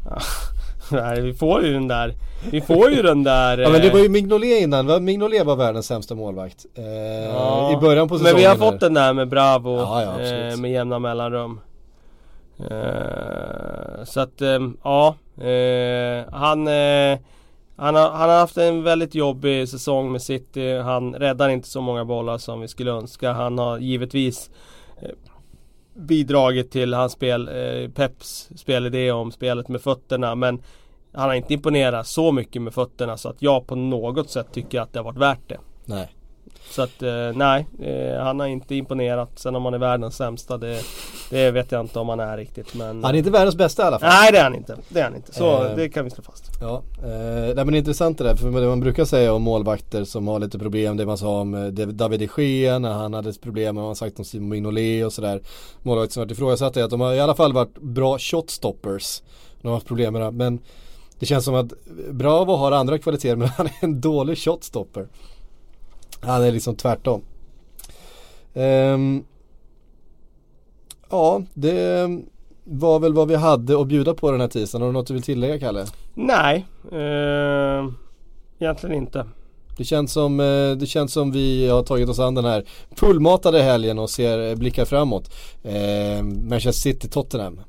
Nej, 0.91 1.21
vi 1.21 1.33
får 1.33 1.65
ju 1.65 1.73
den 1.73 1.87
där. 1.87 2.13
Vi 2.51 2.61
får 2.61 2.91
ju 2.91 3.01
den 3.01 3.23
där. 3.23 3.57
ja 3.63 3.69
men 3.69 3.81
det 3.81 3.89
var 3.89 3.99
ju 3.99 4.05
eh, 4.05 4.11
Mignolet 4.11 4.61
innan. 4.61 5.03
Mignolet 5.03 5.45
var 5.45 5.55
världens 5.55 5.87
sämsta 5.87 6.15
målvakt. 6.15 6.65
Eh, 6.75 6.85
ja, 7.25 7.73
I 7.73 7.77
början 7.77 8.07
på 8.07 8.17
säsongen. 8.17 8.33
Men 8.33 8.41
vi 8.41 8.47
har 8.47 8.71
fått 8.71 8.79
den 8.79 8.93
där 8.93 9.13
med 9.13 9.27
Bravo. 9.27 9.77
Ja, 9.77 10.21
eh, 10.21 10.57
med 10.57 10.71
jämna 10.71 10.99
mellanrum. 10.99 11.59
Eh, 12.69 14.03
så 14.03 14.19
att, 14.19 14.41
eh, 14.41 14.59
ja. 14.83 15.15
han 16.31 16.67
han 17.77 17.95
har, 17.95 18.11
han 18.11 18.29
har 18.29 18.39
haft 18.39 18.57
en 18.57 18.83
väldigt 18.83 19.15
jobbig 19.15 19.69
säsong 19.69 20.11
med 20.11 20.21
City. 20.21 20.77
Han 20.77 21.15
räddar 21.15 21.49
inte 21.49 21.67
så 21.67 21.81
många 21.81 22.05
bollar 22.05 22.37
som 22.37 22.61
vi 22.61 22.67
skulle 22.67 22.91
önska. 22.91 23.31
Han 23.31 23.57
har 23.57 23.77
givetvis 23.77 24.49
eh, 25.01 25.09
bidragit 25.93 26.71
till 26.71 26.93
hans 26.93 27.11
spel, 27.11 27.47
eh, 27.47 27.89
Peps 27.89 28.49
spelidé 28.55 29.11
om 29.11 29.31
spelet 29.31 29.67
med 29.67 29.81
fötterna. 29.81 30.35
Men 30.35 30.61
han 31.13 31.29
har 31.29 31.35
inte 31.35 31.53
imponerat 31.53 32.07
så 32.07 32.31
mycket 32.31 32.61
med 32.61 32.73
fötterna 32.73 33.17
så 33.17 33.29
att 33.29 33.41
jag 33.41 33.67
på 33.67 33.75
något 33.75 34.29
sätt 34.29 34.47
tycker 34.51 34.81
att 34.81 34.93
det 34.93 34.99
har 34.99 35.03
varit 35.03 35.17
värt 35.17 35.49
det. 35.49 35.59
Nej. 35.85 36.16
Så 36.69 36.81
att 36.81 37.01
eh, 37.03 37.31
nej, 37.35 37.67
eh, 37.81 38.23
han 38.23 38.39
har 38.39 38.47
inte 38.47 38.75
imponerat. 38.75 39.29
Sen 39.35 39.55
om 39.55 39.65
han 39.65 39.73
är 39.73 39.77
världens 39.77 40.15
sämsta 40.15 40.57
det, 40.57 40.81
det 41.29 41.51
vet 41.51 41.71
jag 41.71 41.81
inte 41.81 41.99
om 41.99 42.09
han 42.09 42.19
är 42.19 42.37
riktigt 42.37 42.73
men 42.73 43.03
Han 43.03 43.15
är 43.15 43.17
inte 43.17 43.31
världens 43.31 43.55
bästa 43.55 43.83
i 43.83 43.85
alla 43.85 43.99
fall. 43.99 44.09
Nej 44.09 44.31
det 44.31 44.37
är 44.37 44.43
han 44.43 44.55
inte, 44.55 44.77
det 44.89 44.99
är 44.99 45.03
han 45.03 45.15
inte. 45.15 45.33
Så 45.33 45.65
eh, 45.65 45.75
det 45.75 45.89
kan 45.89 46.03
vi 46.03 46.09
slå 46.11 46.23
fast. 46.23 46.51
Ja, 46.61 46.83
eh, 47.03 47.09
nej, 47.55 47.55
men 47.55 47.67
det 47.67 47.75
är 47.75 47.77
intressant 47.77 48.17
det 48.17 48.23
där 48.23 48.35
för 48.35 48.51
det 48.51 48.67
man 48.67 48.79
brukar 48.79 49.05
säga 49.05 49.33
om 49.33 49.41
målvakter 49.41 50.03
som 50.03 50.27
har 50.27 50.39
lite 50.39 50.59
problem 50.59 50.97
Det 50.97 51.05
man 51.05 51.17
sa 51.17 51.41
om 51.41 51.53
eh, 51.53 51.67
David 51.71 52.19
de 52.19 52.43
Gea 52.43 52.79
när 52.79 52.93
han 52.93 53.13
hade 53.13 53.33
problem 53.33 53.75
Man 53.75 53.83
har 53.83 53.95
sagt 53.95 54.19
om 54.19 54.25
Simon 54.25 54.49
Mignolet 54.49 55.05
och 55.05 55.13
sådär. 55.13 55.41
Målvakter 55.81 56.13
som 56.13 56.21
varit 56.21 56.31
ifrågasatta 56.31 56.79
är 56.79 56.83
att 56.83 56.89
de 56.89 57.01
har 57.01 57.13
i 57.13 57.19
alla 57.19 57.35
fall 57.35 57.53
varit 57.53 57.77
bra 57.81 58.19
shotstoppers 58.19 59.21
De 59.61 59.67
har 59.67 59.75
haft 59.75 59.87
problem 59.87 60.13
med 60.13 60.21
det 60.21 60.31
men 60.31 60.59
Det 61.19 61.25
känns 61.25 61.45
som 61.45 61.55
att 61.55 61.73
Bravo 62.11 62.55
har 62.55 62.71
andra 62.71 62.97
kvaliteter 62.97 63.35
men 63.35 63.47
han 63.47 63.65
är 63.65 63.73
en 63.79 64.01
dålig 64.01 64.37
shotstopper 64.37 65.07
han 66.21 66.43
är 66.43 66.51
liksom 66.51 66.75
tvärtom. 66.75 67.21
Um, 68.53 69.25
ja, 71.09 71.41
det 71.53 72.09
var 72.63 72.99
väl 72.99 73.13
vad 73.13 73.27
vi 73.27 73.35
hade 73.35 73.81
att 73.81 73.87
bjuda 73.87 74.13
på 74.13 74.31
den 74.31 74.41
här 74.41 74.47
tisdagen. 74.47 74.81
Har 74.81 74.89
du 74.89 74.93
något 74.93 75.07
du 75.07 75.13
vill 75.13 75.23
tillägga 75.23 75.59
Kalle? 75.59 75.85
Nej, 76.13 76.65
uh, 76.93 77.91
egentligen 78.59 78.95
inte. 78.95 79.25
Det 79.77 79.83
känns, 79.83 80.13
som, 80.13 80.39
eh, 80.39 80.71
det 80.71 80.87
känns 80.87 81.13
som 81.13 81.31
vi 81.31 81.67
har 81.67 81.83
tagit 81.83 82.09
oss 82.09 82.19
an 82.19 82.35
den 82.35 82.45
här 82.45 82.65
fullmatade 82.95 83.61
helgen 83.61 83.99
och 83.99 84.09
ser, 84.09 84.55
blickar 84.55 84.85
framåt. 84.85 85.31
Eh, 85.63 86.23
Manchester 86.23 86.71
City-Tottenham. 86.71 87.59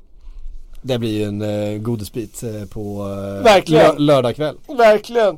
Det 0.81 0.99
blir 0.99 1.17
ju 1.17 1.23
en 1.23 1.41
eh, 1.41 1.79
godisbit 1.79 2.43
eh, 2.43 2.69
på 2.69 3.07
eh, 3.45 3.97
lördag 3.97 4.35
kväll. 4.35 4.55
Verkligen. 4.67 5.37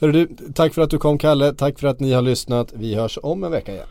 Hörru 0.00 0.12
du, 0.12 0.52
tack 0.52 0.74
för 0.74 0.82
att 0.82 0.90
du 0.90 0.98
kom 0.98 1.18
Kalle, 1.18 1.52
tack 1.52 1.78
för 1.78 1.88
att 1.88 2.00
ni 2.00 2.12
har 2.12 2.22
lyssnat. 2.22 2.72
Vi 2.72 2.94
hörs 2.94 3.18
om 3.22 3.44
en 3.44 3.50
vecka 3.50 3.72
igen. 3.72 3.86